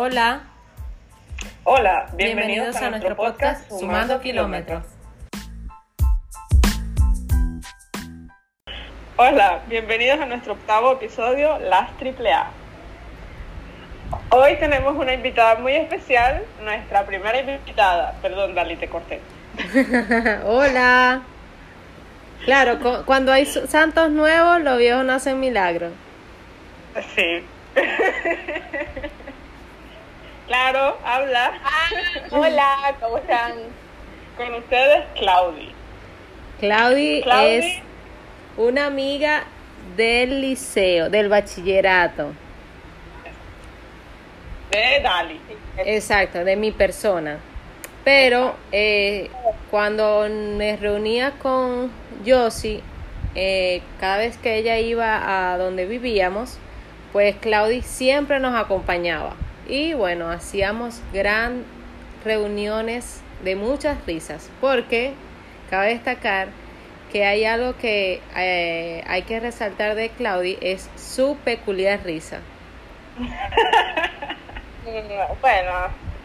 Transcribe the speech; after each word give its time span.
Hola. 0.00 0.42
Hola, 1.64 2.06
bienvenidos, 2.14 2.76
a, 2.76 2.88
nuestro 2.88 3.16
podcast 3.16 3.68
Sumando 3.68 4.20
Kilómetros. 4.20 4.84
Hola, 9.16 9.62
bienvenidos 9.66 10.20
a 10.20 10.26
nuestro 10.26 10.52
octavo 10.52 10.92
episodio, 10.92 11.58
Las 11.58 11.96
Triple 11.96 12.32
A. 12.32 12.50
Hoy 14.30 14.54
tenemos 14.60 14.94
una 14.94 15.14
invitada 15.14 15.56
muy 15.56 15.72
especial, 15.74 16.44
nuestra 16.62 17.04
primera 17.04 17.40
invitada. 17.40 18.14
Perdón, 18.22 18.54
Dali, 18.54 18.76
te 18.76 18.88
corté. 18.88 19.20
Hola. 20.44 21.22
Claro, 22.44 22.78
cu- 22.78 23.04
cuando 23.04 23.32
hay 23.32 23.46
santos 23.46 24.10
nuevos, 24.12 24.60
los 24.60 24.78
viejos 24.78 25.04
no 25.04 25.14
hacen 25.14 25.40
milagros. 25.40 25.90
Sí. 27.16 27.44
claro, 30.48 30.98
habla. 31.04 31.52
Hola, 32.30 32.94
¿cómo 33.00 33.18
están? 33.18 33.52
Con 34.36 34.54
ustedes, 34.54 35.04
Claudi. 35.16 35.72
Claudi, 36.58 37.22
Claudi. 37.22 37.54
es 37.54 37.82
una 38.56 38.86
amiga 38.86 39.44
del 39.96 40.40
liceo, 40.40 41.10
del 41.10 41.28
bachillerato. 41.28 42.32
De 44.70 45.00
Dali. 45.02 45.40
Exacto, 45.78 46.44
de 46.44 46.56
mi 46.56 46.72
persona. 46.72 47.38
Pero 48.04 48.56
eh, 48.72 49.30
cuando 49.70 50.26
me 50.28 50.76
reunía 50.76 51.32
con 51.32 51.90
Josie, 52.26 52.82
eh, 53.34 53.82
cada 54.00 54.18
vez 54.18 54.36
que 54.38 54.56
ella 54.56 54.78
iba 54.78 55.52
a 55.52 55.58
donde 55.58 55.86
vivíamos, 55.86 56.58
pues 57.12 57.36
Claudi 57.36 57.82
siempre 57.82 58.40
nos 58.40 58.54
acompañaba. 58.54 59.36
Y 59.68 59.92
bueno, 59.94 60.30
hacíamos 60.30 61.00
gran 61.12 61.64
reuniones 62.24 63.20
de 63.44 63.54
muchas 63.54 64.04
risas, 64.06 64.50
porque 64.60 65.12
cabe 65.70 65.90
destacar 65.90 66.48
que 67.12 67.24
hay 67.24 67.44
algo 67.44 67.76
que 67.76 68.20
eh, 68.36 69.04
hay 69.06 69.22
que 69.22 69.40
resaltar 69.40 69.94
de 69.94 70.08
Claudi, 70.10 70.58
es 70.60 70.88
su 70.96 71.36
peculiar 71.44 72.00
risa. 72.04 72.40
Bueno, 75.42 75.70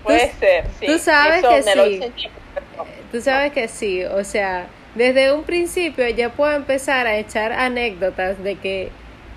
puede 0.04 0.28
Tú- 0.30 0.40
ser, 0.40 0.66
sí. 0.80 0.86
tú 0.86 0.98
sabes 0.98 1.40
Eso 1.40 1.50
que 1.50 1.64
sí. 1.64 1.70
pero- 1.74 2.86
Tú 3.12 3.22
sabes 3.22 3.52
que 3.52 3.68
sí, 3.68 4.04
o 4.06 4.24
sea, 4.24 4.68
desde 4.96 5.34
un 5.34 5.44
principio 5.44 6.08
ya 6.10 6.30
puedo 6.30 6.54
empezar 6.54 7.06
a 7.06 7.18
echar 7.18 7.52
anécdotas 7.52 8.42
de 8.42 8.56
que 8.56 8.90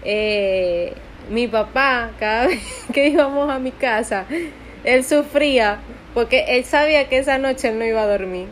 eh, 0.04 0.92
mi 1.28 1.48
papá, 1.48 2.10
cada 2.18 2.46
vez 2.48 2.60
que 2.92 3.08
íbamos 3.08 3.50
a 3.50 3.58
mi 3.58 3.72
casa, 3.72 4.24
él 4.84 5.04
sufría 5.04 5.78
porque 6.14 6.44
él 6.48 6.64
sabía 6.64 7.08
que 7.08 7.18
esa 7.18 7.38
noche 7.38 7.68
él 7.68 7.78
no 7.78 7.84
iba 7.84 8.02
a 8.02 8.06
dormir. 8.06 8.48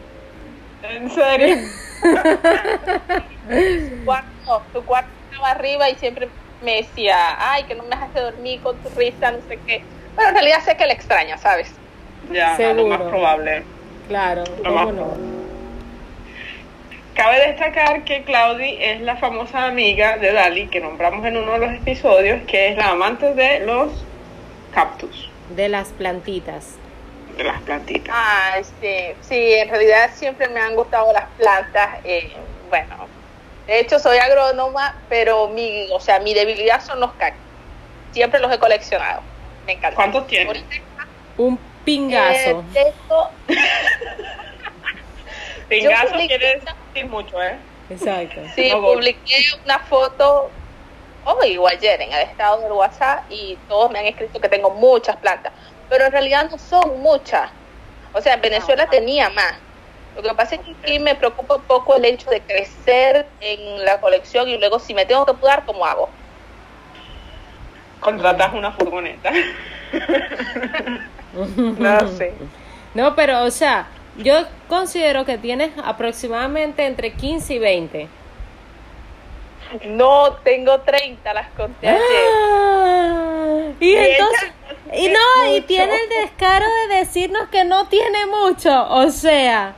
¿En 0.83 1.11
serio? 1.11 1.57
Tu 3.49 4.05
cuarto, 4.07 4.63
tu 4.73 4.83
cuarto 4.85 5.11
estaba 5.31 5.51
arriba 5.51 5.91
y 5.91 5.95
siempre 5.97 6.29
me 6.63 6.77
decía, 6.77 7.37
ay, 7.39 7.65
que 7.65 7.75
no 7.75 7.83
me 7.83 7.91
dejaste 7.91 8.21
dormir 8.21 8.61
con 8.63 8.77
tu 8.79 8.89
risa, 8.99 9.31
no 9.33 9.39
sé 9.49 9.59
qué. 9.67 9.83
Pero 10.17 10.29
en 10.29 10.35
realidad 10.35 10.61
sé 10.65 10.77
que 10.77 10.87
le 10.87 10.95
extraña, 10.95 11.37
¿sabes? 11.37 11.71
Ya, 12.33 12.57
lo 12.73 12.87
más 12.87 13.03
probable. 13.03 13.63
Claro, 14.09 14.45
Lo 14.63 14.71
más 14.73 14.87
¿cómo 14.87 14.93
no? 14.93 15.03
probable. 15.05 15.34
Cabe 17.15 17.47
destacar 17.47 18.03
que 18.05 18.25
Claudi 18.25 18.77
es 18.81 19.01
la 19.01 19.17
famosa 19.17 19.67
amiga 19.67 20.17
de 20.19 20.33
Dali 20.33 20.67
que 20.67 20.81
nombramos 20.81 21.25
en 21.25 21.37
uno 21.37 21.53
de 21.53 21.59
los 21.61 21.73
episodios, 21.75 22.43
que 22.49 22.69
es 22.71 22.77
la 22.77 22.89
amante 22.91 23.35
de 23.35 23.61
los 23.61 23.93
cactus, 24.73 25.31
De 25.51 25.69
las 25.69 25.91
plantitas. 25.91 26.75
de 27.37 27.45
las 27.45 27.61
plantitas. 27.63 28.13
Ah, 28.17 28.57
sí, 28.81 28.97
sí, 29.21 29.53
en 29.55 29.69
realidad 29.69 30.11
siempre 30.15 30.49
me 30.49 30.59
han 30.61 30.75
gustado 30.75 31.13
las 31.13 31.27
plantas. 31.39 31.99
eh, 32.05 32.33
bueno, 32.69 33.07
de 33.69 33.79
hecho 33.81 33.99
soy 34.01 34.19
agrónoma, 34.19 34.97
pero 35.09 35.49
mi, 35.49 35.89
o 35.93 36.01
sea, 36.01 36.19
mi 36.19 36.35
debilidad 36.35 36.81
son 36.83 36.99
los 36.99 37.13
cactus. 37.13 37.41
Siempre 38.13 38.41
los 38.41 38.53
he 38.53 38.59
coleccionado. 38.59 39.21
Me 39.67 39.73
encanta. 39.75 39.95
¿Cuántos 39.97 40.27
tienes? 40.27 40.49
Ahorita, 40.49 40.77
Un 41.37 41.59
pingazo. 41.85 42.65
eh, 42.75 42.93
tengo- 43.09 43.31
Pingazo 45.69 46.15
quiere 46.27 46.61
mucho, 47.03 47.43
¿eh? 47.43 47.57
Exacto. 47.91 48.41
Sí, 48.55 48.71
No, 48.71 48.81
publiqué 48.81 49.47
una 49.65 49.81
foto 49.81 50.51
hoy 51.25 51.57
o 51.57 51.67
ayer 51.67 52.01
en 52.01 52.13
el 52.13 52.21
estado 52.21 52.61
del 52.61 52.73
WhatsApp 52.73 53.25
y 53.31 53.59
todos 53.69 53.91
me 53.91 53.99
han 53.99 54.07
escrito 54.07 54.41
que 54.41 54.49
tengo 54.49 54.71
muchas 54.71 55.17
plantas, 55.17 55.53
pero 55.89 56.05
en 56.05 56.13
realidad 56.13 56.49
no 56.51 56.59
son 56.59 57.01
muchas. 57.01 57.51
O 58.13 58.21
sea, 58.21 58.35
en 58.35 58.41
Venezuela 58.43 58.89
tenía 58.89 59.29
más. 59.31 59.55
Lo 60.15 60.23
que 60.23 60.35
pasa 60.35 60.55
es 60.55 60.61
que 60.61 60.75
aquí 60.83 60.99
me 61.01 61.17
preocupa 61.17 61.57
un 61.57 61.63
poco 61.63 61.97
el 61.97 62.05
hecho 62.05 62.31
de 62.31 62.41
crecer 62.41 63.27
en 63.41 63.85
la 63.85 64.01
colección 64.01 64.49
y 64.49 64.57
luego 64.59 64.79
si 64.79 64.95
me 64.95 65.05
tengo 65.07 65.27
que 65.27 65.33
mudar, 65.33 65.65
¿cómo 65.67 65.85
hago? 65.85 66.09
Contratas 68.01 68.53
una 68.55 68.73
furgoneta. 68.73 69.33
No 71.35 72.09
sé. 72.13 72.33
No, 72.95 73.17
pero 73.17 73.43
o 73.43 73.51
sea, 73.51 73.89
yo 74.19 74.47
considero 74.69 75.25
que 75.25 75.39
tienes 75.39 75.73
aproximadamente 75.83 76.87
entre 76.87 77.13
15 77.13 77.55
y 77.55 77.59
20. 77.59 78.09
No, 79.87 80.35
tengo 80.45 80.81
30, 80.81 81.35
las 81.35 81.49
conté 81.51 81.89
ayer. 81.89 82.01
Ah, 82.01 83.59
y 83.81 83.87
Y 83.87 83.97
entonces, 83.97 84.53
ella 84.93 85.11
y 85.11 85.13
no, 85.13 85.57
y 85.57 85.61
tiene 85.63 85.95
el 85.97 86.09
descaro 86.23 86.67
de 86.89 86.97
decirnos 86.97 87.49
que 87.49 87.65
no 87.65 87.89
tiene 87.89 88.27
mucho, 88.27 88.89
o 88.89 89.11
sea, 89.11 89.75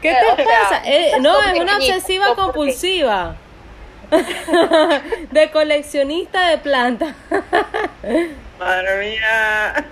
¿qué 0.00 0.14
te 0.14 0.32
o 0.32 0.36
sea, 0.36 0.44
pasa? 0.44 0.82
Eh, 0.84 1.12
no, 1.20 1.42
es 1.42 1.60
una 1.60 1.76
obsesiva 1.76 2.34
compulsiva. 2.34 3.36
de 5.30 5.50
coleccionista 5.50 6.48
de 6.48 6.58
plantas. 6.58 7.14
Madre 8.58 9.10
mía. 9.10 9.86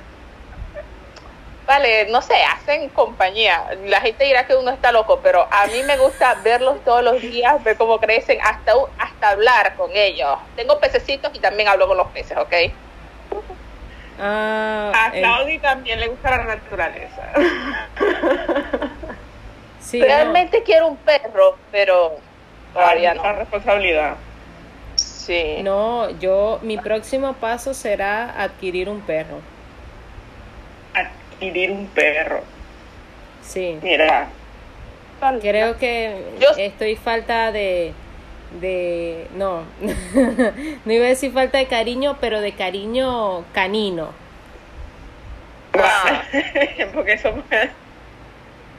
Vale, 1.66 2.06
no 2.10 2.20
sé, 2.22 2.34
hacen 2.42 2.88
compañía. 2.88 3.76
La 3.86 4.00
gente 4.00 4.24
dirá 4.24 4.46
que 4.46 4.56
uno 4.56 4.72
está 4.72 4.90
loco, 4.90 5.20
pero 5.22 5.46
a 5.50 5.66
mí 5.68 5.82
me 5.84 5.96
gusta 5.96 6.34
verlos 6.42 6.82
todos 6.84 7.04
los 7.04 7.20
días, 7.20 7.62
ver 7.62 7.76
cómo 7.76 8.00
crecen, 8.00 8.38
hasta, 8.42 8.72
hasta 8.98 9.30
hablar 9.30 9.74
con 9.76 9.90
ellos. 9.94 10.38
Tengo 10.56 10.80
pececitos 10.80 11.30
y 11.34 11.38
también 11.38 11.68
hablo 11.68 11.86
con 11.86 11.96
los 11.96 12.08
peces, 12.08 12.36
¿ok? 12.36 12.52
Ah, 14.20 14.92
A 14.94 15.16
eh, 15.16 15.20
Claudi 15.20 15.58
también 15.58 16.00
le 16.00 16.08
gusta 16.08 16.30
la 16.30 16.44
naturaleza. 16.44 17.32
sí, 19.80 20.00
no. 20.00 20.04
Realmente 20.04 20.62
quiero 20.64 20.88
un 20.88 20.96
perro, 20.96 21.56
pero 21.70 22.16
todavía 22.74 23.14
La 23.14 23.32
no. 23.32 23.38
responsabilidad. 23.38 24.16
Sí. 24.96 25.58
No, 25.62 26.10
yo, 26.18 26.58
mi 26.62 26.76
próximo 26.78 27.34
paso 27.34 27.74
será 27.74 28.42
adquirir 28.42 28.88
un 28.88 29.00
perro. 29.00 29.40
Adquirir 31.42 31.72
un 31.72 31.86
perro. 31.88 32.40
Sí. 33.42 33.76
Mira, 33.82 34.28
Creo 35.40 35.76
que 35.76 36.16
Yo- 36.40 36.48
estoy 36.56 36.94
falta 36.96 37.50
de, 37.52 37.92
de, 38.60 39.26
no, 39.36 39.62
no 40.84 40.92
iba 40.92 41.04
a 41.04 41.08
decir 41.08 41.32
falta 41.32 41.58
de 41.58 41.66
cariño, 41.66 42.16
pero 42.20 42.40
de 42.40 42.52
cariño 42.52 43.44
canino. 43.52 44.10
Ah. 45.74 46.22
porque 46.94 47.18
somos 47.18 47.44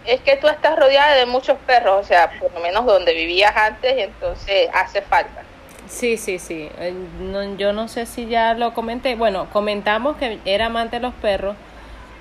Es 0.05 0.21
que 0.21 0.35
tú 0.37 0.47
estás 0.47 0.77
rodeada 0.77 1.15
de 1.15 1.25
muchos 1.25 1.57
perros, 1.65 2.01
o 2.01 2.03
sea, 2.07 2.31
por 2.39 2.53
lo 2.53 2.59
menos 2.61 2.85
donde 2.85 3.13
vivías 3.13 3.55
antes, 3.55 3.97
y 3.97 4.01
entonces 4.01 4.69
hace 4.73 5.01
falta. 5.01 5.43
Sí, 5.89 6.15
sí, 6.17 6.39
sí. 6.39 6.69
Eh, 6.79 6.93
no- 7.19 7.55
yo 7.57 7.71
no 7.73 7.87
sé 7.89 8.05
si 8.05 8.27
ya 8.27 8.53
lo 8.53 8.73
comenté. 8.73 9.15
Bueno, 9.15 9.47
comentamos 9.51 10.15
que 10.17 10.39
era 10.45 10.65
amante 10.67 10.97
de 10.97 11.01
los 11.01 11.13
perros, 11.15 11.55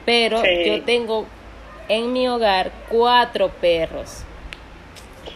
pero 0.05 0.41
Sí. 0.43 0.65
yo 0.67 0.83
tengo 0.83 1.27
en 1.89 2.13
mi 2.13 2.29
hogar 2.29 2.71
cuatro 2.89 3.49
perros. 3.49 4.25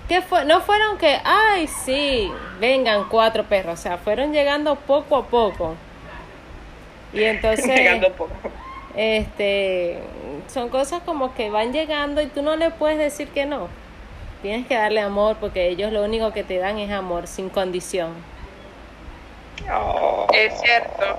¿Qué 0.08 0.22
fue? 0.22 0.44
No 0.44 0.60
fueron 0.60 0.98
que, 0.98 1.18
ay, 1.24 1.66
sí, 1.66 2.30
vengan 2.60 3.08
cuatro 3.08 3.44
perros. 3.44 3.78
O 3.80 3.82
sea, 3.82 3.98
fueron 3.98 4.32
llegando 4.32 4.76
poco 4.76 5.16
a 5.16 5.26
poco. 5.26 5.74
Y 7.12 7.22
entonces, 7.24 7.66
llegando 7.66 8.10
poco. 8.12 8.32
este, 8.94 9.98
son 10.48 10.68
cosas 10.68 11.02
como 11.04 11.34
que 11.34 11.50
van 11.50 11.72
llegando 11.72 12.20
y 12.22 12.26
tú 12.26 12.42
no 12.42 12.54
le 12.56 12.70
puedes 12.70 12.98
decir 12.98 13.28
que 13.28 13.46
no. 13.46 13.68
Tienes 14.42 14.66
que 14.66 14.74
darle 14.76 15.00
amor 15.00 15.36
porque 15.40 15.68
ellos 15.68 15.92
lo 15.92 16.04
único 16.04 16.32
que 16.32 16.44
te 16.44 16.58
dan 16.58 16.78
es 16.78 16.90
amor 16.92 17.26
sin 17.26 17.48
condición. 17.48 18.14
Oh. 19.72 20.26
Es 20.32 20.60
cierto. 20.60 21.18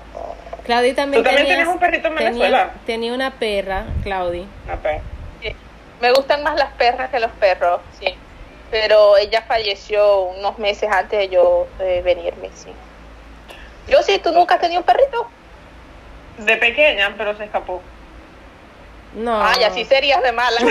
Claudi 0.68 0.92
también, 0.92 1.22
¿Tú 1.22 1.26
también 1.26 1.46
tenía- 1.46 1.56
tenías 1.60 1.74
un 1.74 1.80
perrito 1.80 2.08
en 2.08 2.14
tenía- 2.16 2.30
Venezuela? 2.30 2.70
Tenía, 2.84 3.14
una 3.14 3.30
perra, 3.30 3.84
Claudi. 4.02 4.46
Una 4.66 4.76
perra. 4.76 5.00
Sí. 5.40 5.56
Me 6.02 6.12
gustan 6.12 6.42
más 6.42 6.56
las 6.58 6.70
perras 6.74 7.08
que 7.08 7.18
los 7.20 7.30
perros, 7.32 7.80
sí. 7.98 8.14
Pero 8.70 9.16
ella 9.16 9.40
falleció 9.48 10.24
unos 10.24 10.58
meses 10.58 10.90
antes 10.92 11.18
de 11.20 11.28
yo 11.30 11.66
eh, 11.80 12.02
venirme, 12.04 12.50
sí. 12.54 12.68
Yo 13.88 14.02
sí, 14.02 14.18
¿tú 14.22 14.30
nunca 14.30 14.56
has 14.56 14.60
tenido 14.60 14.80
un 14.80 14.84
perrito? 14.86 15.26
De 16.36 16.58
pequeña, 16.58 17.14
pero 17.16 17.34
se 17.34 17.44
escapó. 17.44 17.80
No. 19.14 19.42
Ay, 19.42 19.64
así 19.64 19.86
serías 19.86 20.22
de 20.22 20.32
mala. 20.32 20.60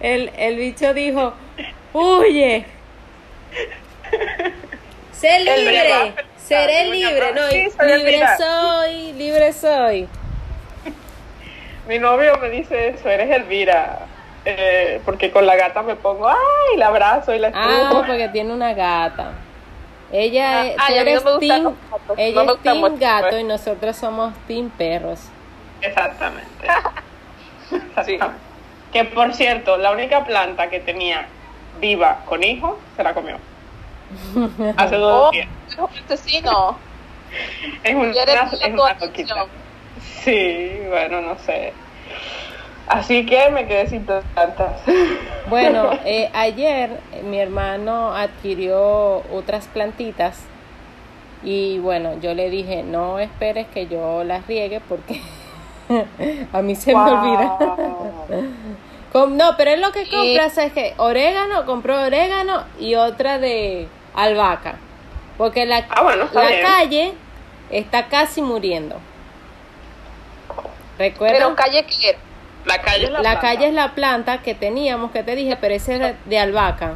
el, 0.00 0.30
el 0.36 0.56
bicho 0.56 0.94
dijo, 0.94 1.34
huye. 1.92 2.66
Sé 5.12 5.40
libre. 5.40 6.14
Seré 6.46 6.86
libre, 6.90 7.32
no, 7.34 7.48
Sí, 7.48 7.68
soy 7.76 7.88
libre 7.98 8.20
soy, 8.38 9.12
libre 9.14 9.52
soy. 9.54 10.08
Mi 11.88 11.98
novio 11.98 12.38
me 12.38 12.48
dice 12.50 12.88
eso, 12.88 13.08
eres 13.08 13.30
Elvira. 13.30 14.00
Eh, 14.46 15.00
porque 15.06 15.30
con 15.30 15.46
la 15.46 15.56
gata 15.56 15.82
me 15.82 15.96
pongo, 15.96 16.28
ay, 16.28 16.76
la 16.76 16.88
abrazo 16.88 17.34
y 17.34 17.38
la 17.38 17.50
Ah, 17.54 17.80
estrujo. 17.82 18.04
porque 18.06 18.28
tiene 18.28 18.52
una 18.52 18.74
gata. 18.74 19.32
Ella 20.12 20.60
Ah, 20.60 20.66
es, 20.66 20.76
ay, 20.78 20.94
tú 20.94 21.00
a 21.00 21.04
mí 21.04 21.10
no 21.12 21.20
eres 21.20 21.24
me 21.24 21.30
gustan 21.32 21.48
team, 21.48 21.62
los 21.64 21.74
gatos, 21.90 22.18
ella 22.18 22.44
no 22.44 22.52
es 22.54 22.62
team 22.62 22.78
mucho, 22.78 22.96
gato 22.98 23.28
pues. 23.30 23.40
y 23.40 23.44
nosotros 23.44 23.96
somos 23.96 24.34
team 24.46 24.70
perros. 24.70 25.20
Exactamente. 25.80 26.66
Exactamente. 27.70 28.40
Que 28.92 29.04
por 29.04 29.32
cierto, 29.34 29.76
la 29.76 29.90
única 29.92 30.24
planta 30.24 30.68
que 30.70 30.80
tenía 30.80 31.26
viva 31.80 32.20
con 32.26 32.44
hijos 32.44 32.74
se 32.96 33.02
la 33.02 33.12
comió. 33.14 33.36
Hace 34.76 34.96
dos 34.96 35.28
Oh, 35.28 35.30
días. 35.32 35.48
es 35.78 35.78
un 35.78 36.04
asesino. 36.04 36.78
Es 37.82 37.94
una, 37.94 38.12
Quieres 38.12 38.52
es 38.52 38.72
una 38.72 38.94
loquita. 38.94 39.46
Sí, 40.00 40.78
bueno, 40.88 41.20
no 41.20 41.38
sé. 41.38 41.72
Así 42.86 43.24
que 43.24 43.50
me 43.50 43.66
quedé 43.66 43.88
sin 43.88 44.04
plantas. 44.04 44.82
Bueno, 45.46 45.90
eh, 46.06 46.30
ayer 46.32 47.00
eh, 47.12 47.22
mi 47.22 47.38
hermano 47.38 48.14
adquirió 48.14 49.22
otras 49.30 49.66
plantitas 49.68 50.40
y 51.42 51.78
bueno, 51.80 52.18
yo 52.18 52.32
le 52.32 52.48
dije, 52.48 52.82
no 52.82 53.18
esperes 53.18 53.66
que 53.66 53.86
yo 53.86 54.24
las 54.24 54.46
riegue 54.46 54.80
porque 54.88 55.20
a 56.52 56.62
mí 56.62 56.74
se 56.74 56.94
me 56.94 57.02
olvida. 57.02 57.58
No, 59.12 59.56
pero 59.58 59.72
es 59.72 59.80
lo 59.80 59.92
que 59.92 60.08
compra, 60.08 60.46
es 60.46 60.72
que 60.72 60.94
orégano, 60.96 61.66
compró 61.66 62.00
orégano 62.00 62.62
y 62.80 62.94
otra 62.94 63.38
de 63.38 63.86
albahaca. 64.14 64.76
Porque 65.38 65.66
la, 65.66 65.84
Ah, 65.90 66.02
bueno, 66.02 66.28
la 66.32 66.46
bien. 66.48 66.62
calle 66.62 67.14
está 67.70 68.06
casi 68.08 68.40
muriendo. 68.42 69.00
¿Recuerdas? 70.98 71.38
Pero 71.38 71.56
calle 71.56 71.84
que 71.86 72.10
era. 72.10 72.18
La 72.64 72.80
calle 72.80 73.04
es 73.04 73.10
la, 73.10 73.18
la 73.18 73.22
planta. 73.22 73.40
calle 73.40 73.66
es 73.68 73.74
la 73.74 73.94
planta 73.94 74.38
que 74.42 74.54
teníamos, 74.54 75.10
que 75.10 75.22
te 75.22 75.34
dije, 75.36 75.56
pero 75.56 75.74
ese 75.74 75.96
era 75.96 76.14
de 76.24 76.38
albahaca. 76.38 76.94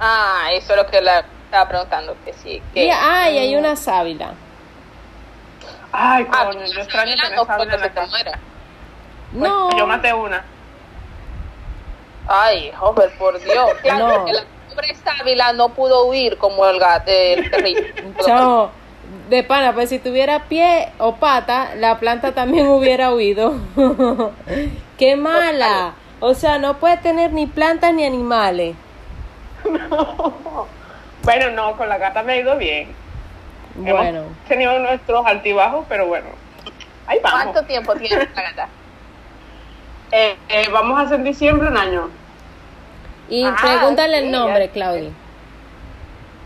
Ah, 0.00 0.48
eso 0.52 0.72
es 0.72 0.78
lo 0.78 0.86
que 0.86 1.00
le 1.00 1.10
estaba 1.44 1.68
preguntando. 1.68 2.16
Que 2.24 2.32
sí. 2.32 2.60
Que, 2.74 2.86
Y, 2.86 2.90
ah, 2.90 3.30
y 3.30 3.38
hay 3.38 3.54
una 3.56 3.76
sábila. 3.76 4.32
Ay, 5.92 6.26
Ah, 6.32 6.46
coño, 6.46 6.58
pero 6.60 6.72
yo 6.72 6.80
extraño 6.80 7.14
tener 7.14 7.36
no 7.36 7.44
sábila 7.44 7.74
en 7.74 7.80
la 7.80 7.88
casa. 7.92 8.10
muera. 8.10 8.38
Pues. 9.38 9.52
Yo 9.78 9.86
maté 9.86 10.12
una. 10.12 10.44
Ay, 12.26 12.72
joder, 12.76 13.16
por 13.18 13.38
Dios. 13.38 13.70
Claro, 13.82 14.26
No. 14.26 14.55
Pobre 14.76 15.36
no 15.54 15.68
pudo 15.70 16.06
huir 16.06 16.36
como 16.38 16.66
el 16.66 16.78
gato, 16.78 17.10
el 17.10 17.50
perrito. 17.50 17.80
Chao. 18.24 18.70
De 19.28 19.42
pana, 19.42 19.72
pues 19.72 19.88
si 19.88 19.98
tuviera 19.98 20.44
pie 20.44 20.92
o 20.98 21.16
pata, 21.16 21.74
la 21.76 21.98
planta 21.98 22.32
también 22.32 22.66
hubiera 22.68 23.12
huido. 23.12 23.54
¡Qué 24.98 25.16
mala! 25.16 25.94
O 26.20 26.34
sea, 26.34 26.58
no 26.58 26.78
puede 26.78 26.96
tener 26.98 27.32
ni 27.32 27.46
plantas 27.46 27.92
ni 27.92 28.04
animales. 28.04 28.74
Bueno, 31.22 31.50
no, 31.50 31.76
con 31.76 31.88
la 31.88 31.98
gata 31.98 32.22
me 32.22 32.34
ha 32.34 32.36
ido 32.36 32.56
bien. 32.56 32.94
Bueno, 33.74 34.20
Hemos 34.20 34.38
tenido 34.48 34.78
nuestros 34.78 35.26
altibajos, 35.26 35.84
pero 35.88 36.06
bueno. 36.06 36.28
Ahí 37.06 37.18
vamos. 37.22 37.42
¿Cuánto 37.42 37.64
tiempo 37.64 37.94
tiene 37.96 38.28
la 38.34 38.42
gata? 38.42 38.68
Eh, 40.12 40.36
eh, 40.48 40.68
vamos 40.72 40.98
a 40.98 41.02
hacer 41.02 41.22
diciembre 41.22 41.68
un 41.68 41.76
año. 41.76 42.08
Y 43.28 43.44
Ah, 43.44 43.56
pregúntale 43.60 44.18
sí, 44.20 44.24
el 44.26 44.32
nombre. 44.32 44.68
Claudia. 44.70 45.10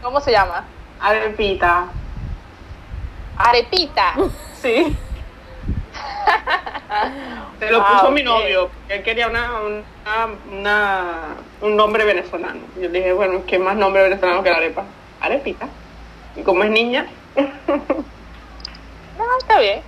¿Cómo 0.03 0.21
se 0.21 0.33
llama? 0.33 0.65
Arepita. 1.01 1.87
Arepita. 3.39 4.15
Sí. 4.61 4.95
Se 7.59 7.71
lo 7.71 7.81
Ah, 7.81 7.99
puso 8.01 8.11
mi 8.11 8.23
novio, 8.23 8.69
porque 8.69 8.95
él 8.97 9.03
quería 9.03 9.29
una, 9.29 9.53
una, 9.63 10.29
una- 10.53 11.15
un 11.63 11.77
nombre 11.77 12.05
venezolano. 12.05 12.61
Yo 12.77 12.83
le 12.89 12.99
dije, 12.99 13.13
bueno, 13.15 13.43
¿qué 13.47 13.59
más 13.59 13.77
nombre 13.77 14.03
venezolano 14.03 14.43
que 14.43 14.51
la 14.51 14.57
arepa? 14.57 14.85
Arepita. 15.21 15.67
Y 16.37 16.43
como 16.43 16.63
es 16.65 16.71
niña, 16.71 17.07
No, 17.37 19.25
está 19.41 19.59
bien. 19.61 19.81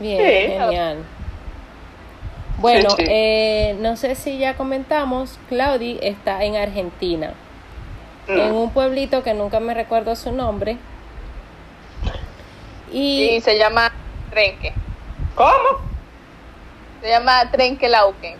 Bien, 0.00 0.18
Sí. 0.18 0.52
genial. 0.58 1.04
Bueno, 2.58 2.90
Sí, 2.90 2.96
sí. 2.98 3.04
eh, 3.08 3.76
no 3.80 3.96
sé 3.96 4.14
si 4.14 4.38
ya 4.38 4.56
comentamos, 4.56 5.38
Claudi 5.48 5.98
está 6.02 6.42
en 6.44 6.56
Argentina, 6.56 7.34
en 8.28 8.36
no. 8.50 8.62
un 8.62 8.70
pueblito 8.70 9.22
que 9.22 9.34
nunca 9.34 9.60
me 9.60 9.74
recuerdo 9.74 10.16
su 10.16 10.32
nombre. 10.32 10.78
Y 12.92 13.36
Y 13.36 13.40
se 13.40 13.58
llama 13.58 13.92
Trenque. 14.30 14.72
¿Cómo? 15.34 15.52
Se 17.02 17.08
llama 17.10 17.50
Trenquelauquen. 17.50 18.36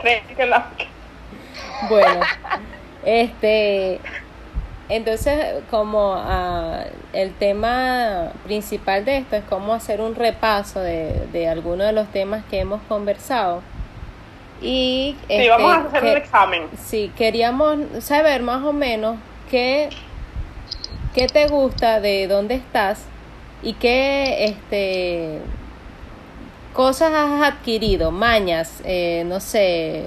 Cree 0.00 0.22
que 0.36 0.46
la... 0.46 0.68
bueno, 1.88 2.20
este, 3.04 4.00
entonces 4.96 5.62
como 5.70 6.14
ah, 6.16 6.84
el 7.12 7.32
tema 7.34 8.30
principal 8.44 9.04
de 9.04 9.18
esto 9.18 9.36
es 9.36 9.44
cómo 9.48 9.74
hacer 9.74 10.00
un 10.00 10.14
repaso 10.14 10.80
de, 10.80 11.26
de 11.32 11.48
algunos 11.48 11.86
de 11.86 11.92
los 11.92 12.08
temas 12.08 12.44
que 12.50 12.60
hemos 12.60 12.80
conversado. 12.88 13.62
Y 14.60 15.16
Sí, 15.20 15.24
este, 15.28 15.48
vamos 15.50 15.72
a 15.72 15.80
hacer 15.88 16.00
que- 16.02 16.10
un 16.12 16.16
examen. 16.16 16.62
Sí, 16.80 17.12
queríamos 17.16 17.78
saber 18.00 18.42
más 18.42 18.62
o 18.64 18.72
menos 18.72 19.16
qué, 19.50 19.88
qué 21.14 21.26
te 21.26 21.48
gusta 21.48 22.00
de 22.00 22.28
dónde 22.28 22.54
estás 22.54 23.04
y 23.62 23.72
qué 23.74 24.44
este, 24.44 25.38
cosas 26.72 27.12
has 27.12 27.42
adquirido, 27.42 28.10
mañas, 28.10 28.80
eh, 28.84 29.24
no 29.26 29.40
sé, 29.40 30.04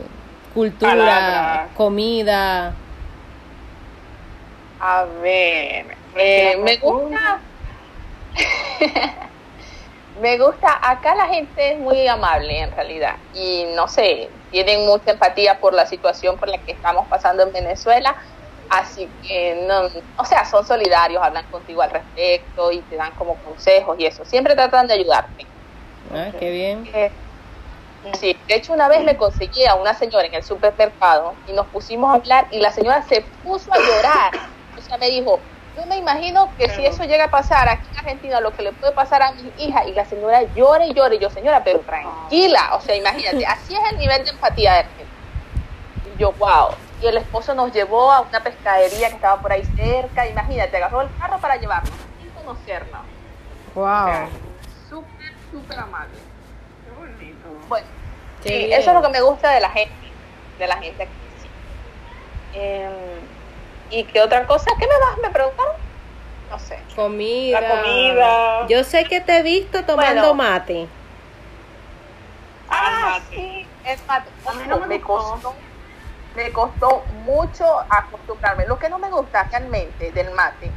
cultura, 0.54 1.68
comida. 1.76 2.74
A 4.80 5.06
ver, 5.06 5.98
eh, 6.18 6.58
me 6.58 6.78
gusta. 6.78 7.42
me 10.22 10.38
gusta, 10.38 10.80
acá 10.82 11.16
la 11.16 11.28
gente 11.28 11.74
es 11.74 11.80
muy 11.80 12.08
amable 12.08 12.60
en 12.60 12.72
realidad 12.72 13.16
y 13.34 13.66
no 13.76 13.88
sé, 13.88 14.30
tienen 14.52 14.86
mucha 14.86 15.12
empatía 15.12 15.60
por 15.60 15.74
la 15.74 15.86
situación 15.86 16.38
por 16.38 16.50
la 16.50 16.58
que 16.58 16.74
estamos 16.74 17.08
pasando 17.08 17.44
en 17.44 17.52
Venezuela, 17.54 18.16
así 18.70 19.10
que 19.22 19.66
no, 19.68 19.88
o 20.18 20.26
sea, 20.26 20.46
son 20.46 20.66
solidarios, 20.66 21.22
hablan 21.24 21.46
contigo 21.50 21.82
al 21.82 21.92
respecto 21.92 22.72
y 22.72 22.82
te 22.82 22.96
dan 22.96 23.12
como 23.18 23.36
consejos 23.44 23.98
y 24.00 24.06
eso, 24.06 24.26
siempre 24.26 24.56
tratan 24.56 24.88
de 24.88 24.96
ayudarte. 24.96 25.46
Ah, 26.12 26.32
qué 26.38 26.50
bien. 26.50 26.90
Eh, 26.94 27.12
Sí, 28.14 28.38
de 28.48 28.56
hecho 28.56 28.74
una 28.74 28.88
vez 28.88 29.04
me 29.04 29.18
conseguí 29.18 29.66
a 29.66 29.76
una 29.76 29.94
señora 29.96 30.28
en 30.28 30.36
el 30.36 30.44
supermercado 30.44 31.34
y 31.48 31.54
nos 31.54 31.68
pusimos 31.68 32.12
a 32.12 32.18
hablar 32.18 32.48
y 32.52 32.60
la 32.60 32.72
señora 32.72 33.02
se 33.02 33.22
puso 33.42 33.74
a 33.74 33.80
llorar. 33.80 34.32
O 34.78 34.82
sea, 34.82 34.98
me 34.98 35.10
dijo, 35.10 35.40
yo 35.78 35.86
me 35.88 35.98
imagino 35.98 36.50
que 36.58 36.70
si 36.70 36.86
eso 36.86 37.04
llega 37.04 37.26
a 37.26 37.30
pasar 37.30 37.68
aquí 37.68 37.88
en 37.92 37.98
Argentina, 38.00 38.40
lo 38.40 38.54
que 38.56 38.62
le 38.64 38.72
puede 38.74 38.94
pasar 38.94 39.22
a 39.22 39.32
mi 39.34 39.52
hija, 39.58 39.86
y 39.86 39.94
la 39.94 40.06
señora 40.06 40.44
llora 40.56 40.86
y 40.86 40.94
llora, 40.94 41.16
y 41.16 41.20
yo, 41.20 41.30
señora, 41.30 41.64
pero 41.64 41.80
tranquila, 41.82 42.76
o 42.76 42.82
sea, 42.82 42.96
imagínate, 42.96 43.46
así 43.48 43.76
es 43.76 43.82
el 43.92 43.98
nivel 43.98 44.24
de 44.24 44.30
empatía 44.32 44.74
de 44.74 44.80
Argentina. 44.80 45.10
Y 46.16 46.20
yo, 46.20 46.32
wow. 46.34 46.70
Y 47.02 47.08
el 47.08 47.18
esposo 47.18 47.54
nos 47.54 47.74
llevó 47.74 48.10
a 48.12 48.22
una 48.22 48.42
pescadería 48.42 49.10
que 49.10 49.16
estaba 49.16 49.42
por 49.42 49.52
ahí 49.52 49.66
cerca, 49.76 50.28
imagínate, 50.28 50.78
agarró 50.78 51.02
el 51.02 51.10
carro 51.20 51.38
para 51.40 51.58
llevarnos, 51.58 51.92
sin 52.22 52.30
conocernos. 52.32 53.02
Wow. 53.74 54.30
Súper, 54.90 55.34
súper 55.52 55.80
amable. 55.80 56.14
Qué 56.86 56.92
bonito. 56.98 57.48
Bueno, 57.68 57.88
Qué 58.44 58.50
sí, 58.50 58.56
bien. 58.68 58.80
eso 58.80 58.92
es 58.92 58.96
lo 58.96 59.02
que 59.02 59.10
me 59.10 59.22
gusta 59.22 59.52
de 59.52 59.60
la 59.60 59.70
gente, 59.72 59.94
de 60.58 60.68
la 60.68 60.78
gente 60.78 61.04
aquí. 61.04 61.12
sí. 61.42 61.50
Em, 62.54 62.92
¿Y 63.92 64.04
qué 64.06 64.22
otra 64.22 64.46
cosa? 64.48 64.66
¿Qué 64.80 64.88
me 64.88 64.94
vas? 65.00 65.18
¿Me 65.22 65.30
preguntaron? 65.30 65.74
No 66.50 66.60
sé. 66.60 66.78
Comida. 66.96 67.62
La 67.62 67.68
comida. 67.70 68.68
Yo 68.68 68.84
sé 68.84 69.06
que 69.06 69.22
te 69.22 69.38
he 69.38 69.44
visto 69.44 69.84
tomando 69.86 70.22
Bueno. 70.22 70.34
mate. 70.34 70.88
Ah, 72.70 73.20
sí, 73.30 73.66
es 73.86 74.00
mate. 74.08 74.30
A 74.48 74.54
mí 74.54 74.64
no 74.68 74.80
me 74.86 75.00
costó, 75.02 75.54
me 76.36 76.52
costó 76.52 77.04
mucho 77.26 77.66
acostumbrarme. 77.90 78.66
Lo 78.66 78.78
que 78.80 78.90
no 78.90 78.98
me 78.98 79.10
gusta 79.10 79.44
realmente 79.44 80.12
del 80.12 80.32
mate 80.32 80.72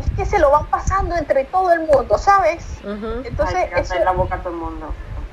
es 0.00 0.10
que 0.16 0.24
se 0.26 0.38
lo 0.38 0.50
van 0.50 0.66
pasando 0.66 1.16
entre 1.16 1.44
todo 1.44 1.72
el 1.72 1.80
mundo, 1.80 2.18
¿sabes? 2.18 2.64
Entonces, 2.84 3.56
Ay, 3.56 3.68
que 3.68 3.80
eso, 3.80 3.94
hacer 3.94 4.04
la 4.04 4.12
boca 4.12 4.36
a 4.36 4.38
todo 4.38 4.50
el 4.52 4.58
mundo. 4.58 4.92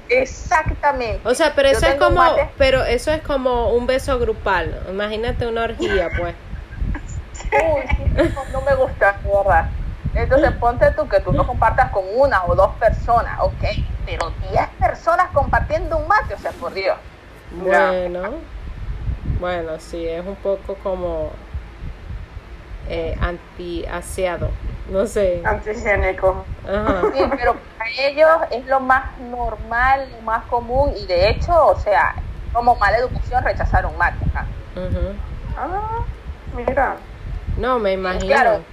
exactamente. 0.10 1.28
O 1.28 1.34
sea, 1.34 1.54
pero 1.56 1.72
Yo 1.72 1.78
eso 1.78 1.88
es 1.88 1.96
como, 1.96 2.16
mate- 2.22 2.50
pero 2.58 2.84
eso 2.84 3.12
es 3.12 3.22
como 3.22 3.70
un 3.74 3.88
beso 3.88 4.20
grupal. 4.20 4.84
Imagínate 4.90 5.48
una 5.48 5.64
orgía, 5.64 6.10
pues. 6.18 6.36
Uy, 7.54 8.32
no, 8.52 8.62
me 8.62 8.76
gusta, 8.76 9.18
de 9.24 9.30
verdad. 9.30 9.66
Entonces 10.16 10.52
ponte 10.54 10.92
tú 10.92 11.08
que 11.08 11.20
tú 11.20 11.32
no 11.34 11.46
compartas 11.46 11.92
con 11.92 12.04
una 12.16 12.44
o 12.46 12.56
dos 12.56 12.70
personas, 12.76 13.40
ok, 13.42 13.64
pero 14.06 14.32
10 14.52 14.68
personas 14.80 15.28
compartiendo 15.34 15.98
un 15.98 16.08
mate, 16.08 16.36
o 16.36 16.38
sea, 16.38 16.52
por 16.52 16.74
Dios. 16.74 16.98
Bueno, 17.52 18.22
bueno, 19.40 19.80
sí, 19.80 20.08
es 20.08 20.26
un 20.26 20.36
poco 20.36 20.76
como 20.76 21.32
eh, 22.90 23.18
anti-aseado, 23.20 24.50
no 24.92 25.06
sé. 25.08 25.42
Antihigiénico. 25.44 26.46
Ajá. 26.68 27.02
Sí, 27.14 27.24
pero 27.38 27.56
para 27.78 27.90
ellos 27.98 28.30
es 28.52 28.66
lo 28.66 28.80
más 28.80 29.18
normal, 29.20 30.10
lo 30.12 30.22
más 30.22 30.44
común 30.46 30.94
y 30.96 31.06
de 31.08 31.30
hecho, 31.30 31.68
o 31.68 31.76
sea, 31.80 32.16
como 32.54 32.76
mala 32.76 32.98
educación 32.98 33.44
rechazar 33.44 33.86
un 33.86 33.98
mate. 33.98 34.26
Ah, 35.58 35.80
mira. 36.56 36.98
No, 37.58 37.80
me 37.80 37.94
imagino. 37.94 38.28
claro. 38.28 38.64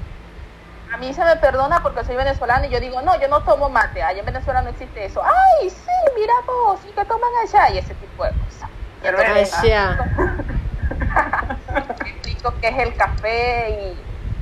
A 0.93 0.97
mí 0.97 1.15
se 1.15 1.25
me 1.25 1.37
perdona 1.37 1.81
porque 1.83 2.05
soy 2.05 2.17
venezolana 2.17 2.67
y 2.67 2.71
yo 2.71 2.81
digo, 2.81 3.01
no, 3.03 3.21
yo 3.21 3.29
no 3.29 3.45
tomo 3.45 3.69
mate, 3.69 4.03
allá 4.03 4.19
en 4.19 4.27
Venezuela 4.27 4.61
no 4.63 4.71
existe 4.71 5.05
eso. 5.05 5.23
Ay, 5.23 5.71
sí, 5.71 5.77
mira 6.17 6.33
vos, 6.47 6.81
¿y 6.89 6.93
qué 6.93 7.05
toman 7.05 7.31
allá? 7.45 7.71
Y 7.71 7.79
ese 7.79 7.95
tipo 7.95 8.25
de 8.25 8.33
cosas. 8.33 8.69
Pero 9.01 9.19
explico 12.01 12.53
que 12.61 12.69
es 12.69 12.79
el 12.79 12.97
café 12.97 13.71
y 13.71 13.97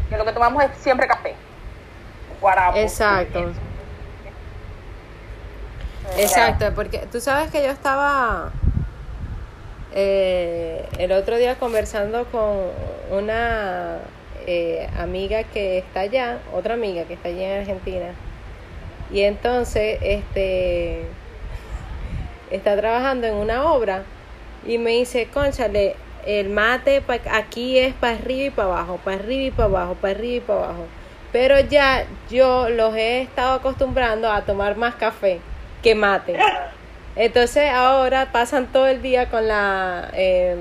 que 0.09 0.17
lo 0.17 0.25
que 0.25 0.33
tomamos 0.33 0.65
es 0.65 0.71
siempre 0.79 1.07
café. 1.07 1.35
Guarapo. 2.41 2.79
Exacto. 2.79 3.53
Exacto, 6.17 6.73
porque 6.75 7.07
tú 7.13 7.21
sabes 7.21 7.51
que 7.51 7.63
yo 7.63 7.71
estaba 7.71 8.51
eh, 9.93 10.89
el 10.99 11.13
otro 11.13 11.37
día 11.37 11.59
conversando 11.59 12.25
con 12.27 12.71
una 13.11 13.99
eh, 14.51 14.89
amiga 14.99 15.43
que 15.45 15.79
está 15.79 16.01
allá, 16.01 16.39
otra 16.55 16.75
amiga 16.75 17.05
que 17.05 17.15
está 17.15 17.29
allá 17.29 17.55
en 17.57 17.61
Argentina, 17.61 18.07
y 19.13 19.21
entonces 19.23 19.99
este 20.03 21.03
está 22.51 22.77
trabajando 22.77 23.27
en 23.27 23.35
una 23.35 23.71
obra 23.73 24.03
y 24.67 24.79
me 24.79 24.91
dice, 24.93 25.27
conchale, 25.33 25.95
el 26.27 26.49
mate 26.49 27.01
pa- 27.01 27.19
aquí 27.33 27.79
es 27.79 27.95
para 27.95 28.15
arriba 28.15 28.47
y 28.47 28.51
para 28.51 28.69
abajo, 28.69 28.99
para 29.05 29.17
arriba 29.19 29.45
y 29.45 29.51
para 29.51 29.65
abajo, 29.69 29.95
para 30.01 30.15
arriba 30.15 30.37
y 30.37 30.41
para 30.41 30.59
abajo. 30.65 30.87
Pero 31.33 31.61
ya 31.61 32.05
yo 32.31 32.71
los 32.71 32.95
he 32.97 33.21
estado 33.21 33.55
acostumbrando 33.55 34.31
a 34.33 34.43
tomar 34.43 34.77
más 34.77 34.95
café 34.95 35.41
que 35.83 35.95
mate. 35.95 36.37
Entonces 37.17 37.71
ahora 37.71 38.31
pasan 38.33 38.67
todo 38.73 38.87
el 38.87 39.03
día 39.03 39.29
con 39.29 39.47
la 39.47 40.09
em, 40.15 40.59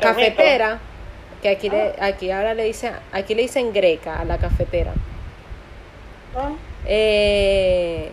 cafetera, 0.00 0.78
que 1.42 1.48
aquí 1.48 1.68
le, 1.70 1.94
aquí 2.00 2.30
ahora 2.30 2.54
le 2.54 2.64
dicen, 2.64 2.94
aquí 3.12 3.34
le 3.34 3.42
dicen 3.42 3.72
greca 3.72 4.20
a 4.20 4.24
la 4.24 4.38
cafetera. 4.38 4.92
Ah, 6.36 6.50
Eh, 6.86 8.10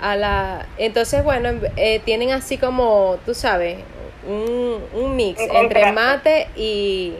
a 0.00 0.16
la, 0.16 0.66
entonces, 0.78 1.24
bueno, 1.24 1.48
en- 1.48 1.62
eh, 1.76 2.00
tienen 2.04 2.30
así 2.32 2.58
como, 2.58 3.16
tú 3.24 3.34
sabes, 3.34 3.78
un, 4.26 4.82
un 4.92 5.16
mix 5.16 5.40
Un 5.42 5.56
entre 5.56 5.92
mate 5.92 6.48
y, 6.56 7.14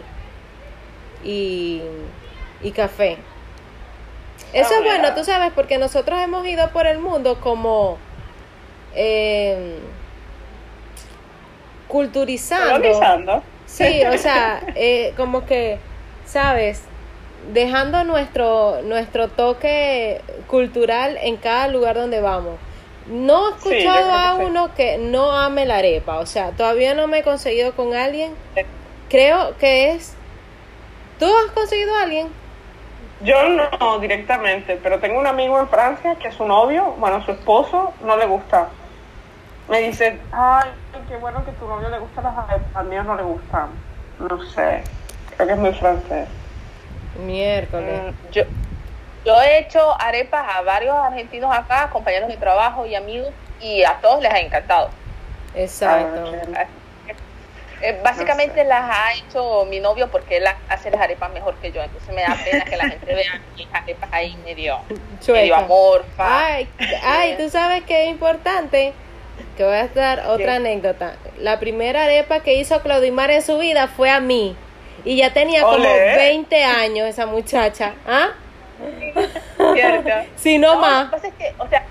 y, 1.25 1.83
y 2.63 2.71
café. 2.73 3.19
Eso 4.53 4.71
Ah, 4.73 4.79
es 4.79 4.85
bueno, 4.85 5.03
mira. 5.03 5.15
tú 5.15 5.25
sabes, 5.25 5.53
porque 5.55 5.79
nosotros 5.79 6.19
hemos 6.21 6.47
ido 6.47 6.69
por 6.71 6.87
el 6.87 6.99
mundo 6.99 7.41
como 7.41 7.99
eh, 8.95 9.79
culturizando. 11.89 13.43
Sí, 13.77 14.05
o 14.07 14.17
sea, 14.19 14.71
eh, 14.75 15.15
como 15.17 15.47
que, 15.47 15.81
¿sabes? 16.25 16.91
Dejando 17.53 18.05
nuestro, 18.05 18.83
nuestro 18.83 19.29
toque 19.31 20.23
cultural 20.47 21.19
en 21.21 21.37
cada 21.39 21.69
lugar 21.69 21.97
donde 21.97 22.21
vamos. 22.21 22.61
No 23.07 23.51
he 23.51 23.53
Sí, 23.59 23.85
escuchado 23.85 24.13
que 24.21 24.29
a 24.29 24.37
sí. 24.37 24.43
uno 24.47 24.75
que 24.75 24.99
no 24.99 25.33
ame 25.33 25.67
la 25.67 25.79
arepa, 25.79 26.19
o 26.21 26.27
sea, 26.27 26.53
todavía 26.53 26.95
no 26.95 27.07
me 27.09 27.19
he 27.19 27.23
conseguido 27.25 27.75
con 27.75 27.95
alguien. 27.95 28.39
Creo 29.09 29.57
que 29.59 29.93
es... 29.93 30.19
¿Tú 31.19 31.27
has 31.27 31.53
conseguido 31.53 31.95
a 31.97 32.03
alguien? 32.03 32.29
Yo 33.21 33.49
no 33.49 33.99
directamente, 34.01 34.77
pero 34.83 35.01
tengo 35.01 35.19
un 35.19 35.27
amigo 35.27 35.59
en 35.59 35.69
Francia 35.69 36.17
que 36.17 36.31
su 36.33 36.45
novio, 36.47 36.95
bueno, 36.99 37.25
su 37.25 37.33
esposo, 37.33 37.95
no 38.01 38.17
le 38.17 38.27
gusta. 38.27 38.69
Me 39.69 39.81
dice, 39.81 40.19
ay, 40.33 40.71
qué 41.09 41.17
bueno 41.17 41.45
que 41.45 41.53
tu 41.53 41.67
novio 41.67 41.89
le 41.89 41.99
gusta 41.99 42.21
las 42.23 42.37
arepas, 42.37 42.75
al 42.75 42.87
mío 42.87 43.03
no 43.03 43.15
le 43.17 43.23
gustan. 43.23 43.69
No 44.19 44.43
sé, 44.51 44.83
creo 45.37 45.47
que 45.47 45.53
es 45.55 45.59
muy 45.59 45.73
francés. 45.73 46.29
Miércoles. 47.19 48.01
Mm, 48.13 48.33
Yo, 48.33 48.43
yo 49.25 49.41
he 49.43 49.59
hecho 49.59 49.99
arepas 50.01 50.45
a 50.57 50.63
varios 50.63 50.95
argentinos 50.95 51.55
acá, 51.55 51.89
compañeros 51.91 52.29
de 52.29 52.37
trabajo 52.37 52.85
y 52.87 52.95
amigos, 52.95 53.31
y 53.61 53.83
a 53.85 53.95
todos 54.01 54.21
les 54.23 54.33
ha 54.33 54.41
encantado. 54.41 54.91
Exacto. 55.55 56.33
Ah, 56.57 56.65
Eh, 57.81 58.01
básicamente 58.03 58.65
las 58.65 58.83
ha 58.83 59.13
hecho 59.15 59.67
mi 59.67 59.79
novio 59.79 60.09
porque 60.11 60.39
él 60.39 60.45
hace 60.71 60.91
las 60.91 61.01
arepas 61.03 61.31
mejor 61.33 61.55
que 61.57 61.71
yo, 61.71 61.83
entonces 61.83 62.15
me 62.15 62.23
da 62.23 62.35
pena 62.43 62.65
que 62.65 62.77
la 62.79 62.89
gente 62.89 63.15
vea 63.15 63.41
mis 63.57 63.67
arepas 63.75 64.09
ahí 64.13 64.37
medio, 64.45 64.79
medio 65.29 65.57
amorfa. 65.57 66.47
Ay, 66.47 66.69
ay, 67.03 67.37
tú 67.37 67.51
sabes 67.51 67.83
que 67.85 68.05
es 68.05 68.11
importante. 68.11 68.95
Que 69.57 69.65
voy 69.65 69.75
a 69.77 69.89
dar 69.89 70.27
otra 70.27 70.57
anécdota. 70.57 71.15
La 71.39 71.61
primera 71.61 72.05
arepa 72.05 72.41
que 72.41 72.55
hizo 72.55 72.81
Claudimar 72.83 73.31
en 73.31 73.43
su 73.43 73.59
vida 73.59 73.89
fue 73.89 74.11
a 74.11 74.21
mí. 74.21 74.57
Y 75.05 75.17
ya 75.17 75.33
tenía 75.33 75.63
como 75.63 75.75
Olé. 75.75 76.17
20 76.17 76.65
años 76.65 77.09
esa 77.09 77.27
muchacha. 77.27 77.95
¿Ah? 78.07 78.31
¿cierto? 79.75 80.11
Si 80.37 80.59
no, 80.59 80.75
Lo 80.75 80.81
más. 80.81 81.05
que 81.07 81.11
pasa 81.11 81.29
es 81.29 81.35
que, 81.35 81.55
o 81.59 81.69
sea, 81.69 81.85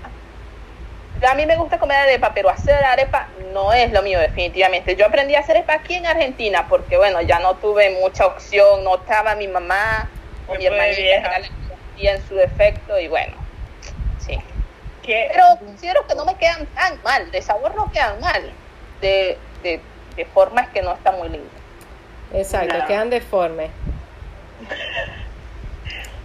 a 1.30 1.34
mí 1.34 1.46
me 1.46 1.56
gusta 1.56 1.78
comer 1.78 1.96
arepa, 1.98 2.32
pero 2.34 2.50
hacer 2.50 2.84
arepa 2.84 3.28
no 3.52 3.72
es 3.72 3.92
lo 3.92 4.02
mío 4.02 4.18
definitivamente. 4.18 4.96
Yo 4.96 5.06
aprendí 5.06 5.34
a 5.34 5.40
hacer 5.40 5.56
arepa 5.56 5.74
aquí 5.74 5.94
en 5.94 6.06
Argentina 6.06 6.66
porque, 6.68 6.96
bueno, 6.96 7.20
ya 7.22 7.38
no 7.38 7.54
tuve 7.54 7.90
mucha 8.00 8.26
opción, 8.26 8.84
no 8.84 8.96
estaba 8.96 9.34
mi 9.34 9.48
mamá 9.48 10.08
o 10.48 10.54
mi 10.54 10.66
hermanita, 10.66 11.30
hacía 11.94 12.14
en 12.14 12.28
su 12.28 12.34
defecto 12.34 12.98
y 12.98 13.08
bueno, 13.08 13.32
sí. 13.36 13.43
¿Qué? 15.04 15.28
Pero 15.32 15.44
considero 15.58 16.06
que 16.06 16.14
no 16.14 16.24
me 16.24 16.34
quedan 16.36 16.66
tan 16.66 17.00
mal, 17.02 17.30
de 17.30 17.42
sabor 17.42 17.74
no 17.74 17.90
quedan 17.92 18.20
mal, 18.20 18.42
de, 19.00 19.36
de, 19.62 19.80
de 20.16 20.24
forma 20.26 20.62
es 20.62 20.68
que 20.70 20.82
no 20.82 20.92
está 20.94 21.10
muy 21.12 21.28
lindo. 21.28 21.48
Exacto, 22.32 22.76
No. 22.78 22.86
quedan 22.86 23.10
deformes. 23.10 23.70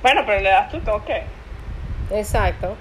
Bueno, 0.01 0.23
pero 0.25 0.39
le 0.39 0.49
das 0.49 0.71
tu 0.71 0.79
toque. 0.79 1.23
Exacto. 2.11 2.77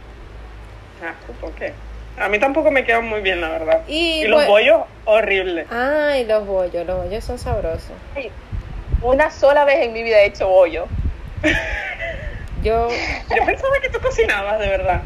Ah, 1.05 1.15
tu 1.27 1.33
toque. 1.35 1.73
A 2.17 2.29
mí 2.29 2.39
tampoco 2.39 2.71
me 2.71 2.85
quedan 2.85 3.09
muy 3.09 3.21
bien, 3.23 3.41
la 3.41 3.49
verdad. 3.49 3.81
Y, 3.89 4.23
Y 4.23 4.29
los 4.29 4.43
bue- 4.43 4.47
bollos, 4.47 4.81
horrible. 5.05 5.67
Ay, 5.71 6.25
los 6.27 6.47
bollos, 6.47 6.87
los 6.87 7.05
bollos 7.05 7.25
son 7.25 7.39
sabrosos. 7.39 7.91
Una 9.03 9.31
sola 9.33 9.65
vez 9.65 9.79
en 9.85 9.93
mi 9.93 10.03
vida 10.05 10.19
he 10.21 10.27
hecho 10.27 10.49
bollo. 10.49 10.87
Yo, 12.63 12.89
Yo 12.89 13.45
pensaba 13.45 13.75
que 13.83 13.89
tú 13.89 14.01
cocinabas, 14.01 14.59
de 14.61 14.69
verdad. 14.69 15.01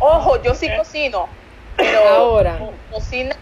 Ojo, 0.00 0.42
yo 0.42 0.54
sí 0.54 0.68
Ok. 0.70 0.78
cocino, 0.78 1.28
pero 1.76 2.00
Ahora. 2.08 2.58
co- 2.58 2.72
cocina 2.90 3.36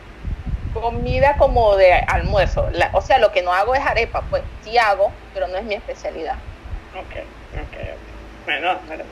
comida 0.75 1.37
como 1.39 1.77
de 1.77 1.93
almuerzo. 1.95 2.69
La- 2.73 2.91
o 2.93 3.01
sea, 3.01 3.19
lo 3.19 3.33
que 3.33 3.43
no 3.43 3.53
hago 3.53 3.75
es 3.75 3.81
arepa, 3.85 4.23
pues 4.29 4.43
sí 4.63 4.77
hago, 4.77 5.11
pero 5.35 5.49
no 5.49 5.57
es 5.57 5.65
mi 5.65 5.75
especialidad. 5.75 6.35
Ok, 6.95 7.17
ok, 7.55 7.75
ok. 7.75 8.45
Bueno, 8.45 8.79
bueno. 8.87 9.05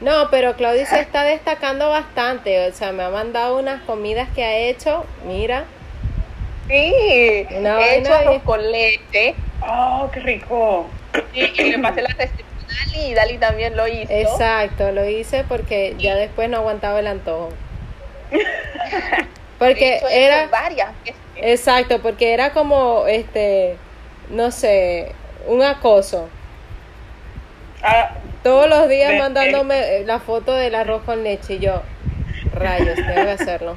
no, 0.00 0.30
pero 0.30 0.54
Claudia 0.56 0.86
se 0.86 1.00
está 1.00 1.22
destacando 1.24 1.88
bastante. 1.90 2.68
O 2.68 2.72
sea, 2.72 2.92
me 2.92 3.02
ha 3.04 3.10
mandado 3.10 3.58
unas 3.58 3.82
comidas 3.82 4.28
que 4.34 4.44
ha 4.44 4.56
hecho. 4.56 5.04
Mira. 5.24 5.64
Sí, 6.68 7.46
Una 7.52 7.80
he 7.80 7.98
hecho 7.98 8.12
arroz 8.12 8.42
con 8.42 8.72
leche 8.72 9.36
Oh, 9.60 10.10
qué 10.12 10.18
rico. 10.20 10.86
y, 11.32 11.44
y 11.62 11.70
le 11.70 11.78
pasé 11.78 12.02
la 12.02 12.08
receta 12.08 12.42
Dali 12.84 13.06
y 13.06 13.14
Dali 13.14 13.38
también 13.38 13.76
lo 13.76 13.86
hizo. 13.88 14.12
Exacto, 14.12 14.92
lo 14.92 15.08
hice 15.08 15.44
porque 15.48 15.94
ya 15.98 16.14
después 16.14 16.48
no 16.50 16.58
aguantaba 16.58 17.00
el 17.00 17.06
antojo. 17.06 17.50
Porque 19.58 19.96
hecho, 19.96 20.08
he 20.08 20.26
hecho 20.26 20.34
era, 20.36 20.46
varias 20.48 20.88
veces. 21.02 21.16
exacto, 21.36 22.02
porque 22.02 22.34
era 22.34 22.52
como, 22.52 23.06
este, 23.06 23.78
no 24.28 24.50
sé, 24.50 25.12
un 25.46 25.62
acoso. 25.62 26.28
Ah, 27.82 28.10
Todos 28.42 28.68
los 28.68 28.86
días 28.88 29.12
De- 29.12 29.18
mandándome 29.18 29.78
eh, 29.96 30.04
la 30.04 30.18
foto 30.18 30.52
del 30.52 30.74
arroz 30.74 31.02
con 31.04 31.24
leche 31.24 31.54
y 31.54 31.58
yo, 31.60 31.80
rayos, 32.52 32.96
tengo 32.96 33.14
que 33.24 33.30
hacerlo. 33.30 33.76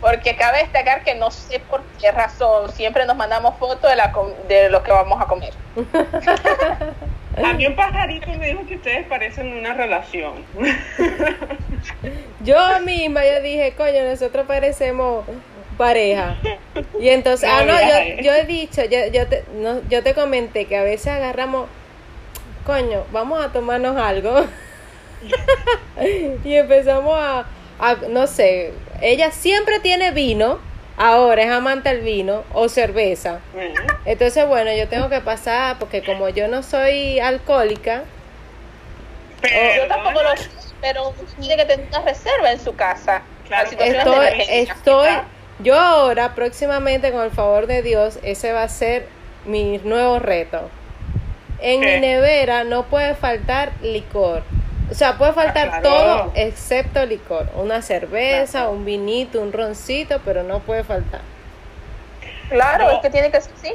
Porque 0.00 0.34
cabe 0.36 0.58
destacar 0.58 1.04
que 1.04 1.14
no 1.14 1.30
sé 1.30 1.60
por 1.60 1.82
qué 2.00 2.10
razón 2.10 2.72
siempre 2.72 3.06
nos 3.06 3.14
mandamos 3.16 3.56
fotos 3.58 3.88
de, 3.88 3.94
la 3.96 4.10
com- 4.10 4.32
de 4.48 4.68
lo 4.68 4.82
que 4.82 4.90
vamos 4.90 5.20
a 5.22 5.26
comer. 5.26 5.52
a 7.44 7.52
mí 7.54 7.66
un 7.66 7.76
pajarito 7.76 8.30
me 8.32 8.48
dijo 8.48 8.66
que 8.66 8.76
ustedes 8.76 9.06
parecen 9.06 9.52
una 9.52 9.74
relación. 9.74 10.44
Yo 12.44 12.56
misma 12.84 13.24
yo 13.24 13.42
dije, 13.42 13.74
coño, 13.76 14.04
nosotros 14.04 14.46
parecemos 14.46 15.24
pareja. 15.76 16.36
Y 17.00 17.08
entonces, 17.08 17.48
No, 17.48 17.56
ah, 17.56 17.64
no, 17.64 17.72
yo, 17.72 18.22
yo 18.22 18.32
he 18.32 18.44
dicho, 18.44 18.84
yo, 18.84 19.06
yo, 19.12 19.26
te, 19.26 19.44
no, 19.54 19.80
yo 19.88 20.02
te 20.02 20.14
comenté 20.14 20.64
que 20.66 20.76
a 20.76 20.82
veces 20.82 21.08
agarramos 21.08 21.68
coño, 22.68 23.04
vamos 23.12 23.42
a 23.42 23.50
tomarnos 23.50 23.96
algo. 23.96 24.44
y 26.44 26.54
empezamos 26.54 27.14
a, 27.18 27.46
a, 27.78 27.94
no 28.10 28.26
sé, 28.26 28.72
ella 29.00 29.30
siempre 29.30 29.80
tiene 29.80 30.10
vino, 30.10 30.58
ahora 30.98 31.42
es 31.42 31.50
amante 31.50 31.88
del 31.88 32.00
vino 32.00 32.44
o 32.52 32.68
cerveza. 32.68 33.40
Entonces, 34.04 34.46
bueno, 34.46 34.72
yo 34.74 34.88
tengo 34.88 35.08
que 35.08 35.20
pasar, 35.20 35.78
porque 35.78 36.02
como 36.02 36.28
yo 36.28 36.48
no 36.48 36.62
soy 36.62 37.20
alcohólica, 37.20 38.02
Pero, 39.40 39.82
Yo 39.82 39.88
tampoco 39.88 40.22
lo 40.22 40.30
pero 40.80 41.12
tiene 41.40 41.56
que 41.56 41.64
tener 41.64 41.86
una 41.88 42.02
reserva 42.02 42.52
en 42.52 42.60
su 42.60 42.74
casa. 42.74 43.22
Claro, 43.46 43.70
estoy, 43.70 44.26
estoy, 44.48 45.08
yo 45.60 45.78
ahora 45.78 46.34
próximamente 46.34 47.10
con 47.10 47.22
el 47.22 47.30
favor 47.30 47.66
de 47.66 47.82
Dios, 47.82 48.18
ese 48.22 48.52
va 48.52 48.62
a 48.62 48.68
ser 48.68 49.06
mi 49.44 49.78
nuevo 49.78 50.18
reto. 50.18 50.68
En 51.60 51.80
¿Qué? 51.80 51.94
mi 51.94 52.00
nevera 52.00 52.64
no 52.64 52.84
puede 52.84 53.14
faltar 53.14 53.72
licor. 53.82 54.42
O 54.90 54.94
sea, 54.94 55.18
puede 55.18 55.32
faltar 55.32 55.68
claro. 55.68 55.82
todo 55.82 56.32
excepto 56.34 57.04
licor. 57.04 57.46
Una 57.56 57.82
cerveza, 57.82 58.60
Claro. 58.60 58.70
un 58.72 58.84
vinito, 58.84 59.40
un 59.40 59.52
roncito, 59.52 60.20
pero 60.24 60.42
no 60.42 60.60
puede 60.60 60.84
faltar. 60.84 61.20
Claro, 62.48 62.84
No. 62.84 62.90
es 62.92 62.98
que 63.00 63.10
tiene 63.10 63.30
que 63.30 63.40
ser 63.40 63.52
así. 63.54 63.72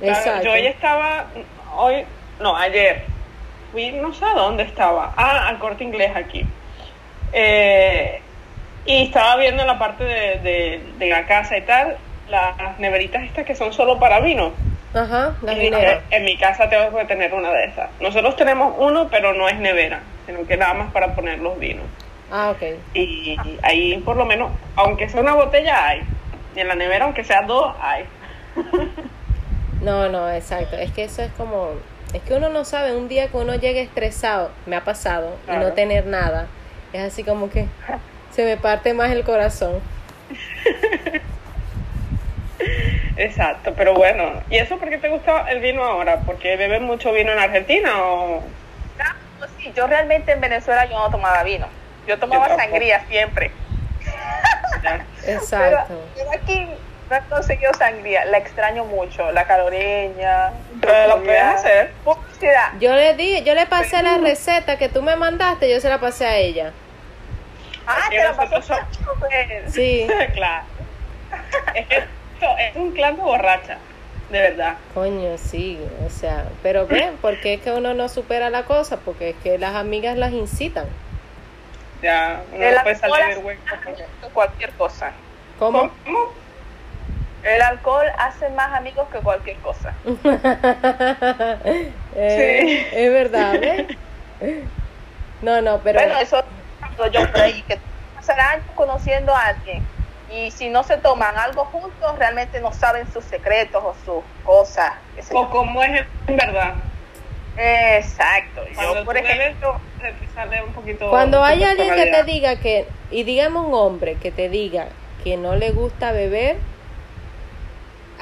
Claro, 0.00 0.18
Exacto. 0.18 0.42
Yo 0.44 0.52
hoy 0.52 0.66
estaba, 0.66 1.26
hoy, 1.76 2.04
no, 2.40 2.56
ayer, 2.56 3.04
fui, 3.72 3.92
no 3.92 4.12
sé 4.12 4.24
a 4.24 4.34
dónde 4.34 4.64
estaba, 4.64 5.14
ah, 5.16 5.46
al 5.48 5.58
corte 5.58 5.84
inglés 5.84 6.10
aquí. 6.16 6.44
Eh, 7.32 8.20
y 8.84 9.04
estaba 9.04 9.36
viendo 9.36 9.62
en 9.62 9.68
la 9.68 9.78
parte 9.78 10.04
de, 10.04 10.38
de, 10.40 10.80
de 10.98 11.06
la 11.08 11.26
casa 11.26 11.56
y 11.56 11.62
tal, 11.62 11.96
las 12.28 12.78
neveritas 12.78 13.22
estas 13.24 13.44
que 13.44 13.54
son 13.54 13.72
solo 13.72 13.98
para 13.98 14.20
vino. 14.20 14.52
Ajá, 14.94 15.34
la 15.42 15.52
Y 15.52 15.58
dije, 15.70 16.00
en 16.10 16.24
mi 16.24 16.36
casa 16.36 16.68
tengo 16.68 16.96
que 16.96 17.04
tener 17.04 17.34
una 17.34 17.50
de 17.52 17.64
esas. 17.66 17.90
Nosotros 18.00 18.36
tenemos 18.36 18.74
uno, 18.78 19.08
pero 19.10 19.34
no 19.34 19.48
es 19.48 19.56
nevera, 19.58 20.00
sino 20.26 20.46
que 20.46 20.56
nada 20.56 20.74
más 20.74 20.92
para 20.92 21.14
poner 21.14 21.38
los 21.38 21.58
vinos. 21.58 21.86
Ah, 22.30 22.50
ok. 22.50 22.62
Y 22.94 23.36
ahí 23.62 23.98
por 24.04 24.16
lo 24.16 24.26
menos, 24.26 24.50
aunque 24.74 25.08
sea 25.08 25.20
una 25.20 25.34
botella, 25.34 25.86
hay. 25.86 26.02
Y 26.54 26.60
en 26.60 26.68
la 26.68 26.74
nevera, 26.74 27.04
aunque 27.04 27.24
sea 27.24 27.42
dos, 27.42 27.74
hay. 27.80 28.04
No, 29.80 30.08
no, 30.08 30.30
exacto. 30.30 30.76
Es 30.76 30.90
que 30.90 31.04
eso 31.04 31.22
es 31.22 31.30
como, 31.32 31.70
es 32.12 32.22
que 32.22 32.34
uno 32.34 32.48
no 32.48 32.64
sabe, 32.64 32.96
un 32.96 33.08
día 33.08 33.28
que 33.28 33.36
uno 33.36 33.54
llegue 33.54 33.82
estresado, 33.82 34.50
me 34.66 34.74
ha 34.74 34.82
pasado, 34.82 35.36
y 35.48 35.56
no 35.56 35.72
tener 35.74 36.06
nada, 36.06 36.46
es 36.92 37.02
así 37.02 37.22
como 37.22 37.50
que 37.50 37.66
se 38.32 38.44
me 38.44 38.56
parte 38.56 38.94
más 38.94 39.10
el 39.12 39.22
corazón. 39.22 39.80
Exacto, 43.16 43.72
pero 43.76 43.94
bueno. 43.94 44.42
¿Y 44.50 44.56
eso 44.56 44.78
por 44.78 44.88
qué 44.88 44.98
te 44.98 45.08
gusta 45.08 45.50
el 45.50 45.60
vino 45.60 45.84
ahora? 45.84 46.20
¿Porque 46.26 46.56
beben 46.56 46.82
mucho 46.82 47.12
vino 47.12 47.32
en 47.32 47.38
Argentina 47.38 48.02
o...? 48.02 48.42
Pues 49.38 49.50
sí, 49.58 49.72
yo 49.74 49.86
realmente 49.86 50.32
en 50.32 50.40
Venezuela 50.40 50.84
yo 50.86 50.98
no 50.98 51.10
tomaba 51.10 51.42
vino. 51.42 51.66
Yo 52.06 52.18
tomaba 52.18 52.54
sangría 52.56 53.04
siempre. 53.08 53.50
Exacto. 55.26 56.00
Pero, 56.14 56.28
pero 56.28 56.30
aquí 56.32 56.68
no 57.10 57.16
he 57.16 57.20
conseguido 57.28 57.72
sangría. 57.74 58.24
La 58.26 58.38
extraño 58.38 58.84
mucho. 58.84 59.30
La 59.32 59.44
caloreña. 59.44 60.50
Pero 60.80 61.08
lo 61.08 61.24
puedes 61.24 61.42
hacer. 61.42 61.92
Publicidad. 62.04 62.72
Yo 62.80 62.94
le 62.94 63.14
di, 63.14 63.42
yo 63.42 63.54
le 63.54 63.66
pasé 63.66 64.02
la 64.02 64.18
receta 64.18 64.78
que 64.78 64.88
tú 64.88 65.02
me 65.02 65.16
mandaste, 65.16 65.70
yo 65.70 65.80
se 65.80 65.88
la 65.88 65.98
pasé 65.98 66.26
a 66.26 66.36
ella. 66.36 66.72
Ah, 67.86 68.06
te 68.10 68.16
la 68.22 68.32
pasó 68.34 68.56
nosotros 68.56 68.88
somos- 68.98 69.18
pues. 69.20 69.72
Sí, 69.74 70.06
claro. 70.34 70.64
Es 71.74 71.86
que 71.86 71.96
esto 71.96 72.56
es 72.58 72.76
un 72.76 72.92
clan 72.92 73.16
de 73.16 73.22
borracha, 73.22 73.78
de 74.30 74.40
verdad. 74.40 74.76
coño, 74.94 75.38
sí, 75.38 75.78
o 76.04 76.10
sea, 76.10 76.46
pero 76.62 76.86
ven, 76.86 77.16
¿por 77.22 77.40
qué 77.40 77.54
es 77.54 77.60
que 77.60 77.72
uno 77.72 77.94
no 77.94 78.08
supera 78.08 78.50
la 78.50 78.64
cosa? 78.64 78.98
Porque 78.98 79.30
es 79.30 79.36
que 79.42 79.58
las 79.58 79.74
amigas 79.74 80.16
las 80.16 80.32
incitan. 80.32 80.86
Ya, 82.02 82.42
uno 82.52 82.64
El 82.64 82.74
no 82.74 82.82
puede 82.82 82.96
alcohol 82.96 83.20
salir 83.20 83.56
que 84.20 84.28
cualquier 84.32 84.70
cosa. 84.72 85.12
¿Cómo? 85.58 85.90
¿Cómo? 86.04 86.32
El 87.42 87.62
alcohol 87.62 88.06
hace 88.18 88.48
más 88.50 88.72
amigos 88.74 89.08
que 89.12 89.18
cualquier 89.18 89.56
cosa. 89.58 89.94
Eh, 92.18 92.88
Es 92.92 93.12
verdad, 93.12 93.60
¿ves? 93.60 93.86
No, 95.42 95.60
no, 95.60 95.78
pero... 95.80 96.00
bueno, 96.00 96.18
eso 96.18 96.42
lo 96.96 97.06
yo 97.08 97.30
por 97.30 97.40
ahí, 97.42 97.62
que 97.68 97.78
pasar 98.14 98.40
años 98.40 98.64
conociendo 98.74 99.34
a 99.34 99.48
alguien 99.48 99.82
y 100.30 100.50
si 100.50 100.68
no 100.68 100.82
se 100.82 100.96
toman 100.96 101.36
algo 101.38 101.64
juntos, 101.66 102.18
realmente 102.18 102.60
no 102.60 102.72
saben 102.72 103.10
sus 103.12 103.24
secretos 103.24 103.82
o 103.84 103.94
sus 104.04 104.24
cosas. 104.44 104.94
O 105.32 105.48
cómo 105.50 105.82
es 105.82 106.04
en 106.26 106.36
verdad. 106.36 106.74
Exacto. 107.56 108.62
Cuando 108.74 108.94
Yo, 108.94 109.04
por 109.04 109.16
ejemplo, 109.16 109.80
te 110.00 110.12
sale 110.34 110.62
un 110.62 110.72
poquito... 110.72 111.08
Cuando 111.10 111.42
hay 111.42 111.62
alguien 111.64 111.94
que 111.94 112.06
te 112.06 112.24
diga 112.24 112.56
que, 112.56 112.86
y 113.10 113.24
digamos 113.24 113.66
un 113.66 113.74
hombre 113.74 114.16
que 114.16 114.30
te 114.30 114.48
diga 114.48 114.88
que 115.24 115.36
no 115.36 115.56
le 115.56 115.70
gusta 115.70 116.12
beber, 116.12 116.56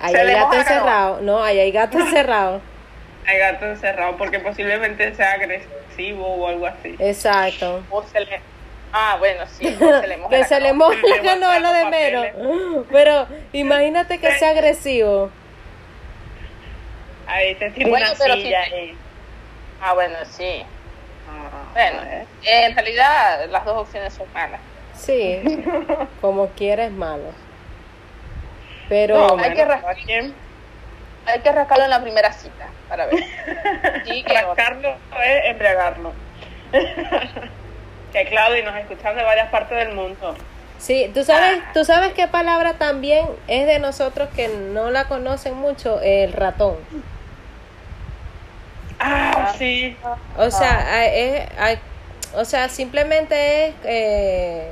ahí 0.01 0.15
hay 0.15 0.35
gato 0.35 0.55
encerrado. 0.55 1.21
No, 1.21 1.43
ahí 1.43 1.59
hay 1.59 1.73
gato 1.73 1.99
encerrado. 2.01 2.61
Hay 3.27 3.39
gato 3.39 3.65
encerrado 3.67 4.17
porque 4.17 4.39
posiblemente 4.39 5.15
sea 5.15 5.33
agresivo 5.33 6.27
o 6.27 6.49
algo 6.49 6.67
así. 6.67 6.95
Exacto. 6.99 7.83
o 7.91 8.03
se 8.03 8.21
le... 8.21 8.54
Ah, 8.97 9.17
bueno, 9.19 9.43
sí, 9.49 9.65
se 9.77 10.07
le 10.07 10.17
moja 10.19 10.31
que 10.31 10.39
la 10.39 10.47
se 10.47 10.61
le 10.61 10.73
moja 10.73 10.97
la 11.17 11.23
canoa 11.23 11.57
es 11.57 11.63
lo 11.63 11.73
de 11.73 11.85
menos. 11.87 12.27
Pero 12.93 13.27
imagínate 13.53 14.19
que 14.19 14.31
sea 14.39 14.51
agresivo. 14.51 15.31
Ahí 17.27 17.57
te 17.57 17.71
tira 17.71 17.89
Bueno, 17.89 18.07
una 18.07 18.19
pero 18.19 18.35
silla 18.35 18.65
sí. 18.67 18.75
y... 18.75 18.97
Ah, 19.83 19.95
bueno, 19.95 20.15
sí. 20.31 20.63
Ah, 21.29 21.71
Bueno, 21.73 22.03
eh. 22.05 22.27
en 22.45 22.75
realidad 22.75 23.47
las 23.51 23.65
dos 23.65 23.79
opciones 23.79 24.13
son 24.15 24.33
malas. 24.33 24.61
Sí, 24.95 25.43
como 26.21 26.49
quiera 26.51 26.85
es 26.85 26.93
malo. 26.93 27.33
Pero 28.89 29.17
No, 29.17 29.23
hay 29.43 29.55
bueno, 29.55 29.55
que 30.07 30.33
Hay 31.27 31.41
que 31.41 31.51
rascarlo 31.53 31.85
en 31.85 31.91
la 31.91 32.03
primera 32.03 32.33
cita 32.33 32.69
para 32.89 33.07
ver. 33.07 33.25
Sí, 34.07 34.23
que 34.23 34.35
Rascarlo 34.35 34.91
es 35.25 35.45
embriagarlo. 35.47 36.13
Que 38.15 38.25
claro, 38.27 38.57
y 38.57 38.63
nos 38.63 38.75
escuchan 38.77 39.15
de 39.17 39.23
varias 39.25 39.51
partes 39.51 39.77
del 39.77 39.95
mundo. 39.95 40.35
sí, 40.79 41.11
tú 41.13 41.25
sabes, 41.25 41.59
tú 41.75 41.85
sabes 41.85 42.13
qué 42.15 42.29
palabra 42.29 42.75
también 42.75 43.27
es 43.49 43.67
de 43.67 43.79
nosotros 43.81 44.29
que 44.37 44.49
no 44.49 44.91
la 44.91 45.05
conocen 45.09 45.55
mucho, 45.55 46.01
el 46.01 46.33
ratón. 46.33 46.77
Ah, 49.01 49.53
sí. 49.59 49.97
O 50.39 50.51
sea, 50.51 51.05
es- 51.07 51.79
o 52.37 52.45
sea, 52.45 52.69
simplemente 52.69 53.67
es, 53.69 53.75
eh, 53.85 54.71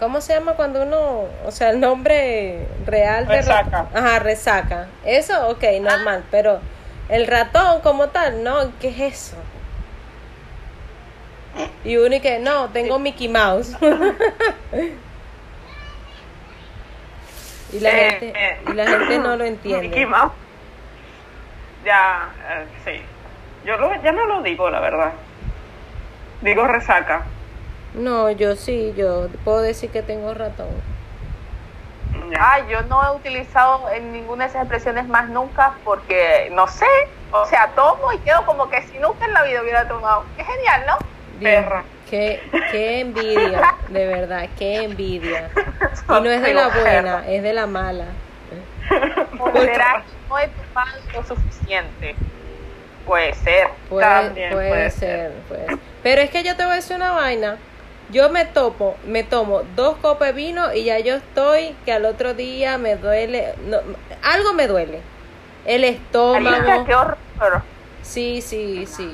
¿cómo 0.00 0.20
se 0.20 0.34
llama 0.34 0.54
cuando 0.54 0.82
uno, 0.82 1.26
o 1.46 1.50
sea, 1.50 1.70
el 1.70 1.80
nombre 1.80 2.66
real 2.84 3.26
de 3.28 3.36
Resaca. 3.36 3.86
Ajá, 3.94 4.18
resaca. 4.18 4.86
Eso, 5.04 5.48
ok, 5.48 5.62
normal, 5.80 6.24
pero 6.30 6.60
el 7.08 7.26
ratón 7.26 7.80
como 7.80 8.08
tal, 8.08 8.42
no, 8.42 8.72
¿qué 8.80 8.88
es 8.88 9.00
eso? 9.00 9.36
Y 11.84 11.96
uno 11.98 12.14
y 12.16 12.20
que, 12.20 12.38
no, 12.38 12.68
tengo 12.70 12.98
Mickey 12.98 13.28
Mouse. 13.28 13.76
y 17.72 17.80
la 17.80 17.90
Eh, 17.90 18.10
gente, 18.10 18.32
eh, 18.36 18.58
y 18.68 18.72
la 18.72 18.86
gente 18.86 19.18
no 19.18 19.36
lo 19.36 19.44
Mickey 19.50 19.72
entiende. 19.72 20.06
Mouse. 20.06 20.32
Ya, 21.84 22.30
eh, 22.50 22.66
sí. 22.84 23.02
Yo 23.66 23.76
lo- 23.76 24.00
ya 24.02 24.12
no 24.12 24.26
lo 24.26 24.42
digo, 24.42 24.70
la 24.70 24.80
verdad. 24.80 25.12
Digo 26.40 26.66
resaca. 26.66 27.22
No, 27.94 28.30
yo 28.30 28.56
sí, 28.56 28.92
yo 28.96 29.28
puedo 29.44 29.60
decir 29.60 29.90
que 29.90 30.02
tengo 30.02 30.34
ratón. 30.34 30.68
Ya. 32.30 32.38
Ah, 32.40 32.58
yo 32.68 32.82
no 32.82 33.02
he 33.06 33.16
utilizado 33.16 33.88
en 33.90 34.12
ninguna 34.12 34.44
de 34.44 34.50
esas 34.50 34.62
expresiones 34.62 35.06
más 35.06 35.28
nunca 35.28 35.74
porque, 35.84 36.48
no 36.52 36.66
sé, 36.66 36.86
o 37.32 37.44
sea, 37.46 37.68
tomo 37.74 38.12
y 38.12 38.18
quedo 38.18 38.44
como 38.46 38.68
que 38.68 38.82
si 38.82 38.98
nunca 38.98 39.24
en 39.26 39.32
la 39.34 39.42
vida 39.44 39.62
hubiera 39.62 39.86
tomado. 39.86 40.24
Qué 40.36 40.44
genial, 40.44 40.84
¿no? 40.86 40.96
Dios, 41.38 41.52
Perra. 41.52 41.84
Qué, 42.10 42.40
qué 42.70 43.00
envidia, 43.00 43.74
de 43.88 44.06
verdad, 44.06 44.48
qué 44.58 44.84
envidia. 44.84 45.50
Y 46.08 46.12
no 46.12 46.30
es 46.30 46.42
de 46.42 46.54
la 46.54 46.68
buena, 46.68 47.24
es 47.28 47.42
de 47.42 47.52
la 47.52 47.66
mala. 47.66 48.06
¿O 49.38 49.52
será 49.52 50.02
que 50.02 50.28
no 50.28 50.38
he 50.38 50.48
tomado 50.48 50.98
lo 51.12 51.24
suficiente? 51.24 52.14
Puede 53.06 53.34
ser. 53.34 53.68
Puede, 53.88 54.06
También 54.06 54.52
puede, 54.52 54.68
puede 54.68 54.90
ser, 54.90 55.32
puede 55.48 55.66
ser. 55.66 55.78
Pero 56.02 56.20
es 56.20 56.30
que 56.30 56.42
yo 56.42 56.56
te 56.56 56.64
voy 56.64 56.72
a 56.72 56.76
decir 56.76 56.96
una 56.96 57.12
vaina. 57.12 57.56
Yo 58.10 58.28
me 58.28 58.44
topo, 58.44 58.96
me 59.06 59.24
tomo 59.24 59.62
dos 59.74 59.96
copas 59.96 60.28
de 60.28 60.34
vino 60.34 60.74
y 60.74 60.84
ya 60.84 60.98
yo 60.98 61.16
estoy 61.16 61.74
que 61.86 61.92
al 61.92 62.04
otro 62.04 62.34
día 62.34 62.76
me 62.76 62.96
duele, 62.96 63.54
no, 63.66 63.78
algo 64.22 64.52
me 64.52 64.66
duele. 64.66 65.00
El 65.64 65.84
estómago. 65.84 66.84
qué 66.84 66.94
horror. 66.94 67.62
Sí, 68.02 68.42
sí, 68.42 68.86
sí. 68.86 69.10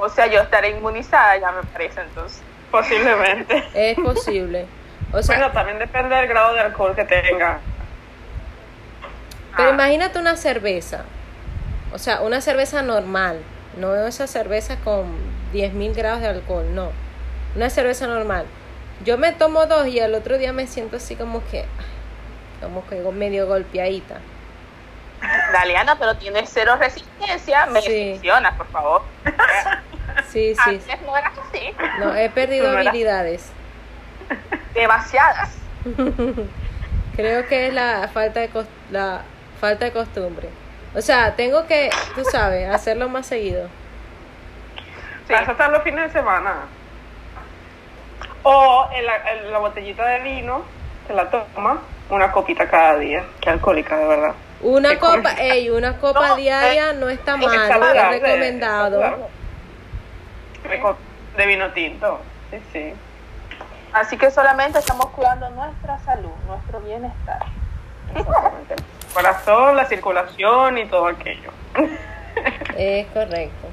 O 0.00 0.08
sea, 0.08 0.26
yo 0.26 0.40
estaré 0.40 0.70
inmunizada, 0.70 1.36
ya 1.38 1.52
me 1.52 1.62
parece 1.64 2.00
entonces. 2.00 2.42
Posiblemente. 2.70 3.64
Es 3.74 3.96
posible. 3.98 4.66
O 5.12 5.22
sea, 5.22 5.36
bueno, 5.38 5.52
también 5.52 5.78
depende 5.78 6.14
del 6.14 6.28
grado 6.28 6.54
de 6.54 6.60
alcohol 6.60 6.94
que 6.94 7.04
tenga. 7.04 7.58
Pero 9.56 9.70
Ah. 9.70 9.72
imagínate 9.72 10.18
una 10.18 10.36
cerveza. 10.36 11.04
O 11.92 11.98
sea, 11.98 12.20
una 12.20 12.40
cerveza 12.40 12.82
normal. 12.82 13.40
No 13.76 13.94
esa 14.06 14.26
cerveza 14.26 14.76
con 14.84 15.06
10.000 15.52 15.94
grados 15.94 16.20
de 16.20 16.28
alcohol, 16.28 16.64
no. 16.74 16.90
Una 17.56 17.70
cerveza 17.70 18.06
normal. 18.06 18.46
Yo 19.04 19.18
me 19.18 19.32
tomo 19.32 19.66
dos 19.66 19.86
y 19.88 19.98
al 20.00 20.14
otro 20.14 20.38
día 20.38 20.52
me 20.52 20.66
siento 20.66 20.96
así 20.96 21.16
como 21.16 21.42
que, 21.50 21.64
como 22.60 22.86
que 22.88 22.96
medio 23.12 23.46
golpeadita. 23.48 24.16
Daliana, 25.52 25.96
pero 25.98 26.16
tienes 26.16 26.48
cero 26.52 26.76
resistencia, 26.78 27.66
me 27.66 27.82
Sí. 27.82 28.20
por 28.56 28.66
favor. 28.68 29.02
Sí, 30.30 30.54
sí. 30.54 30.60
Antes 30.70 31.02
no 31.02 31.16
eras 31.16 31.32
así, 31.38 31.74
No, 31.98 32.14
he 32.14 32.30
perdido 32.30 32.70
No 32.72 32.78
era- 32.78 32.90
habilidades. 32.90 33.50
demasiadas. 34.74 35.50
Creo 37.16 37.46
que 37.48 37.66
es 37.66 37.74
la 37.74 38.08
falta 38.12 38.40
de 38.40 38.50
la 38.90 39.22
falta 39.60 39.84
de 39.86 39.92
costumbre. 39.92 40.48
O 40.94 41.00
sea, 41.00 41.34
tengo 41.36 41.66
que, 41.66 41.90
tú 42.14 42.22
sabes, 42.24 42.68
hacerlo 42.70 43.08
más 43.08 43.26
seguido. 43.26 43.68
Sí. 45.26 45.32
Vas 45.32 45.48
a 45.48 45.52
estar 45.52 45.70
los 45.70 45.82
fines 45.82 46.04
de 46.12 46.18
semana. 46.20 46.54
O 48.42 48.88
en 48.94 49.06
la, 49.06 49.16
en 49.32 49.52
la 49.52 49.58
botellita 49.58 50.04
de 50.06 50.20
vino, 50.20 50.62
se 51.06 51.12
la 51.14 51.28
toma 51.28 51.80
una 52.08 52.32
copita 52.32 52.68
cada 52.68 52.98
día. 52.98 53.24
Qué 53.40 53.50
alcohólica, 53.50 53.96
de 53.98 54.06
verdad. 54.06 54.34
Una 54.62 54.90
Qué 54.90 54.98
copa, 54.98 55.32
ey, 55.38 55.70
una 55.70 55.96
copa 55.98 56.28
No, 56.28 56.36
diaria 56.36 56.90
eh, 56.90 56.94
no 56.94 57.08
está 57.08 57.34
Es 57.34 57.46
mal, 57.46 57.96
es 57.96 58.20
recomendado. 58.22 59.28
De 61.36 61.46
vino 61.46 61.70
tinto. 61.72 62.20
Sí, 62.50 62.60
sí. 62.72 62.94
Así 63.92 64.16
que 64.16 64.30
solamente 64.30 64.78
estamos 64.78 65.06
cuidando 65.06 65.50
nuestra 65.50 65.98
salud, 66.00 66.30
nuestro 66.46 66.80
bienestar. 66.80 67.40
Corazón, 69.14 69.76
la 69.76 69.84
circulación 69.86 70.78
y 70.78 70.86
todo 70.86 71.08
aquello. 71.08 71.50
Es 72.76 73.06
correcto. 73.08 73.68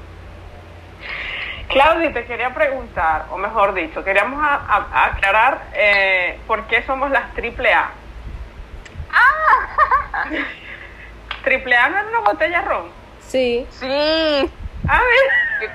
Claudia, 1.68 2.12
te 2.12 2.24
quería 2.24 2.54
preguntar, 2.54 3.26
o 3.30 3.36
mejor 3.36 3.74
dicho, 3.74 4.02
queríamos 4.02 4.42
a- 4.42 4.86
a- 4.90 5.04
aclarar 5.06 5.60
eh, 5.74 6.38
por 6.46 6.64
qué 6.64 6.82
somos 6.84 7.10
las 7.10 7.32
triple 7.34 7.72
A. 7.74 7.90
triple 11.44 11.76
A 11.76 11.88
no 11.90 11.98
es 11.98 12.04
una 12.06 12.20
botella 12.20 12.60
de 12.60 12.64
ron. 12.66 12.90
Sí, 13.26 13.66
Sí, 13.70 14.50
A 14.88 14.98
ver. 14.98 15.70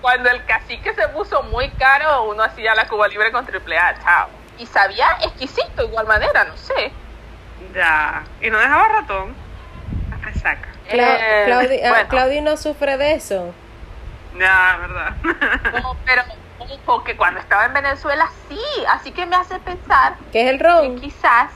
Cuando, 0.00 0.24
que 0.28 0.28
cuando 0.28 0.30
el 0.30 0.44
cacique 0.44 0.94
se 0.94 1.08
puso 1.08 1.42
muy 1.44 1.68
caro, 1.70 2.24
uno 2.24 2.42
hacía 2.42 2.74
la 2.74 2.86
Cuba 2.88 3.08
Libre 3.08 3.30
con 3.32 3.44
triple 3.46 3.78
A, 3.78 3.94
chao. 4.02 4.28
Y 4.58 4.66
sabía 4.66 5.06
exquisito, 5.22 5.82
igual 5.84 6.06
manera, 6.06 6.44
no 6.44 6.56
sé. 6.56 6.92
Ya. 7.74 8.22
Y 8.40 8.50
no 8.50 8.58
dejaba 8.58 8.88
ratón. 8.88 9.34
La 10.10 10.16
resaca. 10.18 10.68
Cla- 10.90 11.18
Eh, 11.20 11.42
Claudi, 11.46 11.80
ah, 11.84 11.88
bueno. 11.90 12.08
Claudi 12.08 12.40
no 12.40 12.56
sufre 12.56 12.96
de 12.96 13.12
eso. 13.14 13.54
Ya, 14.38 14.76
verdad. 14.80 15.16
No, 15.82 15.96
pero 16.04 16.22
ojo, 16.58 17.04
que 17.04 17.16
cuando 17.16 17.40
estaba 17.40 17.64
en 17.66 17.72
Venezuela 17.74 18.28
sí, 18.48 18.60
así 18.88 19.12
que 19.12 19.26
me 19.26 19.36
hace 19.36 19.58
pensar 19.60 20.14
¿Qué 20.32 20.42
es 20.42 20.50
el 20.50 20.58
que 20.58 20.64
ron? 20.64 21.00
quizás... 21.00 21.50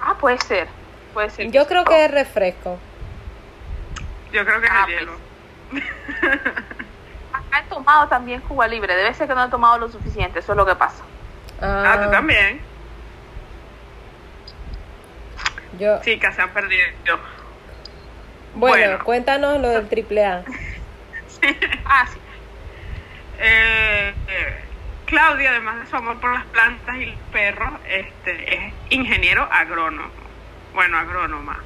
Ah, 0.00 0.14
puede 0.20 0.38
ser, 0.40 0.68
puede 1.12 1.30
ser. 1.30 1.50
Yo 1.50 1.66
creo 1.66 1.84
que 1.84 2.04
es 2.04 2.10
refresco. 2.10 2.78
Yo 4.32 4.44
creo 4.44 4.60
que 4.60 4.66
es 4.66 4.72
Ah, 4.72 4.78
el 4.80 4.84
pues. 4.84 4.98
hielo. 5.00 5.12
Acá 7.32 7.60
he 7.60 7.68
tomado 7.68 8.08
también 8.08 8.40
Cuba 8.42 8.66
Libre, 8.66 8.94
debe 8.94 9.14
ser 9.14 9.28
que 9.28 9.34
no 9.34 9.44
he 9.44 9.48
tomado 9.48 9.78
lo 9.78 9.88
suficiente, 9.88 10.38
eso 10.38 10.52
es 10.52 10.56
lo 10.56 10.66
que 10.66 10.74
pasa. 10.74 11.02
Ah, 11.60 12.00
tú 12.04 12.10
también. 12.10 12.60
Yo, 15.78 16.00
Chicas, 16.02 16.34
se 16.36 16.42
han 16.42 16.50
perdido. 16.50 16.84
bueno, 18.54 18.76
bueno. 18.76 19.04
cuéntanos 19.04 19.60
lo 19.60 19.68
del 19.68 19.88
triple 19.88 20.24
A. 20.24 20.44
Ah, 21.84 22.06
sí. 22.10 22.18
Eh, 23.38 24.14
eh, 24.28 24.64
Claudia, 25.04 25.50
además 25.50 25.80
de 25.80 25.86
su 25.86 25.96
amor 25.96 26.18
por 26.18 26.32
las 26.32 26.44
plantas 26.46 26.96
y 26.96 27.06
los 27.06 27.18
perros, 27.32 27.72
este, 27.86 28.54
es 28.54 28.72
ingeniero 28.90 29.46
agrónomo. 29.50 30.08
Bueno, 30.72 30.96
agrónoma. 30.96 31.58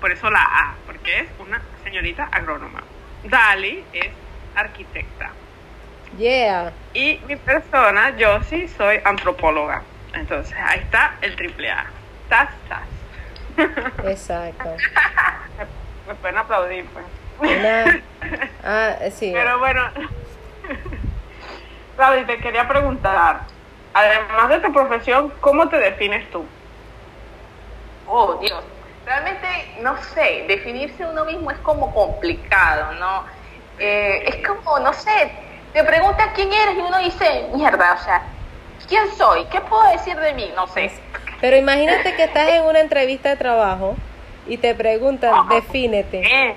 Por 0.00 0.10
eso 0.10 0.30
la 0.30 0.42
A, 0.42 0.74
porque 0.86 1.20
es 1.20 1.28
una 1.38 1.62
señorita 1.84 2.28
agrónoma. 2.32 2.82
Dali 3.24 3.84
es 3.92 4.08
arquitecta. 4.54 5.30
Yeah. 6.18 6.72
Y 6.92 7.20
mi 7.26 7.36
persona, 7.36 8.16
yo 8.16 8.42
sí 8.44 8.68
soy 8.68 9.00
antropóloga. 9.04 9.82
Entonces, 10.12 10.54
ahí 10.64 10.80
está 10.80 11.16
el 11.22 11.34
triple 11.34 11.70
A. 11.70 11.86
Tas, 12.28 12.50
tas. 12.68 12.82
Exacto. 14.06 14.76
Me 16.08 16.14
pueden 16.14 16.38
aplaudir, 16.38 16.84
pues. 16.86 17.04
Una- 17.40 18.00
ah, 18.64 18.94
sí. 19.10 19.30
Pero 19.32 19.58
bueno, 19.58 19.82
Claudia, 21.96 22.26
te 22.26 22.38
quería 22.38 22.68
preguntar, 22.68 23.40
además 23.92 24.48
de 24.50 24.60
tu 24.60 24.72
profesión, 24.72 25.32
¿cómo 25.40 25.68
te 25.68 25.78
defines 25.78 26.30
tú? 26.30 26.44
Oh, 28.06 28.34
Dios. 28.40 28.62
Realmente, 29.04 29.46
no 29.80 29.96
sé, 30.14 30.44
definirse 30.48 31.04
uno 31.04 31.24
mismo 31.24 31.50
es 31.50 31.58
como 31.58 31.92
complicado, 31.94 32.92
¿no? 32.94 33.24
Eh, 33.78 34.24
es 34.26 34.46
como, 34.46 34.78
no 34.78 34.92
sé, 34.92 35.30
te 35.72 35.84
preguntas 35.84 36.28
quién 36.34 36.52
eres 36.52 36.76
y 36.76 36.80
uno 36.80 36.98
dice, 36.98 37.48
mierda, 37.54 37.96
o 38.00 38.04
sea, 38.04 38.22
¿quién 38.88 39.04
soy? 39.16 39.44
¿Qué 39.46 39.60
puedo 39.60 39.82
decir 39.90 40.16
de 40.16 40.32
mí? 40.32 40.50
No 40.56 40.66
sé. 40.68 40.90
Pero 41.40 41.56
imagínate 41.56 42.14
que 42.14 42.24
estás 42.24 42.48
en 42.48 42.62
una 42.64 42.80
entrevista 42.80 43.28
de 43.30 43.36
trabajo 43.36 43.96
y 44.46 44.56
te 44.56 44.74
preguntan, 44.74 45.48
defínete. 45.48 46.20
Eh, 46.20 46.56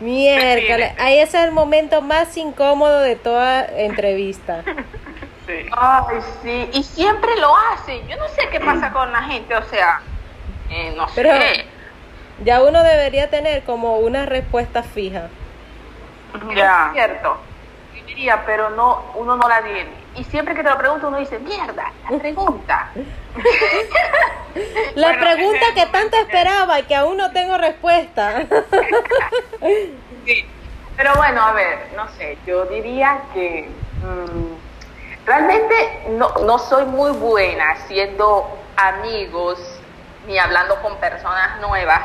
Miércoles, 0.00 0.92
ahí 0.98 1.18
es 1.18 1.32
el 1.34 1.52
momento 1.52 2.02
más 2.02 2.36
incómodo 2.36 3.00
de 3.00 3.14
toda 3.16 3.64
entrevista. 3.64 4.62
sí. 5.46 5.66
Ay, 5.76 6.16
sí, 6.42 6.70
y 6.72 6.82
siempre 6.82 7.30
lo 7.36 7.54
hacen. 7.56 8.06
Yo 8.08 8.16
no 8.16 8.28
sé 8.28 8.48
qué 8.50 8.60
pasa 8.60 8.92
con 8.92 9.12
la 9.12 9.22
gente, 9.22 9.54
o 9.56 9.62
sea, 9.64 10.00
eh, 10.70 10.92
no 10.96 11.06
Pero- 11.14 11.30
sé. 11.32 11.66
Ya 12.38 12.62
uno 12.62 12.82
debería 12.82 13.30
tener 13.30 13.64
como 13.64 13.98
una 13.98 14.26
respuesta 14.26 14.82
fija. 14.82 15.28
Ya. 16.54 16.86
Es 16.88 16.92
cierto. 16.94 17.36
Yo 17.94 18.04
diría, 18.06 18.42
pero 18.46 18.70
no, 18.70 19.04
uno 19.14 19.36
no 19.36 19.48
la 19.48 19.62
tiene. 19.62 19.90
Y 20.16 20.24
siempre 20.24 20.54
que 20.54 20.62
te 20.62 20.70
lo 20.70 20.78
pregunto, 20.78 21.08
uno 21.08 21.18
dice, 21.18 21.38
mierda, 21.38 21.92
la 22.10 22.18
pregunta. 22.18 22.90
La 24.94 25.08
Bueno, 25.08 25.22
pregunta 25.22 25.66
que 25.74 25.86
tanto 25.86 26.16
esperaba 26.18 26.78
y 26.80 26.82
que 26.82 26.94
aún 26.94 27.16
no 27.16 27.32
tengo 27.32 27.56
respuesta. 27.58 28.42
Sí. 30.24 30.46
Pero 30.96 31.14
bueno, 31.16 31.42
a 31.42 31.52
ver, 31.52 31.88
no 31.96 32.06
sé, 32.10 32.38
yo 32.46 32.64
diría 32.66 33.22
que 33.34 33.68
mm, 34.02 35.26
realmente 35.26 36.04
no, 36.10 36.32
no 36.44 36.58
soy 36.60 36.84
muy 36.84 37.10
buena 37.12 37.70
haciendo 37.72 38.48
amigos 38.76 39.58
ni 40.28 40.38
hablando 40.38 40.80
con 40.80 40.96
personas 40.98 41.60
nuevas, 41.60 42.02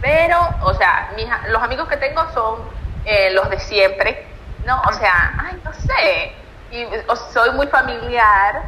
pero, 0.00 0.38
o 0.62 0.74
sea, 0.74 1.10
mis 1.16 1.30
a- 1.30 1.46
los 1.48 1.62
amigos 1.62 1.88
que 1.88 1.96
tengo 1.96 2.22
son 2.32 2.60
eh, 3.04 3.30
los 3.32 3.48
de 3.50 3.58
siempre, 3.60 4.24
¿no? 4.66 4.80
O 4.82 4.92
sea, 4.92 5.34
ay, 5.38 5.60
no 5.64 5.72
sé, 5.72 6.32
y 6.70 6.84
o- 7.08 7.16
soy 7.16 7.50
muy 7.52 7.66
familiar. 7.68 8.62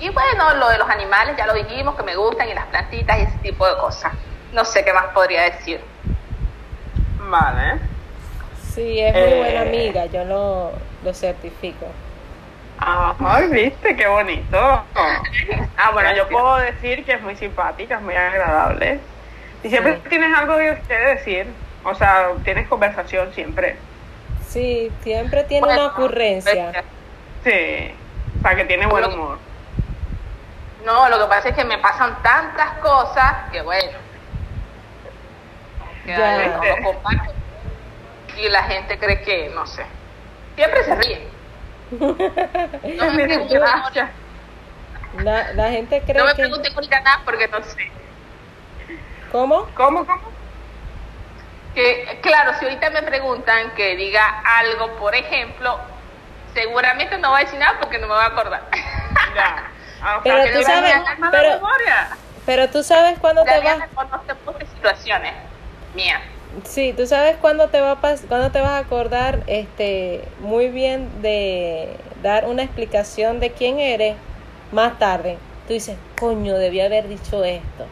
Y 0.00 0.08
bueno, 0.10 0.54
lo 0.54 0.68
de 0.68 0.78
los 0.78 0.88
animales 0.88 1.36
ya 1.36 1.46
lo 1.46 1.54
dijimos, 1.54 1.94
que 1.96 2.02
me 2.02 2.16
gustan, 2.16 2.48
y 2.48 2.54
las 2.54 2.66
plantitas 2.66 3.18
y 3.18 3.22
ese 3.22 3.38
tipo 3.38 3.66
de 3.68 3.76
cosas. 3.78 4.12
No 4.52 4.64
sé 4.64 4.84
qué 4.84 4.92
más 4.92 5.06
podría 5.06 5.42
decir. 5.42 5.80
Vale. 7.28 7.78
Sí, 8.74 9.00
es 9.00 9.12
muy 9.14 9.22
Eh. 9.22 9.38
buena 9.38 9.60
amiga, 9.62 10.06
yo 10.06 10.24
lo, 10.24 10.72
lo 11.04 11.14
certifico. 11.14 11.86
Ay, 12.78 13.48
viste, 13.48 13.96
qué 13.96 14.06
bonito. 14.06 14.84
Ah, 15.76 15.90
bueno, 15.92 16.14
yo 16.14 16.28
puedo 16.28 16.56
decir 16.56 17.04
que 17.04 17.12
es 17.14 17.20
muy 17.22 17.36
simpática, 17.36 17.96
es 17.96 18.00
muy 18.02 18.14
agradable. 18.14 19.00
Y 19.64 19.70
siempre 19.70 19.96
Sí. 20.02 20.08
tienes 20.10 20.36
algo 20.38 20.56
que 20.56 20.94
decir. 20.94 21.46
O 21.84 21.94
sea, 21.94 22.28
tienes 22.44 22.68
conversación 22.68 23.32
siempre. 23.34 23.76
Sí, 24.48 24.90
siempre 25.02 25.44
tiene 25.44 25.66
Bueno, 25.66 25.82
una 25.84 25.92
ocurrencia. 25.92 26.84
Sí. 27.42 27.94
O 28.38 28.42
sea, 28.42 28.54
que 28.56 28.64
tiene 28.64 28.86
buen 28.86 29.04
humor. 29.04 29.38
No, 30.84 31.08
lo 31.08 31.18
que 31.18 31.24
pasa 31.26 31.48
es 31.48 31.54
que 31.56 31.64
me 31.64 31.78
pasan 31.78 32.22
tantas 32.22 32.78
cosas 32.78 33.50
que 33.50 33.60
bueno. 33.62 33.98
Que 36.04 36.10
Ya. 36.12 36.48
no 36.78 36.84
comparto. 36.92 37.32
Y 38.36 38.48
la 38.48 38.62
gente 38.64 38.98
cree 38.98 39.20
que, 39.22 39.50
no 39.54 39.66
sé. 39.66 39.84
Siempre 40.56 40.84
se 40.84 40.94
ríe. 40.94 41.28
No 42.96 43.10
me. 43.12 43.26
La, 45.22 45.52
la 45.52 45.70
gente 45.70 46.02
cree 46.04 46.18
no 46.18 46.24
me 46.24 46.32
que... 46.34 46.42
pregunten 46.42 46.72
nada 47.04 47.20
porque 47.24 47.46
no 47.46 47.62
sé. 47.62 47.88
¿Cómo? 49.34 49.66
¿Cómo, 49.74 50.06
cómo? 50.06 50.22
Que, 51.74 52.20
claro, 52.22 52.52
si 52.56 52.66
ahorita 52.66 52.90
me 52.90 53.02
preguntan 53.02 53.74
que 53.74 53.96
diga 53.96 54.44
algo, 54.60 54.92
por 54.92 55.12
ejemplo, 55.12 55.76
seguramente 56.54 57.18
no 57.18 57.30
voy 57.30 57.40
a 57.40 57.44
decir 57.44 57.58
nada 57.58 57.80
porque 57.80 57.98
no 57.98 58.06
me 58.06 58.14
voy 58.14 58.22
a 58.22 58.26
acordar. 58.26 58.62
Ya. 59.34 59.70
Pero 60.22 60.56
tú 60.56 60.62
sabes, 60.62 60.94
pero-. 61.32 61.60
Pero 62.46 62.70
tú 62.70 62.82
sabes 62.84 63.18
cuándo 63.18 63.42
te 63.42 63.58
vas... 63.58 63.78
muchas 64.46 64.68
situaciones 64.68 65.32
mías. 65.96 66.20
Sí, 66.62 66.94
tú 66.96 67.04
sabes 67.04 67.36
cuándo 67.38 67.70
te 67.70 67.80
va 67.80 67.92
a 67.92 68.00
pas 68.00 68.22
cuándo 68.28 68.52
te 68.52 68.60
vas 68.60 68.70
a 68.70 68.78
acordar 68.78 69.42
este 69.48 70.28
muy 70.38 70.68
bien 70.68 71.22
de 71.22 71.96
dar 72.22 72.44
una 72.44 72.62
explicación 72.62 73.40
de 73.40 73.50
quién 73.50 73.80
eres 73.80 74.14
más 74.70 74.96
tarde. 75.00 75.38
Tú 75.66 75.72
dices, 75.72 75.96
coño, 76.20 76.54
debía 76.56 76.84
haber 76.84 77.08
dicho 77.08 77.42
esto. 77.42 77.88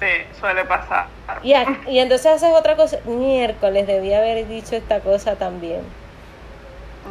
Sí, 0.00 0.06
suele 0.40 0.64
pasar. 0.64 1.06
Y, 1.42 1.52
a- 1.52 1.66
y 1.86 1.98
entonces 1.98 2.26
haces 2.26 2.52
otra 2.54 2.74
cosa, 2.76 2.98
miércoles 3.04 3.86
debía 3.86 4.18
haber 4.18 4.46
dicho 4.48 4.74
esta 4.76 5.00
cosa 5.00 5.36
también. 5.36 5.82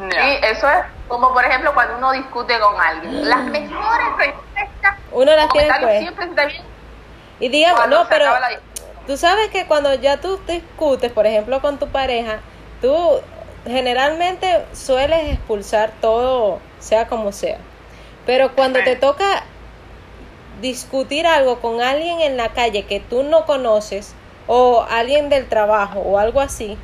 Sí, 0.09 0.17
eso 0.43 0.69
es 0.69 0.85
como 1.07 1.33
por 1.33 1.43
ejemplo 1.43 1.73
cuando 1.73 1.97
uno 1.97 2.11
discute 2.13 2.57
con 2.59 2.79
alguien. 2.79 3.27
Las 3.27 3.43
mejores 3.45 4.07
respuestas, 4.17 4.95
Uno 5.11 5.35
las 5.35 5.49
tiene 5.49 5.69
pues. 5.81 5.99
siempre 5.99 6.25
bien 6.47 6.61
Y 7.39 7.49
digamos, 7.49 7.87
no, 7.89 8.03
se 8.03 8.09
pero 8.09 8.25
la 8.39 8.59
tú 9.07 9.17
sabes 9.17 9.49
que 9.49 9.65
cuando 9.65 9.93
ya 9.95 10.17
tú 10.17 10.39
discutes, 10.47 11.11
por 11.11 11.25
ejemplo, 11.25 11.59
con 11.61 11.77
tu 11.79 11.87
pareja, 11.89 12.39
tú 12.81 13.19
generalmente 13.65 14.65
sueles 14.73 15.33
expulsar 15.33 15.91
todo, 16.01 16.59
sea 16.79 17.07
como 17.07 17.31
sea. 17.31 17.57
Pero 18.25 18.53
cuando 18.55 18.79
te 18.83 18.95
toca 18.95 19.43
discutir 20.61 21.25
algo 21.27 21.59
con 21.59 21.81
alguien 21.81 22.21
en 22.21 22.37
la 22.37 22.49
calle 22.49 22.85
que 22.85 22.99
tú 22.99 23.23
no 23.23 23.45
conoces, 23.45 24.13
o 24.47 24.85
alguien 24.89 25.29
del 25.29 25.47
trabajo, 25.47 25.99
o 25.99 26.17
algo 26.17 26.41
así, 26.41 26.77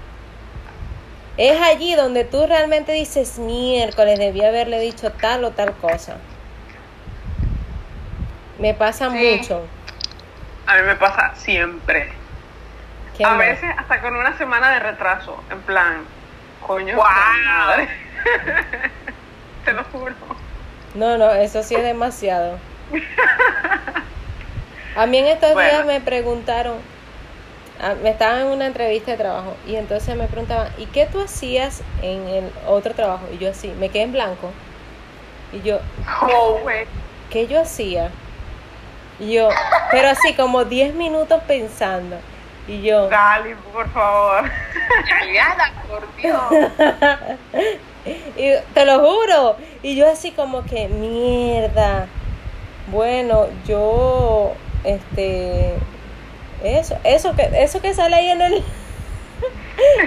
es 1.38 1.60
allí 1.62 1.96
donde 1.96 2.24
tú 2.24 2.46
realmente 2.48 2.92
dices, 2.94 3.40
miércoles, 3.40 4.18
debí 4.20 4.44
haberle 4.44 4.80
dicho 4.80 5.12
tal 5.12 5.44
o 5.44 5.52
tal 5.52 5.74
cosa. 5.74 6.18
Me 8.60 8.74
pasa 8.74 9.10
Sí. 9.12 9.38
mucho. 9.38 9.62
A 10.68 10.76
mí 10.78 10.82
me 10.84 10.96
pasa 10.96 11.34
siempre. 11.36 12.10
¿Qué 13.18 13.24
A 13.26 13.30
más? 13.32 13.40
veces 13.40 13.70
hasta 13.78 14.02
con 14.02 14.16
una 14.16 14.38
semana 14.38 14.72
de 14.72 14.80
retraso. 14.80 15.38
En 15.52 15.62
plan, 15.62 16.04
coño. 16.66 16.96
Madre. 16.98 17.88
Te 19.66 19.74
lo 19.74 19.84
juro. 19.86 20.14
No, 20.96 21.18
no, 21.18 21.32
eso 21.32 21.62
sí 21.64 21.76
es 21.76 21.84
demasiado. 21.84 22.58
A 24.96 25.06
mí 25.08 25.18
en 25.18 25.26
estos 25.28 25.54
Bueno. 25.54 25.70
días 25.70 25.86
me 25.86 26.00
preguntaron, 26.02 26.78
ah, 27.82 27.94
me 28.02 28.10
estaban 28.10 28.42
en 28.42 28.48
una 28.48 28.66
entrevista 28.68 29.12
de 29.12 29.18
trabajo 29.18 29.56
y 29.68 29.76
entonces 29.76 30.16
me 30.16 30.28
preguntaban, 30.28 30.70
¿y 30.78 30.86
qué 30.88 31.06
tú 31.06 31.22
hacías 31.22 31.82
en 32.02 32.28
el 32.28 32.52
otro 32.68 32.94
trabajo? 32.94 33.26
Y 33.34 33.38
yo 33.38 33.50
así, 33.50 33.70
me 33.80 33.90
quedé 33.90 34.04
en 34.04 34.14
blanco. 34.14 34.52
Y 35.52 35.62
yo, 35.62 35.80
Oh. 36.22 36.60
¿qué 37.30 37.48
yo 37.48 37.62
hacía? 37.62 38.10
Y 39.20 39.34
yo, 39.34 39.50
pero 39.92 40.10
así 40.10 40.34
como 40.34 40.64
10 40.66 40.94
minutos 40.96 41.42
pensando. 41.48 42.18
Y 42.68 42.82
yo, 42.82 43.08
Dale, 43.10 43.56
por 43.72 43.90
favor. 43.92 44.44
Por 45.88 46.16
Dios. 46.18 46.42
y 48.38 48.52
te 48.74 48.86
lo 48.86 49.00
juro. 49.00 49.56
Y 49.84 49.96
yo 49.96 50.10
así 50.12 50.32
como 50.32 50.64
que, 50.66 50.88
mierda. 50.88 52.08
Bueno, 52.88 53.48
yo, 53.66 54.54
este, 54.84 55.74
eso, 56.64 56.98
eso 57.04 57.36
que, 57.36 57.50
eso 57.64 57.82
que 57.82 57.94
sale 57.94 58.16
ahí 58.16 58.30
en 58.30 58.42
el, 58.42 58.54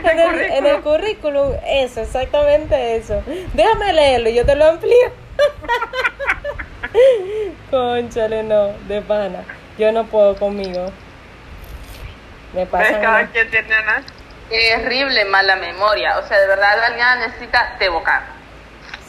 en 0.05 0.19
el, 0.19 0.41
en 0.41 0.67
el 0.67 0.81
currículum, 0.81 1.55
eso, 1.67 2.01
exactamente 2.01 2.97
eso. 2.97 3.23
Déjame 3.55 3.93
leerlo, 3.93 4.29
y 4.29 4.35
yo 4.35 4.47
te 4.47 4.55
lo 4.55 4.67
amplío. 4.67 5.11
Conchale, 7.71 8.43
no, 8.43 8.69
de 8.87 9.03
pana. 9.03 9.45
Yo 9.79 9.93
no 9.93 10.07
puedo 10.07 10.37
conmigo. 10.37 10.91
Me 12.53 12.61
¿Ves? 12.61 12.69
pasa. 12.69 13.01
Cada 13.01 13.27
quien 13.27 13.51
tiene 13.51 13.81
una... 13.83 14.03
Terrible 14.49 15.25
mala 15.27 15.57
memoria. 15.57 16.19
O 16.19 16.27
sea, 16.27 16.39
de 16.39 16.47
verdad, 16.47 16.95
Diana 16.95 17.27
necesita 17.27 17.77
Tevocar. 17.79 18.38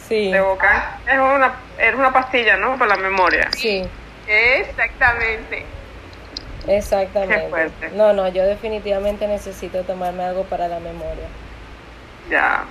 Sí, 0.10 0.32
de 0.32 0.41
boca. 0.41 1.00
Es 1.08 1.17
una, 1.17 1.54
es 1.78 1.95
una 1.95 2.12
pastilla, 2.12 2.58
¿no? 2.58 2.78
Para 2.78 2.95
la 2.95 3.02
memoria. 3.02 3.50
sí. 3.56 3.88
Exactamente. 4.28 5.65
Exactamente. 6.67 7.36
Qué 7.36 7.50
fuerte. 7.50 7.89
No, 7.95 8.13
no, 8.13 8.28
yo 8.28 8.43
definitivamente 8.43 9.28
necesito 9.28 9.84
tomarme 9.84 10.24
algo 10.24 10.43
para 10.43 10.67
la 10.67 10.80
memoria. 10.80 11.28
Ya. 12.30 12.63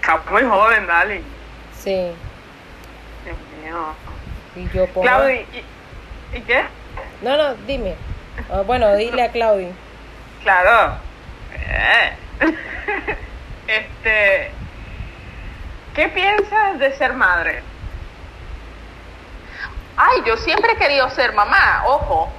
Está 0.00 0.22
muy 0.30 0.44
joven, 0.44 0.86
Dali. 0.86 1.20
Sí, 1.76 2.12
Dios 3.24 3.36
mío. 3.64 3.94
y 4.54 4.68
yo 4.76 4.86
pongo... 4.86 5.02
Claudia, 5.02 5.40
¿y, 5.40 6.36
¿y 6.36 6.40
qué? 6.42 6.62
No, 7.22 7.36
no, 7.36 7.54
dime. 7.66 7.96
Ah, 8.52 8.62
bueno, 8.64 8.94
dile 8.94 9.22
a 9.22 9.32
Claudia. 9.32 9.70
Claro. 10.44 10.98
Eh. 11.54 12.12
este. 13.66 14.50
¿Qué 15.96 16.08
piensas 16.08 16.78
de 16.78 16.94
ser 16.96 17.14
madre? 17.14 17.62
Ay, 19.96 20.22
yo 20.26 20.36
siempre 20.36 20.72
he 20.72 20.76
querido 20.76 21.08
ser 21.10 21.32
mamá, 21.32 21.82
ojo. 21.86 22.30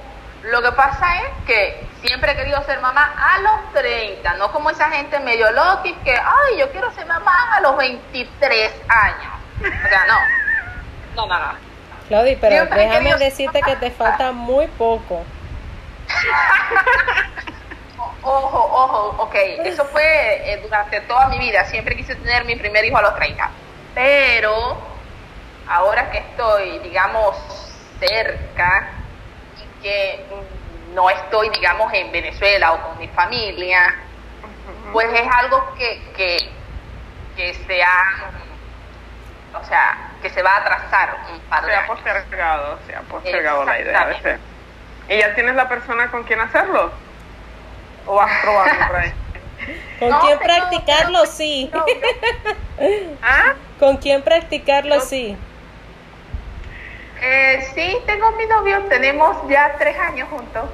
Lo 0.44 0.62
que 0.62 0.70
pasa 0.72 1.16
es 1.24 1.28
que 1.44 1.84
siempre 2.02 2.30
he 2.32 2.36
querido 2.36 2.62
ser 2.64 2.80
mamá 2.80 3.12
a 3.18 3.40
los 3.40 3.72
30, 3.74 4.34
no 4.34 4.52
como 4.52 4.70
esa 4.70 4.88
gente 4.90 5.18
medio 5.18 5.50
loca 5.50 5.82
que, 6.04 6.12
ay, 6.16 6.58
yo 6.58 6.70
quiero 6.70 6.92
ser 6.92 7.04
mamá 7.06 7.56
a 7.56 7.60
los 7.60 7.76
23 7.76 8.72
años. 8.88 9.32
O 9.60 9.88
sea, 9.88 10.04
no. 10.06 10.18
No, 11.16 11.26
no, 11.26 11.38
no. 11.46 11.52
Claudia, 12.06 12.38
pero 12.40 12.54
Siempre 12.54 12.78
déjame 12.78 12.98
querido- 13.10 13.18
decirte 13.18 13.60
que 13.62 13.74
te 13.76 13.90
falta 13.90 14.30
muy 14.30 14.68
poco. 14.68 15.24
Ojo, 18.22 18.58
ojo, 18.72 19.22
ok. 19.22 19.34
Eso 19.64 19.84
fue 19.86 20.52
eh, 20.52 20.60
durante 20.62 21.00
toda 21.02 21.28
mi 21.28 21.38
vida. 21.38 21.64
Siempre 21.64 21.96
quise 21.96 22.14
tener 22.16 22.44
mi 22.44 22.56
primer 22.56 22.84
hijo 22.84 22.96
a 22.98 23.02
los 23.02 23.14
30. 23.16 23.50
Pero 23.94 24.76
ahora 25.68 26.10
que 26.10 26.18
estoy, 26.18 26.78
digamos, 26.80 27.36
cerca 28.00 28.88
y 29.58 29.82
que 29.82 30.24
no 30.94 31.10
estoy, 31.10 31.50
digamos, 31.50 31.92
en 31.92 32.10
Venezuela 32.12 32.72
o 32.72 32.82
con 32.88 32.98
mi 32.98 33.08
familia, 33.08 33.94
pues 34.92 35.08
es 35.12 35.28
algo 35.36 35.74
que, 35.76 36.02
que, 36.16 36.36
que 37.36 37.54
se 37.54 37.82
ha, 37.82 38.30
o 39.60 39.64
sea, 39.64 40.12
que 40.22 40.30
se 40.30 40.42
va 40.42 40.52
a 40.52 40.56
atrasar 40.58 41.16
un 41.32 41.40
par 41.40 41.64
de 41.64 41.72
Se 41.72 41.76
ha 41.76 41.86
postergado, 41.86 42.78
se 42.86 42.94
ha 42.94 43.00
postergado 43.02 43.64
la 43.64 43.80
idea 43.80 44.06
de 44.06 44.12
Exactamente. 44.14 44.46
ser. 45.06 45.16
¿Y 45.16 45.20
ya 45.20 45.34
tienes 45.34 45.54
la 45.54 45.68
persona 45.68 46.10
con 46.10 46.24
quien 46.24 46.40
hacerlo? 46.40 46.90
¿O 48.08 48.14
vas 48.14 48.30
probando 48.42 48.86
por 48.86 48.96
ahí? 48.96 49.12
¿Con 49.98 50.08
No, 50.08 50.20
quién 50.20 50.38
practicarlo? 50.38 51.26
Sí. 51.26 51.70
No, 51.72 51.84
¿Ah? 53.22 53.54
¿Con 53.78 53.98
quién 53.98 54.22
practicarlo? 54.22 55.00
Sí. 55.00 55.36
Eh, 57.20 57.68
sí, 57.74 57.98
tengo 58.06 58.30
mi 58.32 58.46
novio, 58.46 58.84
tenemos 58.88 59.36
ya 59.48 59.74
tres 59.78 59.98
años 59.98 60.28
juntos. 60.30 60.64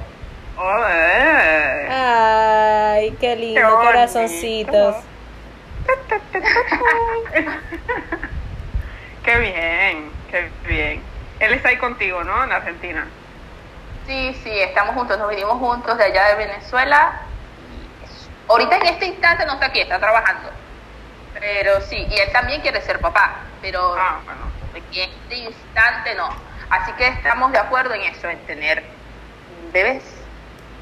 Ay, 1.87 3.11
qué 3.19 3.35
lindo, 3.35 3.59
Qué 3.61 3.85
corazoncitos. 3.85 4.95
Qué 9.23 9.37
bien, 9.39 10.11
qué 10.29 10.49
bien. 10.67 11.01
Él 11.39 11.53
está 11.53 11.69
ahí 11.69 11.77
contigo, 11.77 12.23
¿no? 12.23 12.43
En 12.43 12.51
Argentina. 12.51 13.07
Sí, 14.05 14.39
sí, 14.43 14.51
estamos 14.61 14.93
juntos, 14.95 15.17
nos 15.17 15.29
vinimos 15.29 15.57
juntos 15.57 15.97
de 15.97 16.03
allá 16.05 16.27
de 16.29 16.35
Venezuela. 16.35 17.24
Ahorita 18.47 18.77
en 18.77 18.85
este 18.87 19.05
instante 19.07 19.45
no 19.45 19.53
está 19.53 19.67
aquí, 19.67 19.79
está 19.81 19.99
trabajando. 19.99 20.49
Pero 21.39 21.81
sí, 21.81 21.97
y 22.09 22.15
él 22.19 22.31
también 22.31 22.61
quiere 22.61 22.81
ser 22.81 22.99
papá, 22.99 23.35
pero 23.61 23.95
Ah, 23.97 24.19
bueno. 24.23 24.41
en 24.73 24.83
este 25.09 25.35
instante 25.35 26.15
no. 26.15 26.29
Así 26.69 26.91
que 26.93 27.07
estamos 27.07 27.51
de 27.51 27.57
acuerdo 27.59 27.93
en 27.93 28.01
eso, 28.01 28.29
en 28.29 28.39
tener 28.45 28.83
bebés. 29.71 30.03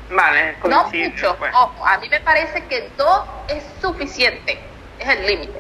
Vale, 0.10 0.58
No 0.68 0.84
mucho, 0.90 1.36
pues. 1.38 1.54
ojo, 1.56 1.86
a 1.88 1.98
mí 1.98 2.10
me 2.10 2.20
parece 2.20 2.64
que 2.66 2.90
dos 2.98 3.26
es 3.48 3.64
suficiente, 3.82 4.60
es 5.00 5.08
el 5.10 5.26
límite. 5.26 5.60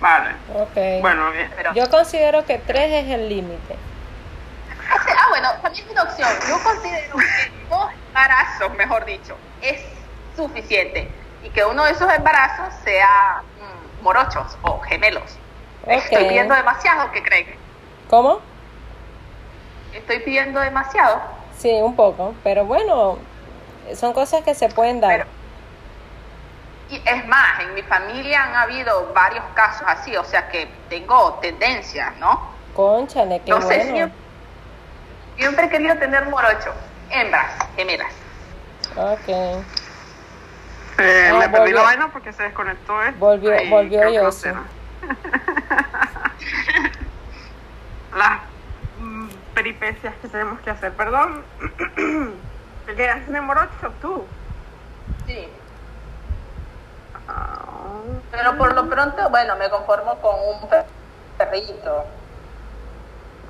Vale. 0.00 0.30
Ok. 0.54 1.00
Bueno, 1.00 1.30
bien. 1.32 1.50
Pero, 1.56 1.74
Yo 1.74 1.88
considero 1.90 2.44
que 2.44 2.58
tres 2.58 3.04
es 3.04 3.10
el 3.10 3.28
límite. 3.28 3.76
ah, 4.90 5.26
bueno, 5.30 5.50
también 5.62 5.84
es 5.86 5.90
una 5.90 6.02
opción. 6.04 6.28
Yo 6.48 6.62
considero 6.62 7.16
que 7.16 7.50
dos 7.68 7.90
embarazos, 8.08 8.74
mejor 8.76 9.04
dicho, 9.04 9.36
es 9.62 9.80
suficiente. 10.38 11.10
Y 11.44 11.50
que 11.50 11.64
uno 11.64 11.84
de 11.84 11.92
esos 11.92 12.10
embarazos 12.12 12.72
sea 12.84 13.42
mm, 13.60 14.02
morochos 14.04 14.56
o 14.62 14.80
gemelos. 14.80 15.36
Estoy 15.86 16.24
pidiendo 16.26 16.54
demasiado, 16.54 17.10
¿qué 17.12 17.22
creen? 17.22 17.46
¿Cómo? 18.08 18.40
Estoy 19.94 20.20
pidiendo 20.20 20.60
demasiado. 20.60 21.20
Sí, 21.56 21.70
un 21.82 21.96
poco. 21.96 22.34
Pero 22.44 22.64
bueno, 22.64 23.18
son 23.94 24.12
cosas 24.12 24.42
que 24.44 24.54
se 24.54 24.68
pueden 24.68 25.00
dar. 25.00 25.10
Pero- 25.10 25.26
Y 26.90 27.02
es 27.08 27.26
más, 27.26 27.60
en 27.60 27.74
mi 27.74 27.82
familia 27.82 28.44
han 28.44 28.54
habido 28.54 29.12
varios 29.14 29.44
casos 29.54 29.84
así, 29.86 30.16
o 30.16 30.24
sea 30.24 30.48
que 30.48 30.68
tengo 30.88 31.34
tendencias, 31.34 32.16
¿no? 32.16 32.48
Conchale, 32.74 33.40
qué 33.44 33.50
no 33.50 33.60
sé, 33.60 33.66
bueno. 33.76 33.92
siempre, 33.94 34.18
siempre 35.36 35.66
he 35.66 35.68
querido 35.68 35.96
tener 35.98 36.24
morocho, 36.30 36.72
hembras, 37.10 37.52
gemelas. 37.76 38.12
Ok. 38.96 39.62
Eh, 40.98 41.32
le 41.32 41.38
perdí 41.40 41.58
volvió. 41.58 41.76
la 41.76 41.82
vaina 41.82 42.12
porque 42.12 42.32
se 42.32 42.42
desconectó 42.42 43.00
esto. 43.02 43.18
Volvió- 43.18 43.52
volvió 43.70 44.04
no 44.04 44.10
nada. 44.10 44.66
Las 48.12 48.40
mm, 48.96 49.28
peripecias 49.54 50.16
que 50.16 50.28
tenemos 50.28 50.60
que 50.60 50.70
hacer, 50.70 50.94
perdón. 50.96 51.46
¿Qué 52.86 53.08
haces 53.08 53.28
de 53.32 53.40
morocho 53.40 53.92
tú? 54.00 54.26
Sí. 55.26 55.52
Ah, 57.28 58.02
Pero 58.30 58.56
por 58.56 58.74
lo 58.74 58.88
pronto, 58.88 59.28
bueno, 59.30 59.56
me 59.56 59.68
conformo 59.70 60.18
con 60.20 60.34
un 60.40 60.68
perrito. 61.36 62.06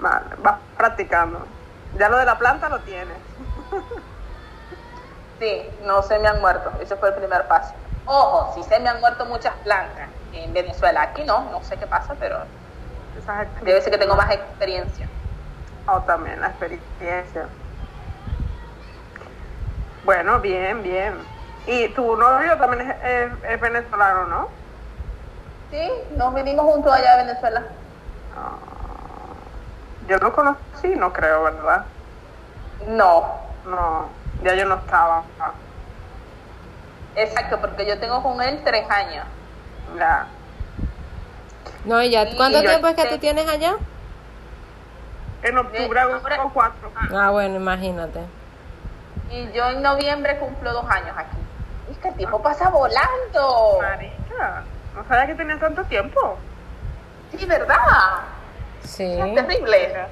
vale, 0.01 0.37
vas 0.39 0.59
practicando. 0.77 1.47
Ya 1.93 2.09
lo 2.09 2.19
de 2.19 2.25
la 2.27 2.39
planta 2.39 2.69
lo 2.69 2.81
tienes. 2.83 3.19
Sí, 5.39 5.79
no 5.83 6.03
se 6.03 6.19
me 6.19 6.29
han 6.29 6.41
muerto. 6.41 6.75
Ese 6.81 6.97
fue 6.97 7.11
el 7.11 7.15
primer 7.15 7.47
paso. 7.49 7.75
Ojo, 8.05 8.53
sí 8.55 8.63
se 8.65 8.81
me 8.81 8.89
han 8.89 9.01
muerto 9.01 9.27
muchas 9.27 9.57
plantas 9.59 10.11
en 10.33 10.53
Venezuela. 10.53 11.03
Aquí 11.03 11.25
no, 11.25 11.51
no 11.51 11.63
sé 11.63 11.79
qué 11.79 11.87
pasa, 11.87 12.17
pero 12.19 12.51
debe 13.61 13.81
ser 13.81 13.93
que 13.93 13.99
tengo 13.99 14.17
más 14.17 14.31
experiencia. 14.35 15.11
O 15.87 16.05
también 16.05 16.41
la 16.41 16.49
experiencia. 16.49 17.51
Bueno, 20.03 20.41
bien, 20.41 20.83
bien. 20.83 21.29
Y 21.67 21.93
tu 21.95 22.17
novio 22.17 22.59
también 22.59 22.91
es, 22.91 22.97
es- 23.03 23.39
es 23.45 23.61
venezolano, 23.61 24.27
¿no? 24.27 24.59
Sí, 25.71 25.91
nos 26.11 26.35
vinimos 26.35 26.67
juntos 26.67 26.93
allá 26.93 27.15
a 27.15 27.17
Venezuela. 27.25 27.65
Ah, 28.31 29.39
yo 30.01 30.17
lo 30.19 30.33
conocí, 30.33 30.95
no 30.97 31.13
creo, 31.13 31.43
¿verdad? 31.45 31.93
No, 32.87 33.11
No, 33.65 34.18
ya 34.43 34.55
yo 34.55 34.65
no 34.67 34.77
estaba. 34.77 35.23
Ah, 35.41 35.53
exacto, 37.17 37.61
porque 37.61 37.87
yo 37.87 37.99
tengo 37.99 38.23
con 38.23 38.41
él 38.43 38.61
tres 38.65 38.89
años. 38.91 39.25
Ya. 39.99 40.27
No, 41.85 42.03
y 42.03 42.11
ya, 42.11 42.25
¿cuánto 42.37 42.59
y 42.59 42.63
yo- 42.63 42.69
tiempo 42.71 42.89
es 42.89 42.95
que 42.97 43.07
tú 43.07 43.19
tienes 43.19 43.49
allá? 43.49 43.77
En 45.43 45.57
octubre 45.57 46.01
hago 46.01 46.51
cuatro. 46.53 46.91
Ah, 47.13 47.31
bueno, 47.31 47.57
imagínate. 47.57 48.21
Y 49.31 49.51
yo 49.53 49.69
en 49.71 49.83
noviembre 49.83 50.39
cumplo 50.39 50.73
dos 50.73 50.85
años 50.91 51.17
aquí. 51.17 51.37
Es 51.91 51.99
que 51.99 52.09
el 52.09 52.15
tiempo 52.15 52.43
pasa 52.43 52.69
volando. 52.71 53.79
Marica, 53.81 54.65
no 54.95 55.05
sabía 55.07 55.27
que 55.29 55.35
tenía 55.35 55.59
tanto 55.59 55.85
tiempo. 55.85 56.37
Sí, 57.31 57.45
¿verdad? 57.47 57.77
Sí. 58.83 59.05
Es 59.05 59.35
terrible. 59.35 60.07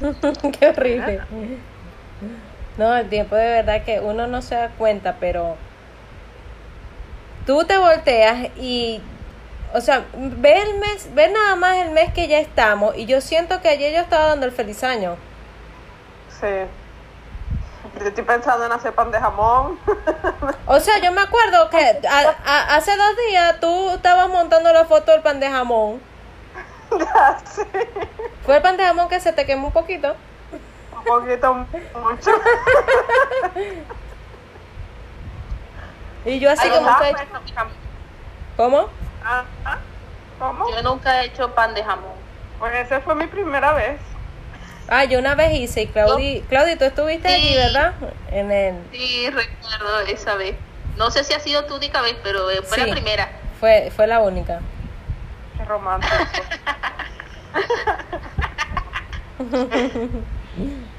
Qué 0.58 0.68
horrible. 0.68 1.22
No, 2.76 2.94
el 2.94 3.08
tiempo 3.08 3.34
de 3.36 3.44
verdad 3.62 3.84
que 3.84 4.00
uno 4.00 4.26
no 4.26 4.42
se 4.42 4.54
da 4.54 4.68
cuenta, 4.76 5.16
pero 5.18 5.56
tú 7.46 7.64
te 7.64 7.78
volteas 7.78 8.48
y, 8.58 9.00
o 9.72 9.80
sea, 9.80 10.04
ve 10.14 10.60
el 10.62 10.78
mes, 10.78 11.08
ve 11.14 11.28
nada 11.30 11.56
más 11.56 11.76
el 11.78 11.90
mes 11.90 12.12
que 12.12 12.28
ya 12.28 12.38
estamos 12.38 12.96
y 12.96 13.06
yo 13.06 13.20
siento 13.20 13.60
que 13.62 13.68
ayer 13.68 13.92
yo 13.94 14.00
estaba 14.00 14.26
dando 14.26 14.46
el 14.46 14.52
feliz 14.52 14.84
año. 14.84 15.16
Sí. 16.40 16.46
Yo 18.00 18.08
estoy 18.08 18.24
pensando 18.24 18.66
en 18.66 18.72
hacer 18.72 18.92
pan 18.92 19.10
de 19.10 19.18
jamón. 19.18 19.78
O 20.66 20.80
sea, 20.80 20.98
yo 20.98 21.12
me 21.12 21.20
acuerdo 21.22 21.70
que 21.70 21.78
a- 22.08 22.34
a- 22.44 22.76
hace 22.76 22.94
dos 22.96 23.16
días 23.28 23.58
tú 23.60 23.90
estabas 23.90 24.28
montando 24.28 24.70
la 24.72 24.84
foto 24.84 25.12
del 25.12 25.22
pan 25.22 25.40
de 25.40 25.48
jamón. 25.48 26.00
sí. 27.54 27.62
Fue 28.44 28.56
el 28.56 28.62
pan 28.62 28.76
de 28.76 28.84
jamón 28.84 29.08
que 29.08 29.18
se 29.20 29.32
te 29.32 29.46
quemó 29.46 29.68
un 29.68 29.72
poquito. 29.72 30.14
Un 31.08 31.20
poquito, 31.20 31.54
mucho. 31.54 32.30
Y 36.26 36.40
yo 36.40 36.50
así 36.50 36.62
Ay, 36.64 36.70
como, 36.70 36.88
he 36.88 36.92
ah, 36.92 37.08
hecho. 37.10 37.22
¿cómo? 38.56 38.88
Ah, 39.24 39.44
ah, 39.64 39.78
¿Cómo? 40.40 40.68
Yo 40.74 40.82
nunca 40.82 41.22
he 41.22 41.26
hecho 41.26 41.54
pan 41.54 41.72
de 41.72 41.84
jamón. 41.84 42.10
Pues 42.58 42.74
esa 42.74 43.00
fue 43.00 43.14
mi 43.14 43.28
primera 43.28 43.72
vez. 43.74 44.00
Ah, 44.88 45.04
yo 45.04 45.20
una 45.20 45.36
vez 45.36 45.52
hice 45.52 45.82
y 45.82 45.86
Claudi, 45.86 46.40
Claudi, 46.48 46.74
tú 46.74 46.84
estuviste 46.84 47.28
Sí. 47.28 47.34
allí, 47.34 47.54
¿verdad? 47.54 47.94
En 48.32 48.50
el, 48.50 48.74
Sí, 48.90 49.30
recuerdo 49.30 50.00
esa 50.00 50.34
vez. 50.34 50.56
No 50.96 51.12
sé 51.12 51.22
si 51.22 51.32
ha 51.32 51.38
sido 51.38 51.64
tu 51.66 51.76
única 51.76 52.00
vez, 52.02 52.16
pero 52.24 52.50
eh, 52.50 52.60
fue 52.62 52.78
Sí. 52.78 52.86
la 52.86 52.92
primera. 52.92 53.28
fue, 53.60 53.92
fue 53.94 54.08
la 54.08 54.18
única. 54.20 54.60
Qué 55.56 55.64
romántico. 55.64 56.12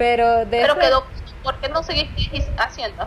Pero 0.00 0.46
de 0.46 0.62
Pero 0.62 0.78
quedó. 0.78 1.04
¿Por 1.42 1.56
qué 1.60 1.68
no 1.68 1.82
seguiste 1.82 2.42
haciendo? 2.58 3.06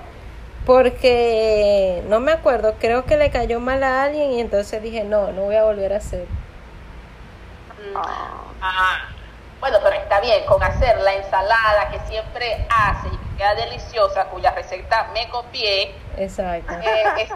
porque 0.65 2.03
no 2.08 2.19
me 2.21 2.32
acuerdo, 2.32 2.75
creo 2.79 3.03
que 3.03 3.17
le 3.17 3.29
cayó 3.32 3.60
mal 3.60 3.84
a 3.84 4.03
alguien 4.03 4.32
y 4.32 4.39
entonces 4.39 4.82
dije, 4.82 5.03
no, 5.03 5.32
no 5.34 5.41
voy 5.41 5.56
a 5.56 5.63
volver 5.65 5.91
a 5.91 5.97
hacer. 5.97 6.25
Ah, 7.95 8.43
Ah, 8.62 8.97
bueno, 9.60 9.79
pero 9.84 9.95
está 9.95 10.21
bien, 10.21 10.45
con 10.45 10.62
hacer 10.63 10.97
la 11.01 11.15
ensalada 11.15 11.89
que 11.91 11.99
siempre 12.08 12.65
hace 12.69 13.08
y 13.10 13.12
que 13.17 13.38
queda 13.38 13.56
deliciosa, 13.56 14.25
cuya 14.25 14.51
receta 14.51 15.10
me 15.13 15.27
copié, 15.29 15.95
Exacto. 16.15 16.73
eh, 16.82 17.03
es 17.17 17.29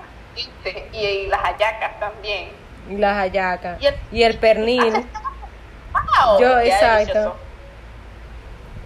y, 0.94 0.98
y 0.98 1.28
las 1.28 1.42
hallacas 1.42 2.00
también. 2.00 2.50
Y 2.90 2.96
las 2.96 3.18
hallacas. 3.18 3.82
Y 3.82 3.88
el- 3.88 3.96
Y 4.12 4.24
el 4.24 4.38
pernil. 4.38 4.94
¡Wow! 5.92 6.40
Yo, 6.40 6.48
Queda 6.60 6.64
exacto. 6.64 7.00
delicioso. 7.00 7.36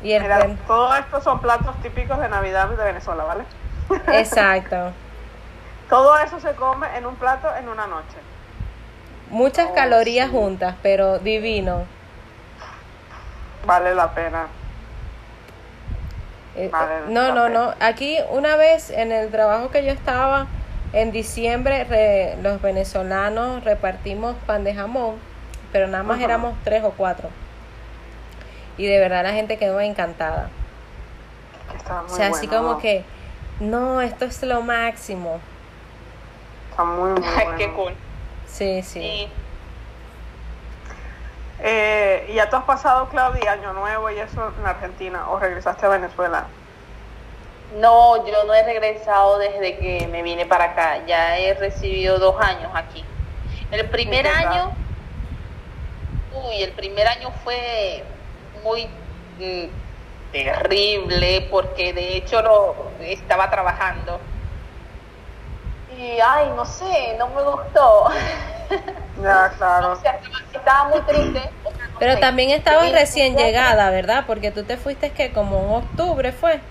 Y 0.04 0.14
el 0.14 0.24
todos 0.68 0.98
estos 1.00 1.24
son 1.24 1.40
platos 1.40 1.76
típicos 1.84 2.20
de 2.20 2.28
Navidad 2.30 2.68
de 2.70 2.84
Venezuela, 2.84 3.24
¿vale? 3.24 3.44
Exacto. 4.20 4.92
Todo 5.90 6.18
eso 6.20 6.40
se 6.40 6.54
come 6.56 6.88
en 6.98 7.06
un 7.06 7.16
plato 7.16 7.48
en 7.56 7.68
una 7.70 7.86
noche. 7.88 8.18
Muchas 9.30 9.68
Oh, 9.72 9.76
calorías 9.76 10.30
sí. 10.30 10.34
juntas, 10.36 10.76
pero 10.82 11.20
divino. 11.20 11.84
Vale 13.66 13.94
la 13.94 14.14
pena. 14.14 14.48
Eh, 16.56 16.70
Vale, 16.72 16.94
no, 17.08 17.22
la 17.30 17.34
no, 17.34 17.46
pena. 17.46 17.60
no. 17.66 17.74
Aquí 17.80 18.18
una 18.32 18.56
vez 18.56 18.90
en 18.90 19.12
el 19.12 19.30
trabajo 19.30 19.70
que 19.72 19.86
yo 19.86 19.92
estaba, 19.92 20.48
en 20.94 21.12
diciembre 21.12 21.84
re- 21.86 22.38
los 22.42 22.62
venezolanos 22.62 23.64
repartimos 23.64 24.36
pan 24.46 24.64
de 24.64 24.74
jamón, 24.76 25.16
pero 25.72 25.88
nada 25.88 26.04
más 26.04 26.20
éramos 26.20 26.56
tres 26.64 26.84
o 26.84 26.92
cuatro. 26.92 27.30
Y 28.78 28.86
de 28.86 29.00
verdad 29.00 29.24
la 29.24 29.34
gente 29.34 29.58
quedó 29.58 29.80
encantada. 29.82 30.50
Está 31.76 32.02
muy 32.02 32.12
o 32.12 32.16
sea, 32.16 32.28
así 32.30 32.48
como 32.48 32.80
que, 32.80 33.04
no, 33.60 34.02
esto 34.02 34.26
es 34.26 34.42
lo 34.44 34.62
máximo. 34.62 35.40
Está 36.70 36.84
muy, 36.84 37.12
muy 37.12 37.22
bueno. 37.36 37.58
Qué 37.58 37.72
cool. 37.74 37.94
Sí, 38.48 38.82
sí. 38.84 39.02
Sí. 39.02 39.30
Eh, 41.64 42.28
¿y 42.30 42.34
¿Ya 42.34 42.50
tú 42.50 42.56
has 42.56 42.64
pasado, 42.64 43.08
Claudia, 43.10 43.52
Año 43.52 43.74
Nuevo 43.74 44.10
y 44.10 44.18
eso 44.18 44.52
en 44.60 44.66
Argentina 44.66 45.30
o 45.30 45.40
regresaste 45.40 45.86
a 45.86 45.90
Venezuela? 45.90 46.48
No, 47.78 48.26
yo 48.26 48.44
no 48.46 48.54
he 48.54 48.64
regresado 48.64 49.38
desde 49.38 49.78
que 49.78 50.08
me 50.08 50.24
vine 50.24 50.46
para 50.46 50.66
acá. 50.66 51.06
Ya 51.06 51.38
he 51.38 51.54
recibido 51.54 52.18
dos 52.20 52.36
años 52.42 52.72
aquí. 52.74 53.06
El 53.70 53.88
primer 53.90 54.26
¿Y 54.26 54.30
año, 54.30 54.72
uy, 56.34 56.64
el 56.64 56.72
primer 56.72 57.08
año 57.08 57.32
fue 57.44 58.04
muy 58.64 58.88
mm, 59.40 59.66
terrible 60.32 61.48
porque 61.52 61.94
de 61.94 62.18
hecho 62.18 62.42
lo 62.42 62.76
estaba 63.02 63.50
trabajando. 63.50 64.20
Y 65.98 66.20
ay, 66.20 66.52
no 66.56 66.66
sé, 66.66 67.16
no 67.18 67.28
me 67.30 67.42
gustó. 67.44 68.10
Ya, 69.22 69.54
claro. 69.58 69.92
O 69.92 69.96
sea, 69.98 70.20
estaba, 70.54 70.90
muy 70.90 71.02
triste. 71.02 71.42
no 71.64 72.00
Pero 72.00 72.18
también 72.20 72.52
estabas 72.52 72.88
Sí, 72.88 72.94
recién 72.94 73.36
llegada, 73.36 73.90
¿verdad? 73.92 74.24
Porque 74.26 74.50
tú 74.52 74.64
te 74.64 74.78
fuiste 74.78 75.12
que 75.12 75.32
como 75.32 75.60
en 75.60 75.84
octubre 75.84 76.32
fue. 76.32 76.62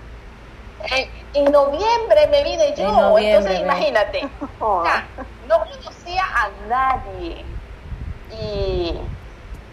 En, 0.89 1.09
en 1.33 1.51
noviembre 1.51 2.27
me 2.29 2.43
vine 2.43 2.73
yo, 2.75 3.17
En 3.17 3.25
entonces 3.25 3.59
imagínate. 3.59 4.27
Oh, 4.59 4.79
O 4.79 4.83
sea, 4.83 5.05
no 5.47 5.59
conocía 5.59 6.23
a 6.23 6.49
nadie. 6.67 7.45
Y, 8.31 8.95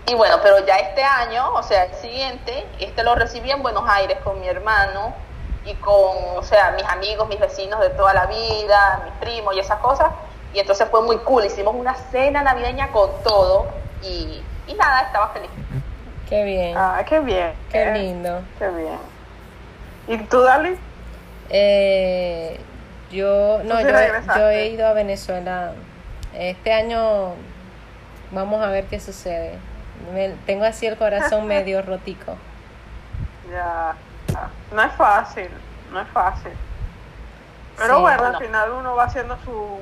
y 0.09 0.15
bueno, 0.15 0.37
pero 0.43 0.65
ya 0.65 0.77
este 0.77 1.03
año, 1.03 1.53
o 1.55 1.63
sea, 1.63 1.85
el 1.85 1.95
siguiente, 1.95 2.67
este 2.81 3.03
lo 3.05 3.15
recibí 3.15 3.51
en 3.51 3.63
Buenos 3.63 3.85
Aires 3.87 4.17
con 4.25 4.41
mi 4.41 4.49
hermano 4.49 5.15
y 5.67 5.75
con, 5.75 6.17
o 6.37 6.43
sea, 6.43 6.71
mis 6.73 6.85
amigos, 6.85 7.29
mis 7.29 7.39
vecinos 7.39 7.79
de 7.81 7.91
toda 7.91 8.15
la 8.15 8.25
vida, 8.27 9.03
mis 9.05 9.15
primos 9.15 9.55
y 9.55 9.59
esas 9.59 9.81
cosas. 9.81 10.11
Y 10.55 10.61
entonces 10.61 10.89
fue 10.91 11.03
muy 11.03 11.19
cool. 11.19 11.45
Hicimos 11.45 11.75
una 11.75 11.95
cena 11.95 12.43
navideña 12.43 12.89
con 12.89 13.11
todo 13.23 13.67
y, 14.03 14.43
y 14.67 14.75
nada, 14.75 15.03
estaba 15.03 15.29
feliz. 15.29 15.51
Qué 16.27 16.43
bien. 16.43 16.75
Ah, 16.77 17.03
qué 17.07 17.21
bien. 17.21 17.53
Qué 17.71 17.93
lindo. 17.93 18.41
Qué 18.59 18.69
bien. 18.69 18.99
¿Y 20.07 20.17
tú, 20.25 20.41
Dali? 20.41 20.79
Eh, 21.51 22.59
yo 23.11 23.61
no, 23.65 23.77
sí 23.77 23.85
yo, 23.85 23.91
regresaste? 23.91 24.41
yo 24.41 24.49
he 24.49 24.69
ido 24.69 24.87
a 24.87 24.95
Venezuela. 24.95 25.73
Este 26.33 26.73
año 26.73 27.35
vamos 28.31 28.63
a 28.65 28.69
ver 28.69 28.85
qué 28.87 29.01
sucede. 29.01 29.59
Me- 30.13 30.35
tengo 30.47 30.65
así 30.65 30.87
el 30.87 30.97
corazón 30.97 31.47
medio 31.49 31.83
rotico. 31.83 32.37
Ya. 33.51 33.95
No 34.73 34.83
es 34.83 34.93
fácil. 34.93 35.49
No 35.93 36.01
es 36.01 36.09
fácil. 36.09 36.53
Pero 37.77 37.97
Sí. 37.97 38.01
bueno, 38.03 38.25
al 38.27 38.39
final 38.39 38.71
uno 38.73 38.95
va 38.97 39.05
haciendo 39.05 39.37
su, 39.45 39.79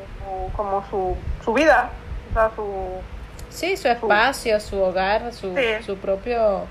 como 0.55 0.85
su, 0.91 1.17
su 1.45 1.53
vida, 1.55 1.89
o 2.31 2.35
sea, 2.35 2.51
su... 2.55 3.01
Sí, 3.49 3.77
su 3.77 3.89
espacio, 3.89 4.61
su 4.61 4.81
hogar, 4.83 5.33
su, 5.33 5.55
Sí. 5.57 5.83
su 5.85 5.97
propio 5.97 6.67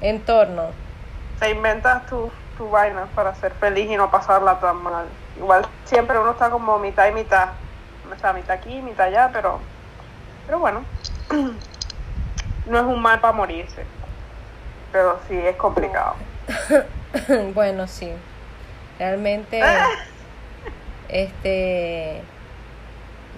entorno. 0.00 0.70
Te 1.38 1.50
inventas 1.50 2.06
tu, 2.06 2.30
tu 2.58 2.68
vaina 2.68 3.06
para 3.14 3.34
ser 3.36 3.52
feliz 3.52 3.88
y 3.88 3.96
no 3.96 4.10
pasarla 4.10 4.58
tan 4.58 4.82
mal. 4.82 5.04
Igual 5.36 5.64
siempre 5.84 6.18
uno 6.18 6.32
está 6.32 6.50
como 6.50 6.76
mitad 6.78 7.06
y 7.08 7.12
mitad, 7.12 7.50
o 8.14 8.18
sea, 8.20 8.32
mitad 8.32 8.56
aquí, 8.56 8.80
mitad 8.82 9.06
allá, 9.06 9.30
pero, 9.32 9.60
pero 10.46 10.58
bueno, 10.58 10.82
no 12.66 12.78
es 12.78 12.84
un 12.84 13.00
mal 13.00 13.20
para 13.20 13.32
morirse, 13.32 13.84
pero 14.92 15.18
sí 15.28 15.36
es 15.36 15.56
complicado. 15.56 16.14
bueno, 17.54 17.86
sí. 17.86 18.10
Realmente, 18.98 19.60
este, 21.08 22.20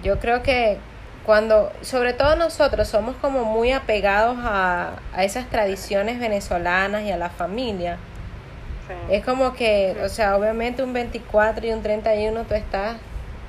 yo 0.03 0.19
creo 0.19 0.43
que 0.43 0.77
cuando, 1.25 1.71
sobre 1.81 2.13
todo 2.13 2.35
nosotros, 2.35 2.87
somos 2.87 3.15
como 3.17 3.45
muy 3.45 3.71
apegados 3.71 4.37
a, 4.41 4.91
a 5.13 5.23
esas 5.23 5.47
tradiciones 5.49 6.19
venezolanas 6.19 7.01
y 7.03 7.11
a 7.11 7.17
la 7.17 7.29
familia. 7.29 7.97
Sí. 8.87 9.15
Es 9.15 9.25
como 9.25 9.53
que, 9.55 9.97
o 10.03 10.09
sea, 10.09 10.37
obviamente 10.37 10.83
un 10.83 10.93
24 10.93 11.65
y 11.65 11.71
un 11.71 11.81
31 11.81 12.43
tú 12.43 12.53
estás 12.53 12.97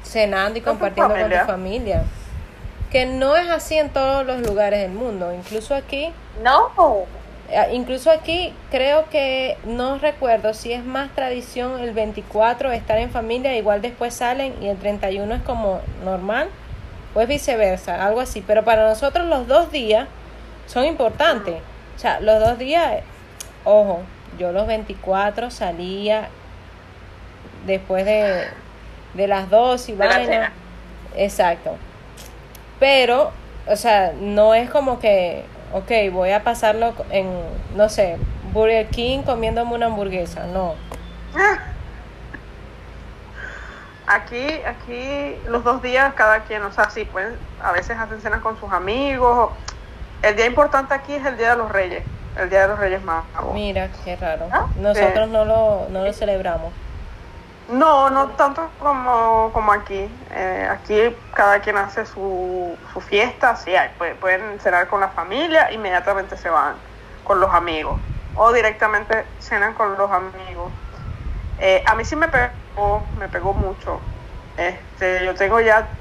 cenando 0.03 0.59
y 0.59 0.63
Con 0.63 0.75
tu 0.75 0.79
compartiendo 0.79 1.13
con 1.13 1.21
familia. 1.21 1.41
tu 1.43 1.47
familia. 1.47 2.03
Que 2.91 3.07
no 3.07 3.37
es 3.37 3.49
así 3.51 3.77
en 3.77 3.91
todos 3.91 4.25
los 4.27 4.41
lugares 4.41 4.81
del 4.81 4.93
mundo. 4.93 5.33
Incluso 5.33 5.75
aquí, 5.75 6.13
No, 6.43 6.71
eh, 7.49 7.69
incluso 7.73 8.11
aquí 8.11 8.53
creo 8.71 9.09
que 9.09 9.57
no 9.65 9.99
recuerdo 9.99 10.55
si 10.55 10.73
es 10.73 10.85
más 10.85 11.15
tradición 11.15 11.81
el 11.81 11.93
24 11.93 12.73
estar 12.73 12.99
en 12.99 13.11
familia, 13.11 13.57
igual 13.57 13.83
después 13.83 14.15
salen 14.15 14.55
y 14.61 14.69
el 14.69 14.77
31 14.79 15.35
es 15.35 15.43
como 15.43 15.81
normal, 16.05 16.49
o 17.15 17.21
es 17.21 17.29
viceversa, 17.29 18.05
algo 18.05 18.21
así. 18.21 18.43
Pero 18.47 18.65
para 18.65 18.89
nosotros 18.89 19.27
los 19.27 19.47
dos 19.47 19.71
días 19.71 20.09
son 20.67 20.85
importantes. 20.85 21.57
O 21.97 21.99
sea, 21.99 22.21
los 22.21 22.41
dos 22.41 22.59
días, 22.59 23.03
ojo, 23.65 24.01
yo 24.39 24.53
los 24.53 24.67
24 24.67 25.51
salía 25.51 26.29
después 27.65 28.05
de, 28.05 28.45
de 29.15 29.29
las 29.29 29.49
dos 29.51 29.89
y 29.89 29.93
De 29.93 29.99
vaina. 30.07 30.53
Exacto. 31.17 31.77
Pero, 32.79 33.31
o 33.67 33.77
sea, 33.77 34.13
no 34.19 34.55
es 34.55 34.71
como 34.71 34.99
que, 34.99 35.45
ok, 35.73 36.13
voy 36.13 36.33
a 36.33 36.43
pasarlo 36.43 36.95
en, 37.11 37.31
no 37.75 37.89
sé, 37.89 38.19
Burger 38.53 38.87
King 38.89 39.23
comiéndome 39.23 39.75
una 39.75 39.87
hamburguesa. 39.87 40.47
No. 40.47 40.75
Aquí, 44.07 44.47
aquí 44.65 45.37
los 45.49 45.65
dos 45.65 45.83
días 45.83 46.15
cada 46.15 46.41
quien, 46.45 46.63
o 46.63 46.73
sea, 46.73 46.89
sí, 46.91 47.05
pues 47.11 47.27
a 47.61 47.73
veces 47.73 47.99
hacen 47.99 48.21
cenas 48.21 48.41
con 48.41 48.59
sus 48.59 48.73
amigos. 48.73 49.51
El 50.23 50.37
día 50.37 50.47
importante 50.47 50.95
aquí 50.95 51.15
es 51.15 51.27
el 51.27 51.37
Día 51.37 51.51
de 51.51 51.57
los 51.57 51.73
Reyes, 51.73 52.05
el 52.39 52.49
Día 52.49 52.63
de 52.63 52.69
los 52.69 52.79
Reyes 52.79 53.03
Magos. 53.03 53.53
Mira, 53.53 53.89
qué 54.05 54.15
raro. 54.17 54.49
Ah, 54.53 54.67
Nosotros 54.79 55.27
sí. 55.27 55.31
no 55.33 55.45
lo, 55.45 55.89
no 55.91 56.05
lo 56.05 56.13
celebramos. 56.13 56.73
No, 57.69 58.11
no 58.11 58.37
tanto 58.37 58.77
como, 58.79 59.53
como 59.53 59.73
aquí. 59.73 60.17
Eh, 60.31 60.69
aquí 60.71 60.95
cada 61.33 61.61
quien 61.61 61.77
hace 61.77 62.07
su, 62.07 62.81
su 62.93 63.01
fiesta, 63.01 63.57
sí, 63.57 63.75
hay, 63.75 63.91
pu- 63.99 64.19
pueden 64.21 64.61
cenar 64.61 64.87
con 64.89 65.01
la 65.01 65.11
familia, 65.11 65.73
inmediatamente 65.73 66.37
se 66.37 66.49
van 66.49 66.83
con 67.25 67.41
los 67.41 67.53
amigos. 67.53 68.03
O 68.33 68.53
directamente 68.53 69.35
cenan 69.39 69.75
con 69.75 69.97
los 69.97 70.11
amigos. 70.13 70.77
Eh, 71.59 71.85
a 71.87 71.95
mí 71.97 72.05
sí 72.05 72.17
me 72.17 72.29
pegó, 72.29 73.13
me 73.17 73.29
pegó 73.31 73.55
mucho. 73.55 74.13
Este, 74.57 75.25
yo 75.25 75.35
tengo 75.37 75.61
ya, 75.61 75.99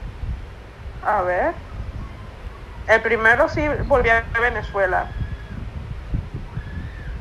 a 1.02 1.22
ver, 1.24 1.56
el 2.88 3.02
primero 3.04 3.48
sí 3.48 3.62
volví 3.86 4.10
a 4.10 4.28
Venezuela. 4.42 5.20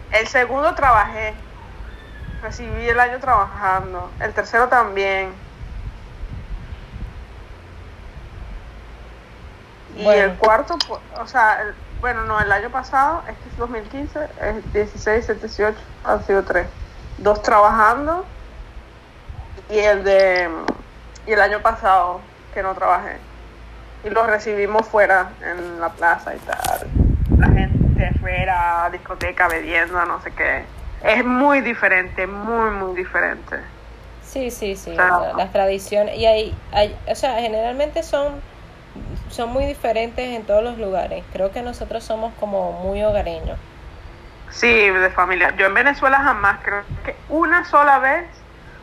El 0.09 0.27
segundo 0.29 0.75
trabajé, 0.75 1.47
recibí 2.45 2.87
el 2.89 3.01
año 3.01 3.19
trabajando. 3.19 4.11
El 4.21 4.33
tercero 4.35 4.69
también. 4.69 5.33
Y 9.97 10.05
Bueno. 10.05 10.23
el 10.25 10.35
cuarto, 10.39 10.77
pues, 10.87 11.01
o 11.21 11.27
sea, 11.27 11.63
el- 11.63 11.75
bueno, 12.01 12.25
no, 12.25 12.39
el 12.41 12.53
año 12.53 12.69
pasado, 12.71 13.23
es 13.29 13.37
que 13.39 13.49
es 13.49 13.57
2015, 13.57 14.29
es 14.43 14.73
16, 14.73 15.27
18, 15.41 15.79
han 16.05 16.25
sido 16.27 16.43
tres. 16.43 16.67
Dos 17.19 17.43
trabajando 17.43 18.25
y 19.71 19.79
el 19.79 20.05
de 20.05 20.51
y 21.27 21.33
el 21.33 21.41
año 21.41 21.61
pasado 21.61 22.21
que 22.53 22.63
no 22.63 22.75
trabajé. 22.75 23.17
Y 24.05 24.11
los 24.11 24.27
recibimos 24.27 24.87
fuera 24.87 25.31
en 25.43 25.81
la 25.81 25.89
plaza 25.89 26.35
y 26.35 26.39
tal. 26.41 26.89
La 27.39 27.47
gente 27.47 28.13
fuera, 28.21 28.91
discoteca, 28.93 29.49
bebiendo, 29.49 30.05
no 30.05 30.21
sé 30.21 30.31
qué. 30.33 30.65
Es 31.05 31.25
muy 31.25 31.61
diferente, 31.61 32.27
muy, 32.27 32.71
muy 32.71 32.97
diferente. 32.97 33.59
Sí, 34.23 34.51
sí, 34.51 34.75
sí. 34.75 34.95
Las 34.95 35.53
tradiciones. 35.53 36.17
Y 36.17 36.25
hay, 36.25 36.55
hay, 36.73 36.97
o 37.07 37.15
sea, 37.15 37.39
generalmente 37.41 38.03
son, 38.03 38.41
son 39.29 39.53
muy 39.53 39.67
diferentes 39.67 40.27
en 40.27 40.45
todos 40.45 40.65
los 40.65 40.79
lugares. 40.79 41.23
Creo 41.33 41.53
que 41.53 41.61
nosotros 41.61 42.03
somos 42.03 42.33
como 42.41 42.73
muy 42.73 43.03
hogareños. 43.03 43.59
Sí, 44.49 44.89
de 44.89 45.11
familia. 45.11 45.55
Yo 45.57 45.67
en 45.67 45.75
Venezuela 45.75 46.19
jamás, 46.21 46.61
creo 46.63 46.83
que 47.05 47.15
una 47.29 47.65
sola 47.67 47.99
vez 47.99 48.25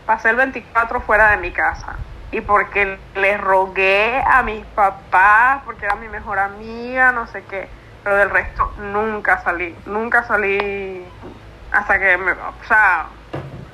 pasé 0.05 0.29
el 0.29 0.35
24 0.35 1.01
fuera 1.01 1.31
de 1.31 1.37
mi 1.37 1.51
casa. 1.51 1.95
Y 2.31 2.41
porque 2.41 2.97
le 3.15 3.37
rogué 3.37 4.21
a 4.25 4.43
mis 4.43 4.63
papás, 4.67 5.63
porque 5.65 5.85
era 5.85 5.95
mi 5.95 6.07
mejor 6.07 6.37
amiga, 6.37 7.11
no 7.11 7.25
sé 7.27 7.43
qué. 7.49 7.67
Pero 8.03 8.15
del 8.15 8.29
resto 8.29 8.71
nunca 8.77 9.41
salí, 9.41 9.75
nunca 9.85 10.23
salí 10.23 11.03
hasta 11.71 11.99
que, 11.99 12.17
me, 12.17 12.31
o 12.33 12.53
sea, 12.67 13.07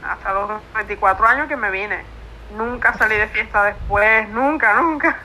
hasta 0.08 0.34
los 0.34 0.50
24 0.76 1.26
años 1.28 1.48
que 1.48 1.56
me 1.58 1.70
vine. 1.72 2.04
Nunca 2.56 2.94
salí 2.98 3.16
de 3.16 3.28
fiesta 3.28 3.64
después, 3.64 4.30
nunca, 4.30 4.74
nunca. 4.76 5.18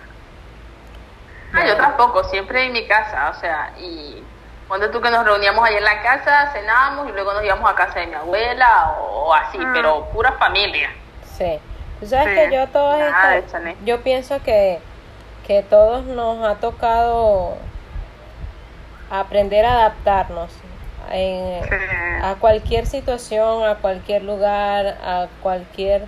Ah, 1.55 1.65
yo 1.67 1.77
tampoco, 1.77 2.25
siempre 2.25 2.65
en 2.67 2.73
mi 2.73 2.87
casa, 2.89 3.31
o 3.31 3.35
sea, 3.35 3.73
y 3.79 4.25
cuando 4.67 4.91
tú 4.91 5.01
que 5.03 5.11
nos 5.11 5.25
reuníamos 5.25 5.65
ahí 5.65 5.77
en 5.77 5.85
la 5.85 6.01
casa, 6.03 6.51
cenábamos 6.53 7.09
y 7.09 7.13
luego 7.13 7.35
nos 7.35 7.45
íbamos 7.45 7.71
a 7.71 7.75
casa 7.75 8.01
de 8.01 8.07
mi 8.07 8.15
abuela 8.15 8.95
o 8.99 9.35
así, 9.35 9.59
Mm. 9.59 9.73
pero 9.75 10.07
pura 10.07 10.33
familia. 10.33 10.91
Sí. 11.37 11.61
Tú 12.01 12.07
sabes 12.07 12.29
Sí, 12.29 12.35
que 12.51 12.57
yo 12.57 12.67
todas 12.69 12.99
nada 13.13 13.37
estas- 13.37 13.63
yo 13.85 14.01
pienso 14.03 14.43
que, 14.43 14.81
que 15.47 15.63
todos 15.63 16.05
nos 16.05 16.45
ha 16.45 16.55
tocado 16.57 17.57
aprender 19.11 19.65
a 19.67 19.73
adaptarnos 19.73 20.51
en- 21.13 21.63
Sí. 21.65 21.75
a 22.23 22.35
cualquier 22.37 22.87
situación, 22.87 23.65
a 23.69 23.77
cualquier 23.77 24.23
lugar, 24.25 24.99
a 25.05 25.27
cualquier 25.43 26.07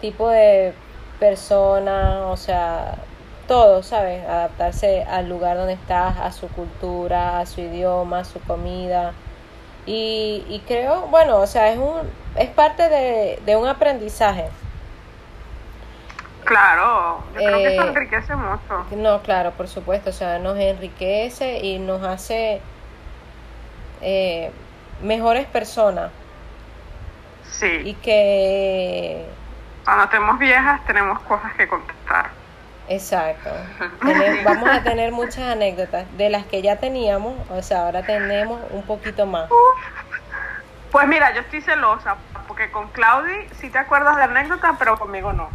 tipo 0.00 0.28
de 0.28 0.72
persona, 1.20 2.26
o 2.26 2.36
sea, 2.36 2.94
todo, 3.48 3.82
¿sabes? 3.82 4.24
Adaptarse 4.26 5.04
al 5.04 5.28
lugar 5.28 5.56
donde 5.56 5.72
estás, 5.72 6.16
a 6.18 6.30
su 6.32 6.48
cultura, 6.48 7.40
a 7.40 7.46
su 7.46 7.60
idioma, 7.60 8.20
a 8.20 8.24
su 8.24 8.40
comida. 8.40 9.12
Y, 9.86 10.44
y 10.48 10.62
creo, 10.66 11.06
bueno, 11.08 11.38
o 11.38 11.46
sea, 11.46 11.72
es 11.72 11.78
un 11.78 12.00
es 12.36 12.50
parte 12.50 12.88
de, 12.88 13.40
de 13.46 13.56
un 13.56 13.66
aprendizaje. 13.66 14.44
Claro, 16.44 17.22
yo 17.34 17.40
creo 17.40 17.58
que 17.58 17.74
eso 17.74 17.82
Eh, 17.82 17.88
enriquece 17.88 18.34
mucho. 18.36 18.86
No, 18.96 19.20
claro, 19.22 19.50
por 19.52 19.68
supuesto, 19.68 20.10
o 20.10 20.12
sea, 20.12 20.38
nos 20.38 20.56
enriquece 20.58 21.58
y 21.58 21.78
nos 21.78 22.02
hace 22.04 22.60
eh, 24.00 24.50
mejores 25.02 25.46
personas 25.46 26.10
Sí. 27.50 27.80
y 27.84 27.94
que 27.94 29.26
Cuando 29.84 30.04
estemos 30.04 30.38
viejas 30.38 30.84
tenemos 30.86 31.18
cosas 31.20 31.52
que 31.54 31.66
contar. 31.68 32.30
Exacto. 32.88 33.50
Vamos 34.44 34.68
a 34.70 34.82
tener 34.82 35.12
muchas 35.12 35.40
anécdotas 35.52 36.04
de 36.16 36.30
las 36.30 36.44
que 36.46 36.62
ya 36.62 36.76
teníamos, 36.76 37.34
o 37.50 37.62
sea, 37.62 37.82
ahora 37.86 38.02
tenemos 38.02 38.60
un 38.70 38.82
poquito 38.82 39.26
más. 39.26 39.48
Pues 40.90 41.06
mira, 41.06 41.34
yo 41.34 41.40
estoy 41.40 41.60
celosa 41.60 42.16
porque 42.46 42.70
con 42.70 42.88
Claudi 42.88 43.46
sí 43.60 43.68
te 43.68 43.78
acuerdas 43.78 44.16
de 44.16 44.22
anécdotas, 44.22 44.74
pero 44.78 44.98
conmigo 44.98 45.32
no. 45.32 45.48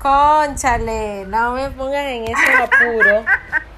Conchale, 0.00 1.24
no 1.26 1.52
me 1.52 1.70
pongas 1.70 2.04
en 2.06 2.24
ese 2.24 2.54
apuro. 2.62 3.24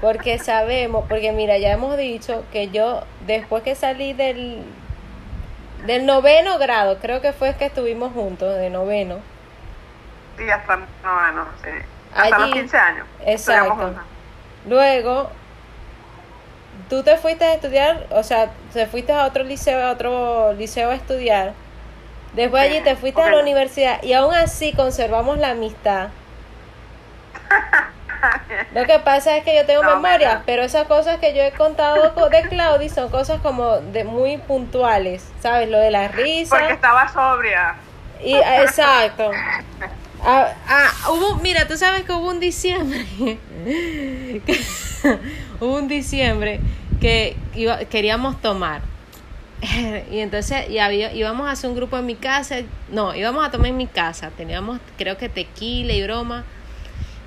Porque 0.00 0.38
sabemos, 0.38 1.04
porque 1.08 1.32
mira, 1.32 1.58
ya 1.58 1.72
hemos 1.72 1.96
dicho 1.96 2.44
que 2.52 2.68
yo, 2.68 3.02
después 3.26 3.62
que 3.62 3.74
salí 3.74 4.12
del, 4.12 4.62
del 5.86 6.06
noveno 6.06 6.58
grado, 6.58 6.98
creo 6.98 7.20
que 7.20 7.32
fue 7.32 7.54
que 7.56 7.66
estuvimos 7.66 8.12
juntos, 8.12 8.56
de 8.56 8.70
noveno. 8.70 9.18
Sí, 10.36 10.48
hasta 10.48 10.76
no, 10.76 11.32
no, 11.32 11.46
sí. 11.62 11.70
Hasta 12.14 12.38
los 12.38 12.42
Allí, 12.44 12.52
15 12.52 12.76
años. 12.76 13.06
Exacto. 13.26 13.94
Luego, 14.68 15.30
tú 16.88 17.02
te 17.02 17.16
fuiste 17.16 17.44
a 17.44 17.54
estudiar, 17.54 18.06
o 18.10 18.22
sea, 18.22 18.50
te 18.72 18.86
fuiste 18.86 19.12
a 19.12 19.24
otro 19.24 19.42
liceo, 19.42 19.84
a 19.84 19.90
otro 19.90 20.52
liceo 20.52 20.90
a 20.90 20.94
estudiar. 20.94 21.54
Después 22.34 22.62
allí 22.62 22.80
te 22.82 22.94
fuiste 22.94 23.20
a 23.20 23.30
la 23.30 23.40
universidad 23.40 24.02
y 24.02 24.12
aún 24.12 24.34
así 24.34 24.72
conservamos 24.72 25.38
la 25.38 25.50
amistad. 25.50 26.10
Lo 28.74 28.84
que 28.84 28.98
pasa 28.98 29.36
es 29.36 29.44
que 29.44 29.54
yo 29.56 29.64
tengo 29.66 29.82
No, 29.82 29.96
memoria, 29.96 30.42
pero 30.46 30.62
esas 30.62 30.86
cosas 30.86 31.18
que 31.18 31.34
yo 31.34 31.42
he 31.42 31.52
contado 31.52 32.14
co- 32.14 32.28
de 32.28 32.42
Claudi 32.48 32.88
son 32.88 33.08
cosas 33.10 33.40
como 33.40 33.76
de 33.78 34.04
muy 34.04 34.38
puntuales, 34.38 35.24
¿sabes? 35.40 35.68
Lo 35.68 35.78
de 35.78 35.90
la 35.90 36.08
risa. 36.08 36.56
Porque 36.58 36.72
estaba 36.74 37.08
sobria. 37.08 37.76
Y, 38.24 38.34
ah, 38.34 38.62
exacto. 38.62 39.30
Ah, 40.24 40.52
ah, 40.66 40.90
hubo, 41.10 41.36
mira, 41.36 41.66
tú 41.68 41.76
sabes 41.76 42.02
que 42.04 42.12
hubo 42.12 42.28
un 42.28 42.40
diciembre. 42.40 43.06
que- 44.46 44.60
hubo 45.60 45.76
un 45.76 45.88
diciembre 45.88 46.60
que 47.00 47.36
iba- 47.54 47.78
queríamos 47.84 48.40
tomar. 48.40 48.80
Y 50.10 50.20
entonces 50.20 50.68
y 50.70 50.78
había, 50.78 51.12
íbamos 51.12 51.48
a 51.48 51.52
hacer 51.52 51.70
un 51.70 51.76
grupo 51.76 51.96
en 51.98 52.06
mi 52.06 52.14
casa. 52.16 52.56
No, 52.90 53.14
íbamos 53.14 53.46
a 53.46 53.50
tomar 53.50 53.68
en 53.68 53.76
mi 53.76 53.86
casa. 53.86 54.30
Teníamos, 54.36 54.80
creo 54.96 55.16
que 55.16 55.28
tequila 55.28 55.92
y 55.92 56.02
broma. 56.02 56.44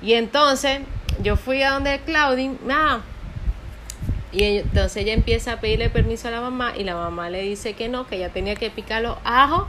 Y 0.02 0.14
entonces 0.14 0.80
yo 1.22 1.36
fui 1.36 1.62
a 1.62 1.70
donde 1.70 2.00
Claudine. 2.00 2.56
Ah, 2.70 3.00
y 4.32 4.44
entonces 4.44 5.02
ella 5.02 5.12
empieza 5.12 5.52
a 5.52 5.60
pedirle 5.60 5.90
permiso 5.90 6.28
a 6.28 6.30
la 6.30 6.40
mamá. 6.40 6.72
Y 6.76 6.84
la 6.84 6.94
mamá 6.94 7.30
le 7.30 7.42
dice 7.42 7.74
que 7.74 7.88
no, 7.88 8.06
que 8.06 8.16
ella 8.16 8.30
tenía 8.30 8.56
que 8.56 8.70
picar 8.70 9.02
los 9.02 9.16
ajos 9.24 9.66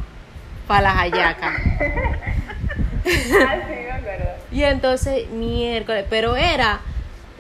para 0.68 0.82
las 0.82 0.96
hallacas. 0.96 1.54
Ah, 3.06 3.58
sí, 3.68 3.74
me 3.86 3.92
acuerdo. 3.92 4.30
Y 4.50 4.64
entonces, 4.64 5.30
miércoles, 5.30 6.06
pero 6.10 6.38
era, 6.38 6.80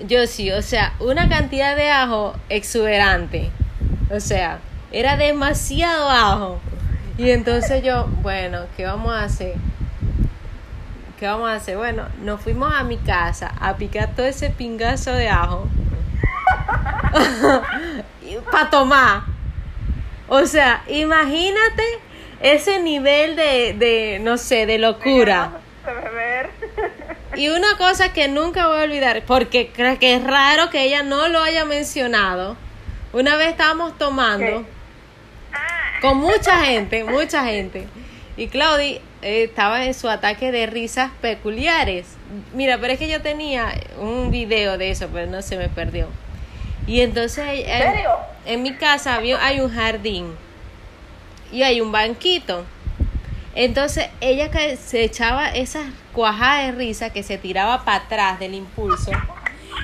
yo 0.05 0.27
sí, 0.27 0.51
o 0.51 0.61
sea, 0.61 0.93
una 0.99 1.29
cantidad 1.29 1.77
de 1.77 1.89
ajo 1.89 2.35
exuberante. 2.49 3.49
O 4.11 4.19
sea, 4.19 4.59
era 4.91 5.15
demasiado 5.15 6.09
ajo. 6.09 6.59
Y 7.17 7.29
entonces 7.29 7.81
yo, 7.81 8.07
bueno, 8.21 8.65
¿qué 8.75 8.83
vamos 8.83 9.13
a 9.13 9.23
hacer? 9.23 9.53
¿Qué 11.23 11.29
vamos 11.29 11.49
a 11.49 11.53
hacer? 11.53 11.77
Bueno, 11.77 12.05
nos 12.19 12.41
fuimos 12.41 12.73
a 12.75 12.83
mi 12.83 12.97
casa 12.97 13.55
a 13.61 13.77
picar 13.77 14.13
todo 14.13 14.25
ese 14.25 14.49
pingazo 14.49 15.13
de 15.13 15.29
ajo. 15.29 15.69
Para 18.51 18.69
tomar. 18.69 19.21
O 20.27 20.45
sea, 20.45 20.83
imagínate 20.89 21.83
ese 22.41 22.81
nivel 22.81 23.37
de, 23.37 23.73
de, 23.79 24.19
no 24.19 24.37
sé, 24.37 24.65
de 24.65 24.77
locura. 24.79 25.51
Y 27.35 27.47
una 27.47 27.77
cosa 27.77 28.11
que 28.11 28.27
nunca 28.27 28.67
voy 28.67 28.79
a 28.79 28.83
olvidar, 28.83 29.23
porque 29.25 29.71
creo 29.73 29.97
que 29.99 30.15
es 30.15 30.23
raro 30.25 30.69
que 30.71 30.83
ella 30.83 31.03
no 31.03 31.29
lo 31.29 31.41
haya 31.41 31.63
mencionado. 31.63 32.57
Una 33.13 33.37
vez 33.37 33.47
estábamos 33.47 33.97
tomando 33.97 34.65
con 36.01 36.17
mucha 36.17 36.65
gente, 36.65 37.05
mucha 37.05 37.45
gente. 37.45 37.87
Y 38.35 38.49
Claudi 38.49 38.99
eh, 39.23 39.43
estaba 39.43 39.85
en 39.85 39.93
su 39.93 40.09
ataque 40.09 40.51
de 40.51 40.65
risas 40.65 41.11
peculiares. 41.21 42.07
Mira, 42.53 42.77
pero 42.79 42.93
es 42.93 42.99
que 42.99 43.07
yo 43.07 43.21
tenía 43.21 43.73
un 43.99 44.31
video 44.31 44.77
de 44.77 44.91
eso, 44.91 45.09
pero 45.11 45.29
no 45.29 45.41
se 45.41 45.57
me 45.57 45.69
perdió. 45.69 46.07
Y 46.85 47.01
entonces 47.01 47.45
¿En 47.65 47.93
en 48.45 48.61
mi 48.61 48.73
casa 48.73 49.15
había, 49.15 49.43
hay 49.43 49.61
un 49.61 49.73
jardín 49.73 50.35
y 51.51 51.63
hay 51.63 51.79
un 51.79 51.91
banquito. 51.91 52.65
Entonces 53.55 54.09
ella 54.19 54.49
se 54.77 55.03
echaba 55.03 55.49
esas 55.49 55.85
cuajadas 56.11 56.67
de 56.67 56.71
risa 56.73 57.11
que 57.11 57.23
se 57.23 57.37
tiraba 57.37 57.85
para 57.85 57.97
atrás 57.97 58.39
del 58.39 58.55
impulso. 58.55 59.11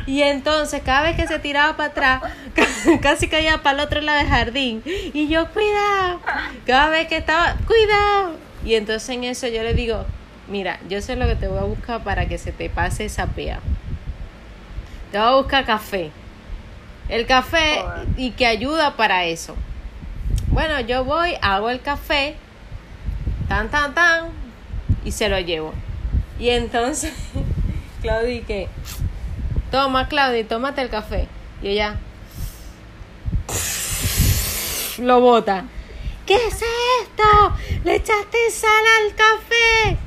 Y 0.06 0.24
entonces 0.24 0.82
cada 0.84 1.04
vez 1.04 1.16
que 1.16 1.28
se 1.28 1.40
tiraba 1.40 1.78
para 1.78 1.90
atrás, 1.90 2.34
casi 3.02 3.28
caía 3.28 3.62
para 3.62 3.80
el 3.80 3.86
otro 3.86 4.02
lado 4.02 4.18
del 4.18 4.28
jardín. 4.28 4.84
Y 4.86 5.28
yo, 5.28 5.48
cuidado. 5.52 6.20
Cada 6.66 6.90
vez 6.90 7.08
que 7.08 7.18
estaba, 7.18 7.56
cuidado. 7.68 8.49
Y 8.66 8.76
entonces 8.76 9.10
en 9.10 9.24
eso 9.24 9.48
yo 9.48 9.64
le 9.64 9.74
digo, 9.74 10.06
mira, 10.48 10.80
yo 10.90 11.02
sé 11.02 11.16
lo 11.16 11.28
que 11.28 11.36
te 11.36 11.48
voy 11.48 11.60
a 11.60 11.64
buscar 11.64 12.04
para 12.04 12.28
que 12.28 12.38
se 12.38 12.52
te 12.52 12.70
pase 12.70 13.06
esa 13.06 13.28
pea. 13.28 13.60
Te 15.12 15.18
voy 15.18 15.28
a 15.28 15.36
buscar 15.36 15.66
café. 15.66 16.12
El 17.08 17.26
café 17.26 17.84
y 18.18 18.32
que 18.32 18.46
ayuda 18.46 18.96
para 18.96 19.26
eso. 19.26 19.56
Bueno, 20.48 20.80
yo 20.82 21.04
voy, 21.04 21.36
hago 21.42 21.70
el 21.70 21.82
café, 21.82 22.36
tan, 23.48 23.70
tan, 23.70 23.94
tan, 23.94 24.30
y 25.04 25.12
se 25.12 25.30
lo 25.30 25.40
llevo. 25.40 25.74
Y 26.40 26.50
entonces, 26.50 27.14
Claudia, 28.02 28.42
que, 28.46 28.68
toma, 29.72 30.08
Claudia, 30.08 30.48
tómate 30.48 30.82
el 30.82 30.90
café. 30.90 31.28
Y 31.62 31.70
ella, 31.70 31.96
lo 35.00 35.20
bota. 35.22 35.66
¿Qué 36.30 36.36
es 36.36 36.54
esto? 37.02 37.54
Le 37.84 37.96
echaste 37.96 38.38
sal 38.52 38.70
al 39.02 39.16
café. 39.16 39.98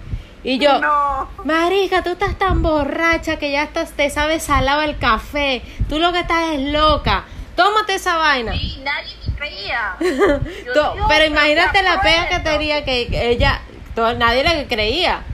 Y 0.44 0.58
yo, 0.60 0.78
No. 0.78 1.28
Marica, 1.44 2.02
tú 2.04 2.10
estás 2.10 2.38
tan 2.38 2.62
borracha 2.62 3.38
que 3.40 3.50
ya 3.50 3.64
estás, 3.64 3.90
te 3.92 4.08
sabes 4.08 4.44
salado 4.44 4.82
el 4.82 4.96
café. 4.98 5.62
Tú 5.88 5.98
lo 5.98 6.12
que 6.12 6.20
estás 6.20 6.52
es 6.54 6.60
loca. 6.60 7.24
Tómate 7.56 7.96
esa 7.96 8.18
vaina. 8.18 8.54
Y 8.54 8.80
nadie 8.84 9.16
me 9.26 9.34
creía. 9.36 9.96
Yo, 10.00 10.72
To- 10.72 10.94
Dios, 10.94 11.06
pero 11.08 11.24
imagínate 11.26 11.78
¿qué 11.78 11.82
la 11.84 12.00
pega 12.00 12.28
que 12.28 12.38
tenía 12.38 12.84
que 12.84 13.08
que 13.08 13.30
ella, 13.30 13.60
todo, 13.96 14.14
nadie 14.14 14.44
le 14.44 14.66
creía. 14.68 15.24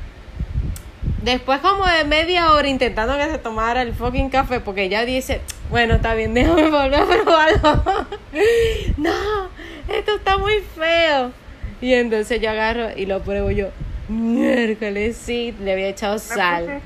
Después 1.22 1.60
como 1.60 1.84
de 1.86 2.04
media 2.04 2.52
hora 2.52 2.66
intentando 2.68 3.16
que 3.18 3.26
se 3.26 3.38
tomara 3.38 3.82
el 3.82 3.92
fucking 3.94 4.30
café 4.30 4.60
porque 4.60 4.84
ella 4.84 5.04
dice, 5.04 5.42
bueno, 5.68 5.96
está 5.96 6.14
bien, 6.14 6.32
déjame 6.32 6.70
volver 6.70 7.00
a 7.02 7.06
probarlo. 7.06 7.84
no, 8.96 9.48
esto 9.88 10.16
está 10.16 10.38
muy 10.38 10.60
feo. 10.76 11.32
Y 11.80 11.94
entonces 11.94 12.40
yo 12.40 12.50
agarro 12.50 12.90
y 12.96 13.06
lo 13.06 13.20
pruebo 13.22 13.50
yo. 13.50 13.68
Miércoles, 14.08 15.16
sí, 15.16 15.54
le 15.60 15.72
había 15.72 15.88
echado 15.88 16.18
sal. 16.18 16.80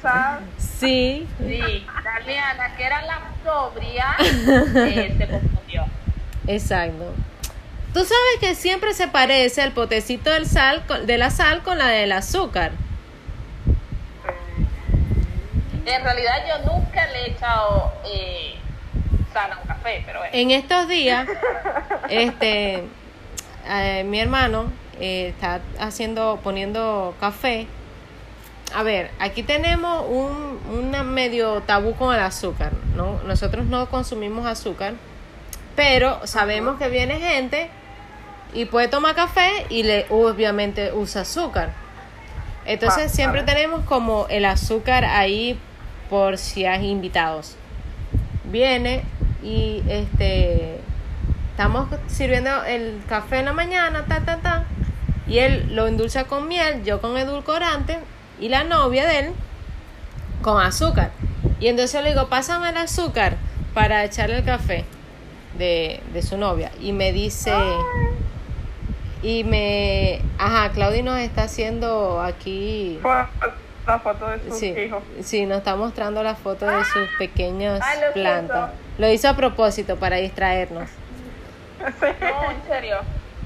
sal. 0.00 0.40
Sí, 0.58 1.26
Sí, 1.38 1.86
Daliana, 2.02 2.74
que 2.76 2.82
era 2.84 3.02
la 3.02 3.20
sobria, 3.44 4.16
eh, 4.86 5.14
se 5.16 5.28
confundió. 5.28 5.84
Exacto. 6.46 7.12
Tú 7.92 8.00
sabes 8.00 8.38
que 8.40 8.54
siempre 8.54 8.94
se 8.94 9.06
parece 9.06 9.62
el 9.62 9.72
potecito 9.72 10.30
del 10.30 10.46
sal, 10.46 10.82
de 11.04 11.18
la 11.18 11.30
sal 11.30 11.62
con 11.62 11.78
la 11.78 11.88
del 11.88 12.12
azúcar. 12.12 12.72
En 15.84 16.02
realidad 16.02 16.36
yo 16.48 16.72
nunca 16.72 17.06
le 17.08 17.18
he 17.18 17.30
echado 17.32 17.92
eh, 18.06 18.54
sal 19.32 19.52
a 19.52 19.58
un 19.58 19.66
café, 19.66 20.02
pero 20.06 20.18
bueno. 20.20 20.34
En 20.34 20.50
estos 20.50 20.88
días, 20.88 21.28
este, 22.08 22.84
eh, 23.68 24.04
mi 24.04 24.20
hermano 24.20 24.66
eh, 25.00 25.28
está 25.28 25.60
haciendo, 25.78 26.40
poniendo 26.42 27.14
café. 27.20 27.66
A 28.74 28.82
ver, 28.82 29.10
aquí 29.18 29.42
tenemos 29.42 30.06
un 30.08 30.52
una 30.72 31.02
medio 31.02 31.60
tabú 31.62 31.94
con 31.94 32.14
el 32.14 32.20
azúcar, 32.20 32.72
¿no? 32.96 33.20
Nosotros 33.24 33.66
no 33.66 33.88
consumimos 33.88 34.46
azúcar, 34.46 34.94
pero 35.76 36.26
sabemos 36.26 36.78
que 36.78 36.88
viene 36.88 37.18
gente 37.18 37.68
y 38.54 38.64
puede 38.66 38.88
tomar 38.88 39.14
café 39.14 39.66
y 39.68 39.82
le 39.82 40.06
obviamente 40.10 40.92
usa 40.92 41.22
azúcar. 41.22 41.70
Entonces 42.64 43.06
Ah, 43.06 43.14
siempre 43.14 43.42
tenemos 43.42 43.84
como 43.84 44.26
el 44.28 44.44
azúcar 44.44 45.04
ahí 45.04 45.58
por 46.08 46.38
si 46.38 46.64
hay 46.64 46.88
invitados. 46.88 47.56
Viene 48.44 49.04
y 49.42 49.82
este 49.88 50.80
estamos 51.50 51.88
sirviendo 52.06 52.64
el 52.64 53.00
café 53.08 53.40
en 53.40 53.44
la 53.44 53.52
mañana, 53.52 54.04
ta 54.06 54.24
ta 54.24 54.38
ta, 54.38 54.64
y 55.26 55.38
él 55.38 55.74
lo 55.74 55.86
endulza 55.86 56.24
con 56.24 56.48
miel, 56.48 56.82
yo 56.84 57.00
con 57.00 57.16
edulcorante 57.16 57.98
y 58.40 58.48
la 58.48 58.64
novia 58.64 59.06
de 59.06 59.18
él 59.20 59.32
con 60.42 60.60
azúcar. 60.60 61.10
Y 61.60 61.68
entonces 61.68 62.02
le 62.02 62.10
digo, 62.10 62.28
pásame 62.28 62.70
el 62.70 62.76
azúcar 62.76 63.36
para 63.74 64.04
echarle 64.04 64.38
el 64.38 64.44
café 64.44 64.84
de, 65.58 66.00
de 66.12 66.22
su 66.22 66.36
novia. 66.36 66.72
Y 66.80 66.92
me 66.92 67.12
dice, 67.12 67.52
y 69.22 69.44
me, 69.44 70.20
ajá, 70.38 70.72
Claudia 70.72 71.02
nos 71.02 71.18
está 71.18 71.44
haciendo 71.44 72.20
aquí, 72.20 72.98
la 73.86 73.98
foto 73.98 74.28
de 74.28 74.38
sus 74.48 74.58
sí, 74.58 74.66
hijos. 74.68 75.02
sí, 75.22 75.44
nos 75.46 75.58
está 75.58 75.74
mostrando 75.76 76.22
la 76.22 76.34
foto 76.34 76.66
de 76.66 76.84
sus 76.84 77.08
pequeñas 77.18 77.80
Ay, 77.82 77.98
lo 78.06 78.12
plantas. 78.12 78.56
siento. 78.70 78.82
Lo 78.98 79.10
hizo 79.10 79.28
a 79.28 79.36
propósito 79.36 79.96
para 79.96 80.16
distraernos. 80.16 80.88
No, 81.80 82.50
en 82.50 82.62
serio. 82.68 82.96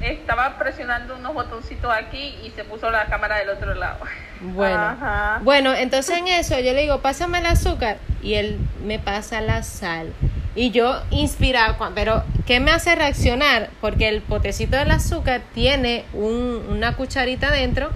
Estaba 0.02 0.58
presionando 0.58 1.16
unos 1.16 1.32
botoncitos 1.32 1.90
aquí 1.90 2.36
y 2.44 2.50
se 2.50 2.64
puso 2.64 2.90
la 2.90 3.06
cámara 3.06 3.38
del 3.38 3.48
otro 3.48 3.74
lado. 3.74 3.96
Bueno. 4.40 4.76
Ajá. 4.78 5.40
Bueno, 5.42 5.72
entonces 5.72 6.18
en 6.18 6.28
eso 6.28 6.54
yo 6.60 6.74
le 6.74 6.82
digo, 6.82 7.00
pásame 7.00 7.38
el 7.38 7.46
azúcar 7.46 7.96
y 8.22 8.34
él 8.34 8.58
me 8.84 8.98
pasa 8.98 9.40
la 9.40 9.62
sal. 9.62 10.12
Y 10.54 10.70
yo 10.70 11.00
inspirado, 11.10 11.78
cua- 11.78 11.92
pero 11.94 12.22
¿qué 12.46 12.60
me 12.60 12.72
hace 12.72 12.94
reaccionar? 12.94 13.70
Porque 13.80 14.08
el 14.08 14.20
potecito 14.20 14.76
del 14.76 14.90
azúcar 14.90 15.40
tiene 15.54 16.04
un- 16.12 16.66
una 16.68 16.94
cucharita 16.94 17.48
adentro, 17.48 17.88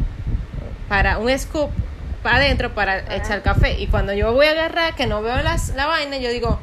para 0.88 1.18
un 1.18 1.38
scoop 1.38 1.70
para 2.22 2.36
adentro 2.36 2.74
para 2.74 2.98
echar 3.16 3.42
café. 3.42 3.78
Y 3.80 3.86
cuando 3.86 4.12
yo 4.12 4.32
voy 4.32 4.46
a 4.46 4.50
agarrar, 4.50 4.94
que 4.94 5.06
no 5.06 5.22
veo 5.22 5.40
las- 5.42 5.70
la 5.74 5.86
vaina, 5.86 6.18
yo 6.18 6.30
digo, 6.30 6.58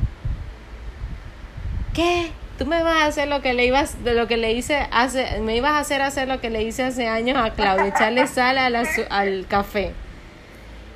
¿qué? 1.93 2.31
tú 2.57 2.65
me 2.65 2.81
vas 2.81 3.03
a 3.03 3.05
hacer 3.05 3.27
lo 3.27 3.41
que 3.41 3.53
le 3.53 3.65
ibas, 3.65 4.03
de 4.03 4.13
lo 4.15 4.27
que 4.27 4.35
le 4.35 4.51
hice 4.53 4.87
hace, 4.91 5.39
me 5.41 5.55
ibas 5.55 5.73
a 5.73 5.79
hacer 5.79 6.01
hacer 6.01 6.27
lo 6.27 6.41
que 6.41 6.49
le 6.49 6.63
hice 6.63 6.83
hace 6.83 7.07
años 7.07 7.37
a 7.37 7.51
Claudia, 7.51 7.87
echarle 7.95 8.25
sal 8.27 8.57
al, 8.57 8.75
azu- 8.75 9.05
al 9.09 9.45
café. 9.47 9.93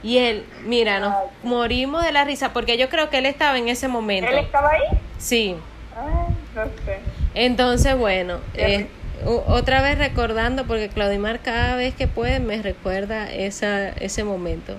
Y 0.03 0.17
él, 0.17 0.43
mira, 0.63 0.99
nos 0.99 1.13
morimos 1.43 2.03
de 2.03 2.11
la 2.11 2.23
risa 2.23 2.51
porque 2.53 2.79
yo 2.79 2.89
creo 2.89 3.11
que 3.11 3.19
él 3.19 3.27
estaba 3.27 3.59
en 3.59 3.69
ese 3.69 3.87
momento. 3.87 4.31
¿Él 4.31 4.39
estaba 4.39 4.69
ahí? 4.71 4.97
Sí. 5.19 5.55
Ay, 5.95 6.35
no 6.55 6.63
sé. 6.83 6.99
Entonces, 7.35 7.95
bueno, 7.95 8.39
eh, 8.55 8.87
otra 9.25 9.81
vez 9.81 9.97
recordando, 9.97 10.65
porque 10.65 10.89
Claudimar 10.89 11.39
cada 11.39 11.75
vez 11.75 11.93
que 11.95 12.07
puede 12.07 12.39
me 12.39 12.61
recuerda 12.61 13.31
esa, 13.31 13.89
ese 13.89 14.23
momento. 14.23 14.73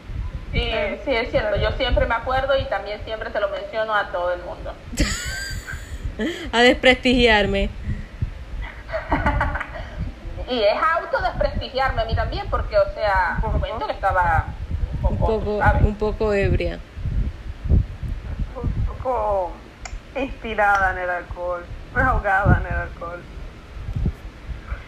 Sí, 0.52 0.70
sí, 1.04 1.14
es 1.14 1.30
cierto. 1.30 1.56
Yo 1.56 1.70
siempre 1.72 2.06
me 2.06 2.14
acuerdo 2.14 2.56
y 2.58 2.64
también 2.64 3.00
siempre 3.04 3.30
se 3.32 3.40
lo 3.40 3.48
menciono 3.48 3.94
a 3.94 4.08
todo 4.08 4.32
el 4.32 4.42
mundo. 4.42 4.72
A 6.52 6.60
desprestigiarme. 6.60 7.70
Y 10.50 10.60
es 10.60 10.74
autodesprestigiarme 10.98 12.02
a 12.02 12.04
mí 12.04 12.14
también, 12.14 12.46
porque, 12.50 12.76
o 12.76 12.94
sea, 12.94 13.38
un 13.42 13.52
momento 13.52 13.86
que 13.86 13.92
estaba 13.92 14.44
un 15.02 15.12
Un 15.12 15.18
poco, 15.18 15.38
poco, 15.38 15.58
¿sabes? 15.60 15.82
un 15.84 15.94
poco 15.94 16.34
ebria. 16.34 16.78
Un 18.54 18.84
poco 18.84 19.52
inspirada 20.14 20.92
en 20.92 20.98
el 20.98 21.10
alcohol, 21.10 21.64
ahogada 21.94 22.60
en 22.60 22.66
el 22.66 22.78
alcohol. 22.80 23.22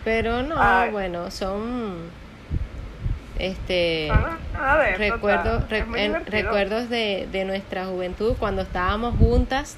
Pero 0.04 0.42
no, 0.42 0.56
Ay. 0.58 0.90
bueno, 0.90 1.30
son 1.30 1.94
este 3.38 4.10
anécdotas, 4.10 4.98
recuerdos 4.98 5.62
rec- 5.68 5.96
en- 5.96 6.26
recuerdos 6.26 6.88
de, 6.90 7.28
de 7.32 7.44
nuestra 7.44 7.86
juventud 7.86 8.34
cuando 8.38 8.62
estábamos 8.62 9.16
juntas 9.18 9.76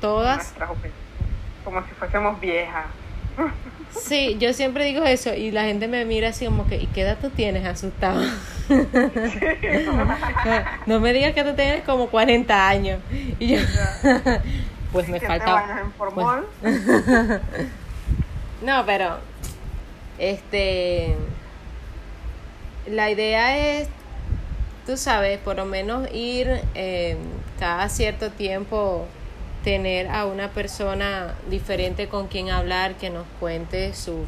todas. 0.00 0.54
Como 1.64 1.82
si 1.84 1.90
fuésemos 1.98 2.40
viejas. 2.40 2.86
Sí, 3.90 4.36
yo 4.38 4.52
siempre 4.52 4.84
digo 4.84 5.02
eso 5.04 5.32
y 5.34 5.50
la 5.50 5.64
gente 5.64 5.88
me 5.88 6.04
mira 6.04 6.28
así 6.28 6.44
como 6.44 6.68
que 6.68 6.76
¿y 6.76 6.86
qué 6.88 7.00
edad 7.00 7.16
tú 7.22 7.30
tienes 7.30 7.64
asustado? 7.66 8.20
no 10.86 11.00
me 11.00 11.14
digas 11.14 11.32
que 11.32 11.42
tú 11.42 11.54
tienes 11.54 11.84
como 11.84 12.08
40 12.08 12.68
años. 12.68 13.00
Y 13.38 13.56
yo 13.56 13.60
pues 14.92 15.08
me 15.08 15.18
Siete 15.18 15.26
falta 15.26 15.58
años 15.58 15.78
en 15.80 15.90
pues-. 16.14 16.44
No, 18.62 18.84
pero 18.84 19.18
este 20.18 21.16
la 22.86 23.10
idea 23.10 23.78
es 23.80 23.88
tú 24.86 24.96
sabes, 24.96 25.38
por 25.38 25.56
lo 25.56 25.66
menos 25.66 26.08
ir 26.12 26.62
eh, 26.74 27.16
cada 27.58 27.88
cierto 27.90 28.30
tiempo 28.30 29.06
tener 29.62 30.08
a 30.08 30.24
una 30.24 30.48
persona 30.48 31.34
diferente 31.50 32.08
con 32.08 32.28
quien 32.28 32.48
hablar 32.50 32.94
que 32.94 33.10
nos 33.10 33.26
cuente 33.38 33.92
sus 33.94 34.26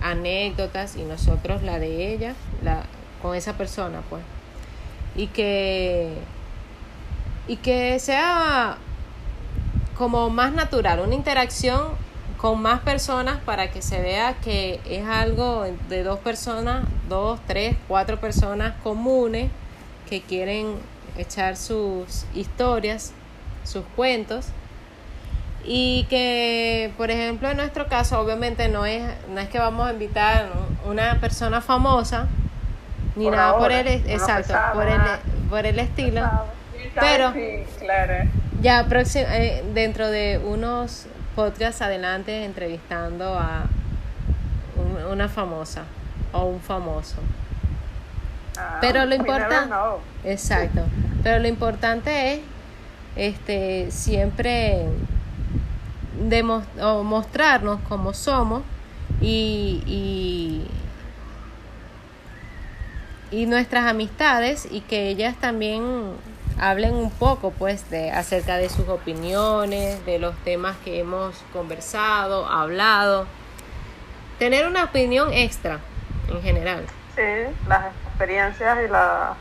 anécdotas 0.00 0.96
y 0.96 1.02
nosotros 1.02 1.62
la 1.62 1.78
de 1.78 2.12
ella, 2.12 2.34
la 2.62 2.84
con 3.20 3.34
esa 3.34 3.54
persona, 3.54 4.02
pues. 4.08 4.22
Y 5.16 5.26
que 5.26 6.14
y 7.48 7.56
que 7.56 7.98
sea 7.98 8.78
como 9.96 10.30
más 10.30 10.52
natural, 10.52 11.00
una 11.00 11.14
interacción 11.14 11.88
con 12.42 12.60
más 12.60 12.80
personas 12.80 13.38
para 13.46 13.70
que 13.70 13.82
se 13.82 14.00
vea 14.02 14.34
que 14.42 14.80
es 14.84 15.06
algo 15.06 15.64
de 15.88 16.02
dos 16.02 16.18
personas, 16.18 16.84
dos, 17.08 17.38
tres, 17.46 17.76
cuatro 17.86 18.18
personas 18.18 18.74
comunes 18.82 19.48
que 20.10 20.22
quieren 20.22 20.74
echar 21.16 21.56
sus 21.56 22.26
historias, 22.34 23.12
sus 23.62 23.84
cuentos. 23.94 24.46
Y 25.64 26.04
que 26.10 26.92
por 26.98 27.12
ejemplo 27.12 27.48
en 27.48 27.58
nuestro 27.58 27.86
caso 27.86 28.18
obviamente 28.18 28.68
no 28.68 28.84
es 28.86 29.04
no 29.32 29.40
es 29.40 29.48
que 29.48 29.60
vamos 29.60 29.86
a 29.88 29.92
invitar 29.92 30.48
una 30.84 31.20
persona 31.20 31.60
famosa 31.60 32.26
ni 33.14 33.26
Por 33.26 33.36
nada 33.36 33.56
por 33.56 33.70
el 33.70 33.86
exacto 33.86 34.54
por 34.74 34.88
el 34.88 35.00
por 35.48 35.64
el 35.64 35.78
estilo. 35.78 36.28
Pero- 36.98 37.32
Sí, 37.34 37.62
claro. 37.78 38.28
ya 38.60 38.84
próximo, 38.88 39.26
eh, 39.30 39.62
dentro 39.72 40.10
de 40.10 40.40
unos 40.44 41.06
podcasts 41.34 41.82
adelante 41.82 42.44
entrevistando 42.44 43.38
a 43.38 43.64
un- 44.76 45.12
una 45.12 45.28
famosa 45.28 45.82
o 46.32 46.44
un 46.44 46.60
famoso. 46.60 47.16
Ah, 48.58 48.78
Pero 48.80 49.04
lo 49.04 49.12
we 49.12 49.18
never 49.18 49.40
importa- 49.42 49.64
know. 49.66 49.98
Exacto. 50.24 50.82
Pero 51.22 51.38
lo 51.38 51.48
importante 51.48 52.34
es 52.34 52.40
este 53.16 53.90
siempre 53.90 54.86
demos- 56.28 56.64
o 56.80 57.02
mostrarnos 57.02 57.80
como 57.88 58.12
somos 58.14 58.62
y, 59.20 59.82
y 59.86 60.66
y 63.30 63.46
nuestras 63.46 63.86
amistades 63.86 64.68
y 64.70 64.80
que 64.82 65.08
ellas 65.08 65.34
también 65.40 65.82
hablen 66.58 66.94
un 66.94 67.10
poco 67.10 67.50
pues 67.50 67.88
de 67.90 68.10
acerca 68.10 68.56
de 68.56 68.68
sus 68.68 68.88
opiniones, 68.88 70.04
de 70.06 70.18
los 70.18 70.34
temas 70.44 70.76
que 70.84 71.00
hemos 71.00 71.36
conversado, 71.52 72.46
hablado, 72.46 73.26
tener 74.38 74.66
una 74.66 74.84
opinión 74.84 75.32
extra 75.32 75.78
en 76.28 76.42
general. 76.42 76.84
Sí, 77.16 77.22
las 77.68 77.86
experiencias 78.08 78.78
y 78.84 78.88
la- 78.88 79.34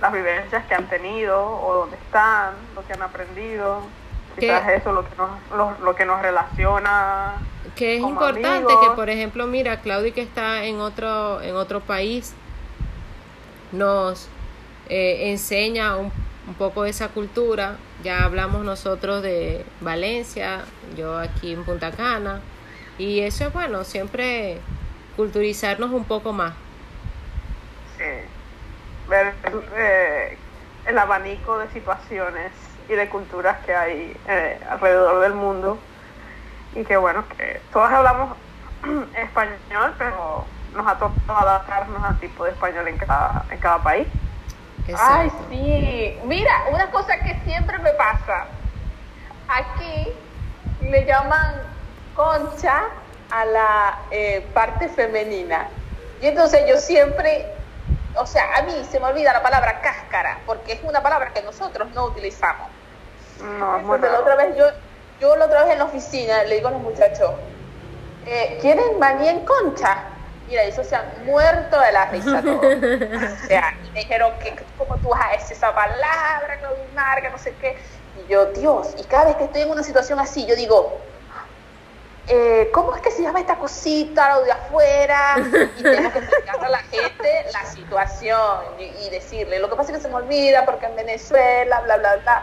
las 0.00 0.12
vivencias 0.12 0.64
que 0.66 0.74
han 0.74 0.88
tenido 0.88 1.44
o 1.60 1.74
dónde 1.74 1.96
están, 1.96 2.52
lo 2.74 2.86
que 2.86 2.92
han 2.92 3.02
aprendido. 3.02 3.82
Quizás 4.38 4.68
eso 4.68 4.92
lo 4.92 5.02
que 5.08 5.16
nos, 5.16 5.30
lo, 5.56 5.84
lo 5.84 5.96
que 5.96 6.04
nos 6.04 6.22
relaciona. 6.22 7.32
Que 7.74 7.96
es 7.96 8.00
como 8.02 8.12
importante 8.12 8.48
amigos. 8.48 8.88
que, 8.88 8.94
por 8.94 9.10
ejemplo, 9.10 9.46
mira, 9.48 9.80
Claudia 9.80 10.14
que 10.14 10.22
está 10.22 10.62
en 10.64 10.78
otro, 10.80 11.42
en 11.42 11.56
otro 11.56 11.80
país, 11.80 12.34
nos 13.72 14.28
eh, 14.88 15.30
enseña 15.32 15.96
un, 15.96 16.12
un 16.48 16.54
poco 16.54 16.86
esa 16.86 17.08
cultura. 17.08 17.76
Ya 18.02 18.24
hablamos 18.24 18.64
nosotros 18.64 19.22
de 19.22 19.64
Valencia, 19.80 20.62
yo 20.96 21.18
aquí 21.18 21.52
en 21.52 21.64
Punta 21.64 21.92
Cana. 21.92 22.40
Y 22.96 23.20
eso 23.20 23.46
es 23.46 23.52
bueno, 23.52 23.84
siempre 23.84 24.58
culturizarnos 25.16 25.90
un 25.90 26.04
poco 26.04 26.32
más. 26.32 26.54
Sí. 27.98 28.04
Ver 29.08 29.34
eh, 29.76 30.38
el 30.86 30.98
abanico 30.98 31.58
de 31.58 31.68
situaciones 31.68 32.50
y 32.88 32.94
de 32.94 33.08
culturas 33.08 33.58
que 33.64 33.74
hay 33.74 34.16
eh, 34.26 34.58
alrededor 34.70 35.20
del 35.20 35.34
mundo. 35.34 35.78
Y 36.74 36.84
que 36.84 36.96
bueno, 36.96 37.24
que 37.36 37.60
todos 37.72 37.90
hablamos 37.90 38.36
español, 39.16 39.94
pero 39.98 40.44
nos 40.74 40.86
ha 40.86 40.98
tocado 40.98 41.38
adaptarnos 41.38 42.02
al 42.02 42.18
tipo 42.18 42.44
de 42.44 42.52
español 42.52 42.88
en 42.88 42.96
cada, 42.96 43.44
en 43.50 43.58
cada 43.58 43.82
país. 43.82 44.06
Ay, 44.96 45.30
sí. 45.50 46.18
Mira, 46.24 46.52
una 46.70 46.90
cosa 46.90 47.18
que 47.18 47.38
siempre 47.44 47.78
me 47.78 47.90
pasa. 47.92 48.46
Aquí 49.48 50.12
le 50.82 51.04
llaman 51.04 51.62
concha 52.14 52.84
a 53.30 53.44
la 53.44 53.98
eh, 54.10 54.46
parte 54.54 54.88
femenina. 54.88 55.68
Y 56.20 56.26
entonces 56.26 56.62
yo 56.66 56.78
siempre, 56.78 57.46
o 58.16 58.26
sea, 58.26 58.56
a 58.56 58.62
mí 58.62 58.72
se 58.90 58.98
me 58.98 59.06
olvida 59.06 59.32
la 59.32 59.42
palabra 59.42 59.80
cáscara, 59.80 60.38
porque 60.46 60.72
es 60.72 60.80
una 60.82 61.02
palabra 61.02 61.32
que 61.32 61.42
nosotros 61.42 61.88
no 61.94 62.06
utilizamos. 62.06 62.68
No, 63.40 63.78
muy 63.78 63.96
Entonces, 63.96 64.10
la 64.10 64.20
otra 64.20 64.36
vez 64.36 64.56
yo, 64.56 64.64
yo 65.20 65.36
la 65.36 65.44
otra 65.44 65.64
vez 65.64 65.72
en 65.72 65.78
la 65.78 65.84
oficina 65.84 66.42
le 66.44 66.56
digo 66.56 66.68
a 66.68 66.72
los 66.72 66.82
muchachos, 66.82 67.30
eh, 68.26 68.58
¿quieren 68.60 68.98
maní 68.98 69.28
en 69.28 69.44
concha? 69.44 69.98
Mira, 70.48 70.62
eso 70.62 70.82
se 70.82 70.96
han 70.96 71.04
muerto 71.26 71.78
de 71.78 71.92
la 71.92 72.06
risa 72.06 72.40
todos. 72.40 72.64
O 73.44 73.46
sea, 73.46 73.74
y 73.84 73.90
me 73.90 74.00
dijeron 74.00 74.32
que 74.38 74.56
como 74.78 74.96
tú 74.96 75.10
vas 75.10 75.26
a 75.26 75.32
decir 75.32 75.56
esa 75.56 75.74
palabra, 75.74 76.58
Claudimar, 76.58 77.20
que 77.20 77.28
no 77.28 77.38
sé 77.38 77.54
qué. 77.60 77.76
Y 78.16 78.32
yo, 78.32 78.46
Dios, 78.46 78.94
y 78.98 79.04
cada 79.04 79.26
vez 79.26 79.36
que 79.36 79.44
estoy 79.44 79.62
en 79.62 79.70
una 79.70 79.82
situación 79.82 80.18
así, 80.18 80.46
yo 80.46 80.56
digo, 80.56 80.98
eh, 82.28 82.70
¿cómo 82.72 82.94
es 82.94 83.02
que 83.02 83.10
se 83.10 83.22
llama 83.22 83.40
esta 83.40 83.56
cosita, 83.56 84.36
lo 84.36 84.44
de 84.44 84.52
afuera? 84.52 85.36
Y 85.78 85.82
tengo 85.82 86.12
que 86.12 86.18
explicarle 86.18 86.66
a 86.66 86.70
la 86.70 86.78
gente 86.78 87.46
la 87.52 87.64
situación 87.66 88.62
y, 88.78 88.84
y 88.84 89.10
decirle, 89.10 89.58
lo 89.58 89.68
que 89.68 89.76
pasa 89.76 89.92
es 89.92 89.98
que 89.98 90.02
se 90.02 90.08
me 90.08 90.14
olvida 90.14 90.64
porque 90.64 90.86
en 90.86 90.96
Venezuela, 90.96 91.80
bla, 91.80 91.98
bla, 91.98 92.16
bla. 92.16 92.42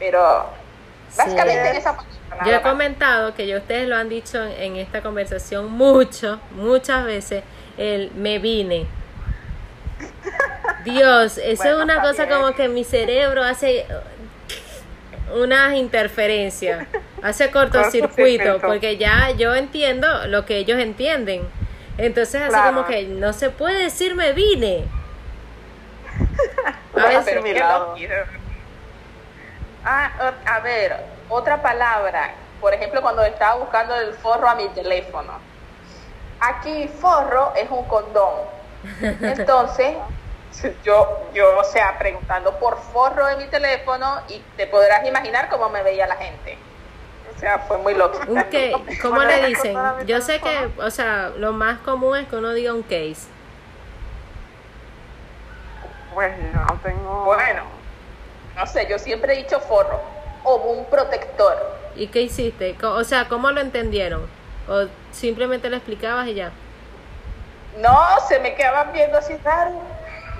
Pero 0.00 0.46
básicamente 1.16 1.62
Sí. 1.62 1.68
en 1.70 1.76
esa. 1.76 1.96
Yo 2.44 2.52
he 2.52 2.62
comentado 2.62 3.34
que 3.34 3.46
ya 3.46 3.58
ustedes 3.58 3.88
lo 3.88 3.96
han 3.96 4.08
dicho 4.08 4.42
en, 4.44 4.76
esta 4.76 5.00
conversación 5.02 5.70
mucho, 5.70 6.40
muchas 6.52 7.04
veces, 7.04 7.44
el 7.78 8.10
me 8.12 8.38
vine. 8.38 8.86
Dios, 10.84 11.38
eso 11.38 11.62
Bueno, 11.62 11.78
es 11.78 11.84
una 11.84 12.00
cosa 12.02 12.24
bien. 12.26 12.38
como 12.40 12.54
que 12.54 12.68
mi 12.68 12.84
cerebro 12.84 13.42
hace 13.44 13.86
unas 15.34 15.74
interferencias, 15.74 16.86
hace 17.22 17.50
cortocircuito, 17.50 18.58
porque 18.60 18.96
ya 18.96 19.30
yo 19.30 19.54
entiendo 19.54 20.26
lo 20.26 20.44
que 20.44 20.58
ellos 20.58 20.78
entienden. 20.80 21.42
Entonces 21.96 22.42
así 22.42 22.50
Claro. 22.50 22.74
como 22.74 22.86
que 22.86 23.04
no 23.04 23.32
se 23.32 23.50
puede 23.50 23.84
decir 23.84 24.14
me 24.16 24.32
vine. 24.32 24.84
A 26.94 27.06
veces- 27.06 27.22
pero 27.24 27.42
qué 27.42 27.50
asimilado. 27.50 27.96
loco. 27.96 27.98
Ah, 29.84 30.10
o- 30.20 30.50
a 30.50 30.60
ver, 30.60 31.04
otra 31.28 31.60
palabra 31.60 32.34
por 32.64 32.72
ejemplo, 32.72 33.02
cuando 33.02 33.22
estaba 33.22 33.56
buscando 33.56 33.94
el 33.94 34.14
forro 34.14 34.48
a 34.48 34.54
mi 34.54 34.66
teléfono. 34.68 35.34
Aquí 36.40 36.88
forro 36.88 37.52
es 37.54 37.68
un 37.68 37.84
condón. 37.84 38.40
Entonces, 39.02 39.96
yo, 40.82 41.28
yo, 41.34 41.58
o 41.58 41.64
sea, 41.64 41.98
preguntando 41.98 42.58
por 42.58 42.78
forro 42.78 43.26
de 43.26 43.36
mi 43.36 43.48
teléfono 43.48 44.18
y 44.28 44.38
te 44.56 44.66
podrás 44.66 45.06
imaginar 45.06 45.50
cómo 45.50 45.68
me 45.68 45.82
veía 45.82 46.06
la 46.06 46.16
gente. 46.16 46.56
O 47.36 47.38
sea, 47.38 47.58
fue 47.58 47.76
muy 47.76 47.92
loco. 47.92 48.18
Un 48.28 48.42
que, 48.50 48.72
¿Cómo 49.02 49.22
le 49.22 49.48
dicen? 49.48 49.76
Yo 50.06 50.22
sé 50.22 50.40
que, 50.40 50.70
o 50.78 50.90
sea, 50.90 51.32
lo 51.36 51.52
más 51.52 51.80
común 51.80 52.16
es 52.16 52.28
que 52.28 52.36
uno 52.36 52.54
diga 52.54 52.72
un 52.72 52.82
case. 52.82 53.28
Pues 56.14 56.34
yo 56.38 56.60
no 56.60 56.80
tengo. 56.82 57.24
Bueno, 57.26 57.73
no 58.56 58.66
sé, 58.66 58.86
yo 58.88 58.98
siempre 58.98 59.34
he 59.34 59.36
dicho 59.38 59.60
forro 59.60 60.00
o 60.44 60.56
un 60.56 60.84
protector. 60.86 61.56
¿Y 61.96 62.08
qué 62.08 62.22
hiciste? 62.22 62.76
O 62.82 63.04
sea, 63.04 63.28
¿cómo 63.28 63.50
lo 63.50 63.60
entendieron? 63.60 64.28
¿O 64.68 64.86
simplemente 65.12 65.68
lo 65.70 65.76
explicabas 65.76 66.26
y 66.28 66.34
ya? 66.34 66.52
No, 67.78 67.98
se 68.28 68.38
me 68.40 68.54
quedaban 68.54 68.92
viendo 68.92 69.18
así 69.18 69.36
raro. 69.44 69.72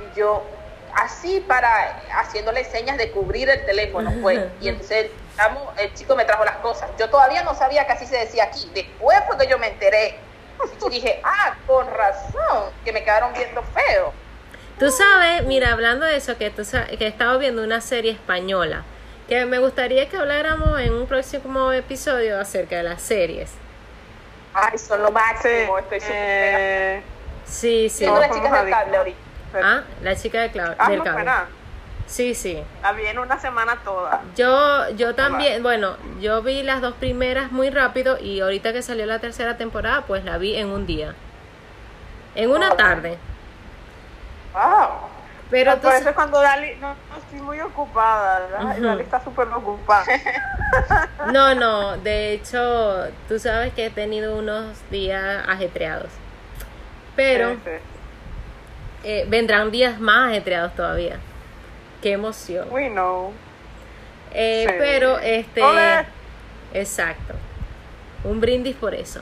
Y 0.00 0.18
yo, 0.18 0.42
así 0.94 1.40
para, 1.46 2.00
haciéndole 2.12 2.64
señas 2.64 2.98
de 2.98 3.10
cubrir 3.10 3.48
el 3.48 3.64
teléfono, 3.66 4.12
fue. 4.20 4.50
Y 4.60 4.68
entonces 4.68 5.10
chamo, 5.36 5.72
el 5.78 5.92
chico 5.94 6.14
me 6.14 6.24
trajo 6.24 6.44
las 6.44 6.56
cosas. 6.56 6.90
Yo 6.98 7.08
todavía 7.10 7.42
no 7.42 7.54
sabía 7.54 7.86
que 7.86 7.92
así 7.92 8.06
se 8.06 8.18
decía 8.18 8.44
aquí. 8.44 8.70
Después 8.74 9.18
fue 9.26 9.36
que 9.38 9.46
yo 9.46 9.58
me 9.58 9.68
enteré. 9.68 10.16
Y 10.86 10.90
dije, 10.90 11.20
ah, 11.24 11.56
con 11.66 11.86
razón, 11.90 12.70
que 12.84 12.92
me 12.92 13.02
quedaron 13.02 13.32
viendo 13.32 13.62
feo. 13.62 14.12
Tú 14.78 14.90
sabes, 14.90 15.44
mira, 15.44 15.72
hablando 15.72 16.04
de 16.04 16.16
eso, 16.16 16.36
que, 16.36 16.50
tú 16.50 16.64
sa- 16.64 16.86
que 16.86 17.04
he 17.04 17.08
estado 17.08 17.38
viendo 17.38 17.62
una 17.62 17.80
serie 17.80 18.10
española, 18.10 18.82
que 19.28 19.46
me 19.46 19.58
gustaría 19.58 20.08
que 20.08 20.16
habláramos 20.16 20.80
en 20.80 20.92
un 20.94 21.06
próximo 21.06 21.70
episodio 21.72 22.40
acerca 22.40 22.76
de 22.76 22.82
las 22.82 23.00
series. 23.00 23.52
Ay, 24.52 24.76
son 24.78 25.00
lo 25.02 25.08
Sí, 25.08 25.14
máximo. 25.14 25.78
Estoy 25.78 26.00
súper 26.00 26.14
pegada. 26.16 26.58
eh, 26.60 27.02
Sí, 27.44 27.88
sí. 27.88 28.04
Tengo 28.04 28.14
no, 28.16 28.20
las 28.22 28.30
chicas 28.34 28.52
del 28.62 28.70
cable 28.70 28.96
ahorita. 28.96 29.18
Ah, 29.62 29.82
la 30.02 30.16
chica 30.16 30.40
de 30.42 30.50
cla- 30.52 30.74
ah, 30.78 30.88
del 30.90 30.98
no, 30.98 31.04
cable. 31.04 31.18
espera. 31.20 31.46
Sí, 32.06 32.34
sí. 32.34 32.62
La 32.82 32.92
vi 32.92 33.06
en 33.06 33.18
una 33.18 33.38
semana 33.40 33.76
toda. 33.84 34.22
Yo, 34.36 34.90
yo 34.90 35.14
también, 35.14 35.62
bueno, 35.62 35.96
yo 36.20 36.42
vi 36.42 36.62
las 36.62 36.80
dos 36.82 36.94
primeras 36.94 37.50
muy 37.52 37.70
rápido 37.70 38.18
y 38.20 38.40
ahorita 38.40 38.72
que 38.72 38.82
salió 38.82 39.06
la 39.06 39.20
tercera 39.20 39.56
temporada, 39.56 40.02
pues 40.02 40.24
la 40.24 40.36
vi 40.36 40.56
en 40.56 40.68
un 40.68 40.86
día. 40.86 41.14
En 42.34 42.50
una 42.50 42.72
Oh. 42.72 42.76
tarde. 42.76 43.18
Wow. 44.54 44.88
Pero 45.50 45.74
tú 45.76 45.82
por 45.82 45.90
sa- 45.92 45.98
eso 45.98 46.08
es 46.08 46.14
cuando 46.14 46.40
Dali, 46.40 46.74
no, 46.80 46.88
no, 46.88 47.16
estoy 47.18 47.40
muy 47.40 47.60
ocupada, 47.60 48.40
¿verdad? 48.40 48.60
Y 48.76 48.78
Ujú. 48.80 48.86
Dali 48.86 49.02
está 49.02 49.22
súper 49.22 49.48
ocupada. 49.48 50.04
No, 51.32 51.54
no, 51.54 51.96
de 51.98 52.32
hecho, 52.32 53.06
tú 53.28 53.38
sabes 53.38 53.72
que 53.74 53.86
he 53.86 53.90
tenido 53.90 54.36
unos 54.36 54.76
días 54.90 55.44
ajetreados. 55.48 56.08
Pero 57.14 57.50
Sí, 57.50 57.58
sí. 57.64 57.70
eh, 59.04 59.24
vendrán 59.28 59.70
días 59.70 60.00
más 60.00 60.30
ajetreados 60.30 60.74
todavía. 60.74 61.18
Qué 62.02 62.12
emoción. 62.12 62.66
We 62.72 62.88
know. 62.90 63.32
Eh, 64.32 64.66
Sí. 64.68 64.74
Pero, 64.78 65.18
este. 65.20 65.62
Exacto. 66.72 67.34
Un 68.24 68.40
brindis 68.40 68.74
por 68.74 68.94
eso. 68.94 69.20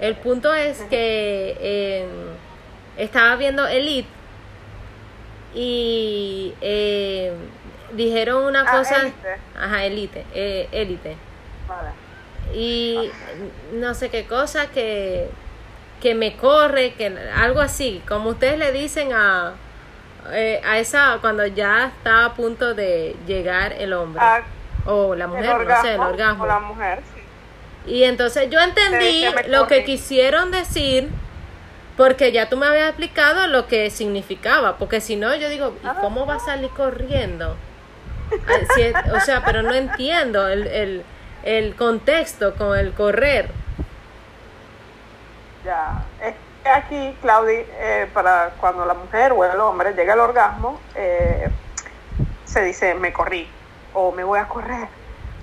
El 0.00 0.16
punto 0.16 0.54
es 0.54 0.80
que 0.88 1.56
eh, 1.60 2.08
estaba 3.02 3.36
viendo 3.36 3.66
Elite 3.66 4.08
y 5.54 6.54
eh, 6.60 7.32
dijeron 7.92 8.44
una 8.44 8.62
Ah, 8.66 8.78
cosa. 8.78 9.00
Élite. 9.02 9.36
Ajá, 9.58 9.84
Elite. 9.84 10.24
eh, 10.34 10.68
Elite. 10.72 11.16
Vale. 11.68 11.90
Y 12.54 13.10
no 13.72 13.94
sé 13.94 14.08
qué 14.10 14.24
cosa 14.26 14.68
que, 14.70 15.28
que 16.00 16.14
me 16.14 16.36
corre, 16.36 16.94
que 16.94 17.06
algo 17.36 17.60
así, 17.60 18.02
como 18.08 18.30
ustedes 18.30 18.58
le 18.58 18.72
dicen 18.72 19.12
a, 19.12 19.52
eh, 20.32 20.60
a 20.64 20.78
esa, 20.78 21.18
cuando 21.20 21.46
ya 21.46 21.86
está 21.96 22.24
a 22.26 22.34
punto 22.34 22.74
de 22.74 23.16
llegar 23.26 23.72
el 23.72 23.92
hombre. 23.92 24.20
Ah, 24.24 24.40
o 24.86 25.14
la 25.14 25.26
mujer, 25.26 25.66
no 25.68 25.82
sé, 25.82 25.94
el 25.94 26.00
orgasmo. 26.00 26.44
O 26.44 26.46
la 26.46 26.58
mujer, 26.60 27.00
sí. 27.14 27.20
Y 27.92 28.04
entonces 28.04 28.48
yo 28.50 28.60
entendí 28.60 29.24
Que- 29.42 29.48
lo 29.48 29.66
que 29.66 29.84
quisieron 29.84 30.50
decir, 30.50 31.08
porque 31.96 32.32
ya 32.32 32.48
tú 32.48 32.56
me 32.56 32.66
habías 32.66 32.88
explicado 32.88 33.46
lo 33.46 33.66
que 33.66 33.90
significaba, 33.90 34.76
porque 34.76 35.00
si 35.00 35.16
no, 35.16 35.34
yo 35.34 35.48
digo, 35.48 35.74
¿y 35.82 35.86
Ah. 35.86 35.96
cómo 36.00 36.26
va 36.26 36.36
a 36.36 36.40
salir 36.40 36.70
corriendo? 36.70 37.56
Si 38.74 38.82
es- 38.82 38.94
o 39.12 39.20
sea, 39.20 39.44
pero 39.44 39.62
no 39.62 39.74
entiendo 39.74 40.48
el, 40.48 40.66
el, 40.68 41.04
el 41.42 41.74
contexto 41.76 42.54
con 42.54 42.78
el 42.78 42.92
correr. 42.92 43.50
Ya. 45.64 46.02
Es 46.22 46.34
aquí, 46.64 47.16
Claudi, 47.20 47.54
eh, 47.78 48.08
para 48.14 48.50
cuando 48.60 48.84
la 48.86 48.94
mujer 48.94 49.32
o 49.32 49.44
el 49.44 49.58
hombre 49.60 49.92
llega 49.94 50.12
al 50.14 50.20
orgasmo, 50.20 50.80
eh, 50.94 51.48
se 52.44 52.62
dice 52.62 52.94
me 52.94 53.12
corrí, 53.12 53.48
o 53.94 54.12
me 54.12 54.24
voy 54.24 54.38
a 54.38 54.46
correr, 54.48 54.88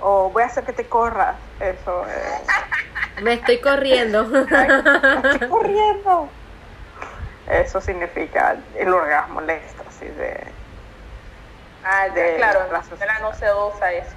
o 0.02 0.30
voy 0.30 0.43
a 0.43 0.45
hacer 0.48 0.64
que 0.64 0.74
te 0.74 0.86
corras. 0.88 1.36
Eso, 1.60 2.04
eh, 2.08 3.22
Me 3.22 3.34
estoy 3.34 3.60
corriendo. 3.60 4.24
estoy 5.34 5.50
corriendo. 5.50 6.30
Eso 7.50 7.80
significa 7.80 8.58
el 8.76 8.93
orgasmo, 8.93 9.39
el 9.41 9.50
éxtasis 9.50 10.16
de. 10.18 10.38
Ah, 11.84 12.10
De 12.10 12.36
claro, 12.36 12.66
en 12.66 12.74
la 12.74 12.80
Venezuela 12.80 13.20
no 13.22 13.34
se 13.34 13.45
usa 13.54 13.93
eso. 13.93 14.16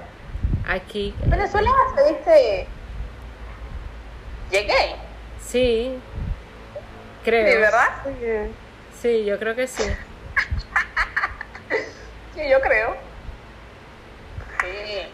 Aquí. 0.69 1.15
En 1.23 1.31
Venezuela 1.31 1.71
se 1.97 2.15
dice. 2.15 2.67
Llegué. 4.51 4.97
Sí. 5.41 6.01
Creo. 7.25 7.47
Sí, 7.53 7.59
¿verdad? 7.59 7.89
Sí, 8.05 8.53
Sí, 9.01 9.25
yo 9.25 9.39
creo 9.39 9.55
que 9.55 9.67
sí. 9.67 9.85
Sí, 12.35 12.49
yo 12.49 12.61
creo. 12.61 12.97
Sí. 14.61 15.07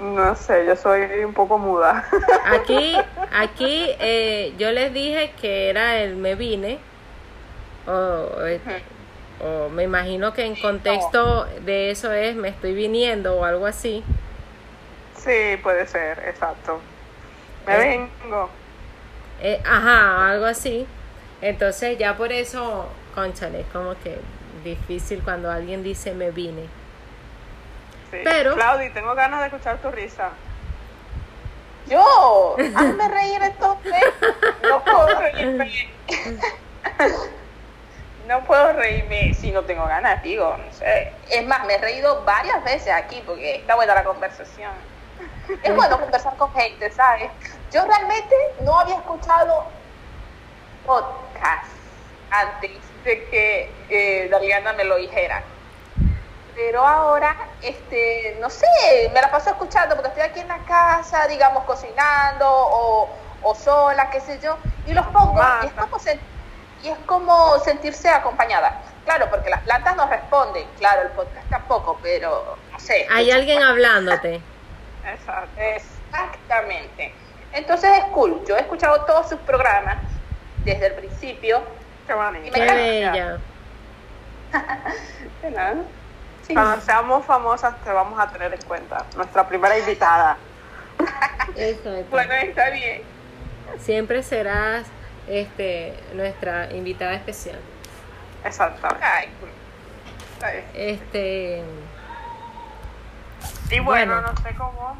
No 0.00 0.34
sé, 0.34 0.66
yo 0.66 0.74
soy 0.74 1.02
un 1.24 1.34
poco 1.34 1.58
muda. 1.58 2.04
Aquí, 2.46 2.96
aquí 3.32 3.94
eh, 3.98 4.54
yo 4.58 4.70
les 4.72 4.92
dije 4.92 5.32
que 5.40 5.68
era 5.70 5.98
el 5.98 6.16
me 6.16 6.34
vine. 6.34 6.78
O, 7.90 8.46
eh, 8.46 8.60
o 9.40 9.68
me 9.70 9.82
imagino 9.84 10.32
que 10.32 10.44
en 10.44 10.54
contexto 10.54 11.46
de 11.64 11.90
eso 11.90 12.12
es 12.12 12.36
me 12.36 12.48
estoy 12.50 12.72
viniendo 12.74 13.36
o 13.36 13.44
algo 13.44 13.66
así. 13.66 14.04
Sí, 15.16 15.56
puede 15.62 15.86
ser, 15.86 16.18
exacto. 16.28 16.78
Me 17.66 17.74
Eh. 17.74 17.78
vengo. 18.22 18.48
Eh, 19.42 19.60
ajá, 19.66 20.30
algo 20.30 20.44
así. 20.46 20.86
Entonces 21.42 21.96
ya 21.98 22.16
por 22.16 22.32
eso, 22.32 22.86
conchale, 23.14 23.60
es 23.60 23.66
como 23.72 23.94
que 24.00 24.18
difícil 24.62 25.22
cuando 25.24 25.50
alguien 25.50 25.82
dice 25.82 26.14
me 26.14 26.30
vine. 26.30 26.64
Sí. 28.10 28.18
Pero- 28.22 28.54
Claudi, 28.54 28.90
tengo 28.90 29.14
ganas 29.14 29.40
de 29.40 29.46
escuchar 29.46 29.78
tu 29.80 29.90
risa. 29.90 30.30
Yo, 31.88 32.56
hazme 32.76 33.08
reír 33.08 33.42
entonces. 33.42 33.92
No 34.68 34.84
puedo 34.84 35.18
reírme. 35.18 35.70
No 38.30 38.44
puedo 38.44 38.72
reírme 38.74 39.34
si 39.34 39.50
no 39.50 39.64
tengo 39.64 39.84
ganas, 39.86 40.22
digo. 40.22 40.56
No 40.56 40.72
sé. 40.72 41.12
Es 41.30 41.44
más, 41.46 41.66
me 41.66 41.74
he 41.74 41.78
reído 41.78 42.22
varias 42.24 42.62
veces 42.62 42.92
aquí 42.92 43.20
porque 43.26 43.56
está 43.56 43.74
buena 43.74 43.92
la 43.92 44.04
conversación. 44.04 44.70
Es 45.64 45.74
bueno 45.74 45.98
conversar 45.98 46.36
con 46.36 46.52
gente, 46.54 46.92
¿sabes? 46.92 47.28
Yo 47.72 47.84
realmente 47.84 48.34
no 48.60 48.78
había 48.78 48.94
escuchado 48.94 49.66
podcast 50.86 51.66
antes 52.30 52.70
de 53.04 53.28
que 53.30 53.74
eh, 53.88 54.28
Daliana 54.30 54.72
me 54.74 54.84
lo 54.84 54.96
dijera. 54.96 55.42
Pero 56.54 56.86
ahora, 56.86 57.36
este, 57.62 58.36
no 58.40 58.48
sé, 58.48 58.66
me 59.12 59.20
la 59.20 59.30
paso 59.30 59.50
escuchando 59.50 59.96
porque 59.96 60.08
estoy 60.10 60.22
aquí 60.22 60.40
en 60.40 60.48
la 60.48 60.58
casa, 60.64 61.26
digamos, 61.26 61.64
cocinando 61.64 62.46
o, 62.48 63.08
o 63.42 63.54
sola, 63.56 64.08
qué 64.10 64.20
sé 64.20 64.38
yo, 64.40 64.56
y 64.86 64.92
los 64.94 65.06
pongo 65.08 65.40
y 65.62 65.66
es, 65.66 65.72
como 65.72 65.96
sen- 65.96 66.20
y 66.82 66.88
es 66.88 66.98
como 67.06 67.58
sentirse 67.60 68.08
acompañada. 68.08 68.82
Claro, 69.04 69.28
porque 69.30 69.50
las 69.50 69.62
plantas 69.62 69.96
no 69.96 70.08
responden, 70.08 70.66
claro, 70.78 71.02
el 71.02 71.08
podcast 71.08 71.48
tampoco, 71.50 71.98
pero 72.02 72.56
no 72.70 72.78
sé. 72.78 73.06
Hay 73.10 73.30
alguien 73.30 73.62
hablándote. 73.62 74.40
Exactamente. 75.58 77.14
Entonces 77.52 77.90
es 77.98 78.04
cool. 78.12 78.42
Yo 78.46 78.56
he 78.56 78.60
escuchado 78.60 79.04
todos 79.04 79.28
sus 79.28 79.38
programas 79.40 79.96
desde 80.64 80.86
el 80.88 80.92
principio. 80.94 81.62
Qué 82.06 82.14
bonito. 82.14 82.54
Qué 82.54 82.60
bella. 82.60 83.38
De 85.42 85.50
nada. 85.50 85.76
Sí. 86.46 86.54
Cuando 86.54 86.80
seamos 86.80 87.24
famosas 87.24 87.74
te 87.82 87.90
vamos 87.92 88.18
a 88.18 88.28
tener 88.30 88.52
en 88.54 88.62
cuenta. 88.62 89.04
Nuestra 89.16 89.48
primera 89.48 89.78
invitada. 89.78 90.36
Exacto. 91.56 92.04
Bueno, 92.10 92.34
está 92.34 92.70
bien. 92.70 93.02
Siempre 93.78 94.22
serás 94.22 94.86
este 95.28 95.94
nuestra 96.14 96.70
invitada 96.72 97.14
especial. 97.14 97.58
Ay. 99.00 99.28
Está 100.34 100.50
bien. 100.50 100.64
Este 100.74 101.62
Y 103.70 103.80
bueno, 103.80 104.14
Bueno. 104.14 104.32
no 104.32 104.42
sé 104.42 104.54
cómo 104.56 104.96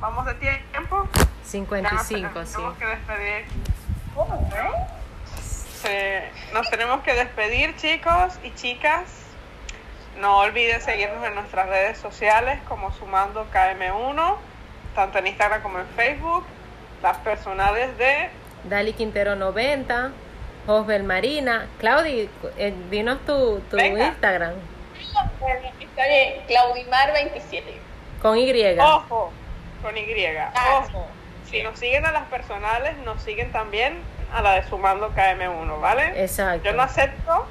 vamos 0.00 0.26
de 0.26 0.34
tiempo. 0.34 1.08
55, 1.44 2.38
nos 2.38 2.48
sí. 2.48 2.54
tenemos 2.54 2.78
que 2.78 2.86
despedir. 2.86 3.44
Sí, 5.82 6.52
nos 6.54 6.70
tenemos 6.70 7.02
que 7.02 7.14
despedir, 7.14 7.76
chicos 7.76 8.38
y 8.42 8.54
chicas. 8.54 9.02
No 10.18 10.38
olviden 10.38 10.80
seguirnos 10.80 11.24
en 11.26 11.34
nuestras 11.34 11.68
redes 11.68 11.98
sociales 11.98 12.58
como 12.68 12.92
Sumando 12.92 13.46
KM1, 13.52 14.36
tanto 14.94 15.18
en 15.18 15.26
Instagram 15.26 15.62
como 15.62 15.80
en 15.80 15.86
Facebook. 15.88 16.44
Las 17.02 17.18
personales 17.18 17.96
de 17.98 18.30
Dali 18.68 18.92
Quintero 18.92 19.34
90, 19.36 20.10
Josbel 20.66 21.02
Marina. 21.04 21.66
Claudi, 21.78 22.28
eh, 22.56 22.74
dinos 22.90 23.18
tu, 23.26 23.60
tu 23.70 23.76
Venga. 23.76 24.06
Instagram. 24.08 24.54
Está 25.80 26.06
bien, 26.06 26.46
Claudimar27. 26.48 27.62
Con 28.22 28.38
Y. 28.38 28.78
Ojo 28.78 29.32
con 29.84 29.96
Y. 29.98 30.26
Ah, 30.54 30.80
Ojo. 30.82 31.06
Si 31.50 31.62
nos 31.62 31.78
siguen 31.78 32.06
a 32.06 32.10
las 32.12 32.24
personales, 32.24 32.96
nos 33.04 33.22
siguen 33.22 33.52
también 33.52 33.98
a 34.32 34.40
la 34.40 34.52
de 34.54 34.62
Sumando 34.64 35.10
KM1, 35.10 35.80
¿vale? 35.80 36.22
Exacto. 36.24 36.64
Yo 36.64 36.72
no 36.72 36.82
acepto, 36.82 37.46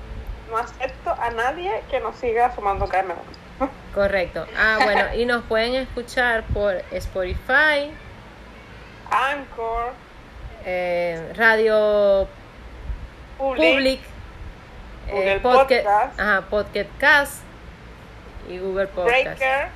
no 0.49 0.57
acepto 0.57 1.11
a 1.11 1.30
nadie 1.30 1.72
que 1.91 1.99
nos 1.99 2.16
siga 2.16 2.53
Sumando 2.55 2.88
KM1. 2.88 3.14
Correcto. 3.93 4.47
Ah, 4.57 4.80
bueno, 4.84 5.14
y 5.16 5.26
nos 5.26 5.43
pueden 5.43 5.76
escuchar 5.76 6.43
por 6.53 6.74
Spotify, 6.91 7.91
Anchor, 9.11 9.93
eh, 10.66 11.34
Radio 11.36 12.28
Public, 13.38 13.74
Public, 13.74 13.99
Google 15.09 15.34
eh, 15.34 15.39
Podca- 15.41 15.57
Podcast. 15.84 16.20
ajá, 16.20 16.41
Podcast 16.49 16.89
Cast 16.97 17.34
y 18.49 18.57
Google 18.59 18.88
Podcast. 18.88 19.24
Breaker 19.24 19.68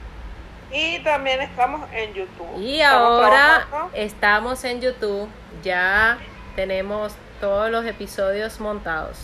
y 0.72 1.00
también 1.00 1.42
estamos 1.42 1.90
en 1.94 2.14
YouTube. 2.14 2.58
Y 2.58 2.82
Estamos 2.82 3.08
ahora 3.24 3.66
trabajando. 3.70 3.92
estamos 3.96 4.64
en 4.66 4.82
YouTube, 4.82 5.30
ya 5.64 6.18
tenemos 6.56 7.14
todos 7.40 7.70
los 7.72 7.86
episodios 7.86 8.60
montados. 8.60 9.20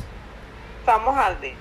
estamos 0.80 1.18
al 1.18 1.40
día. 1.42 1.56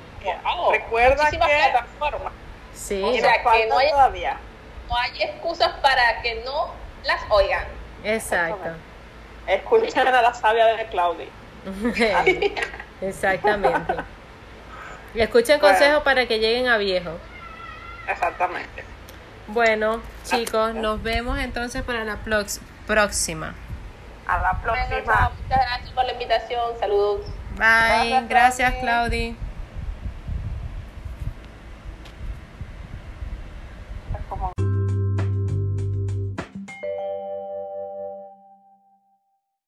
Wow, 0.45 0.71
Recuerda 0.73 1.17
muchísimas 1.17 1.49
que 1.49 1.57
plataformas. 1.71 2.33
Sí, 2.75 3.03
O 3.03 3.13
sea, 3.13 3.23
nos 3.23 3.43
falta 3.43 3.53
que 3.59 3.67
no 3.69 3.79
hay- 3.79 3.91
todavía. 3.91 4.37
No 4.89 4.97
hay 4.97 5.23
excusas 5.23 5.73
para 5.81 6.23
que 6.23 6.43
no 6.45 6.71
las 7.05 7.21
oigan. 7.31 7.65
exacto. 8.05 8.71
Escuchan 9.47 10.09
a 10.09 10.23
la 10.23 10.35
sabia 10.35 10.67
de 10.67 10.87
Claudia. 10.87 11.27
Exactamente. 13.01 13.95
Y 15.15 15.21
escuchen 15.21 15.61
consejos 15.61 16.03
para 16.03 16.27
que 16.27 16.39
lleguen 16.39 16.69
a 16.69 16.79
viejo, 16.79 17.19
Exactamente. 18.09 18.85
Bueno, 19.49 20.01
chicos, 20.25 20.75
nos 20.75 21.03
vemos 21.03 21.39
entonces 21.39 21.83
para 21.83 22.05
la 22.05 22.17
próxima. 22.87 23.55
A 24.27 24.39
la 24.39 24.61
próxima. 24.61 25.31
Muchas 25.43 25.67
gracias 25.67 25.91
por 25.91 26.05
la 26.05 26.13
invitación. 26.13 26.79
Saludos. 26.81 27.27
Bye. 27.57 28.11
Bye. 28.11 28.29
Gracias, 28.29 28.73
Claudi. 28.81 29.37
Claudi. 34.29 34.72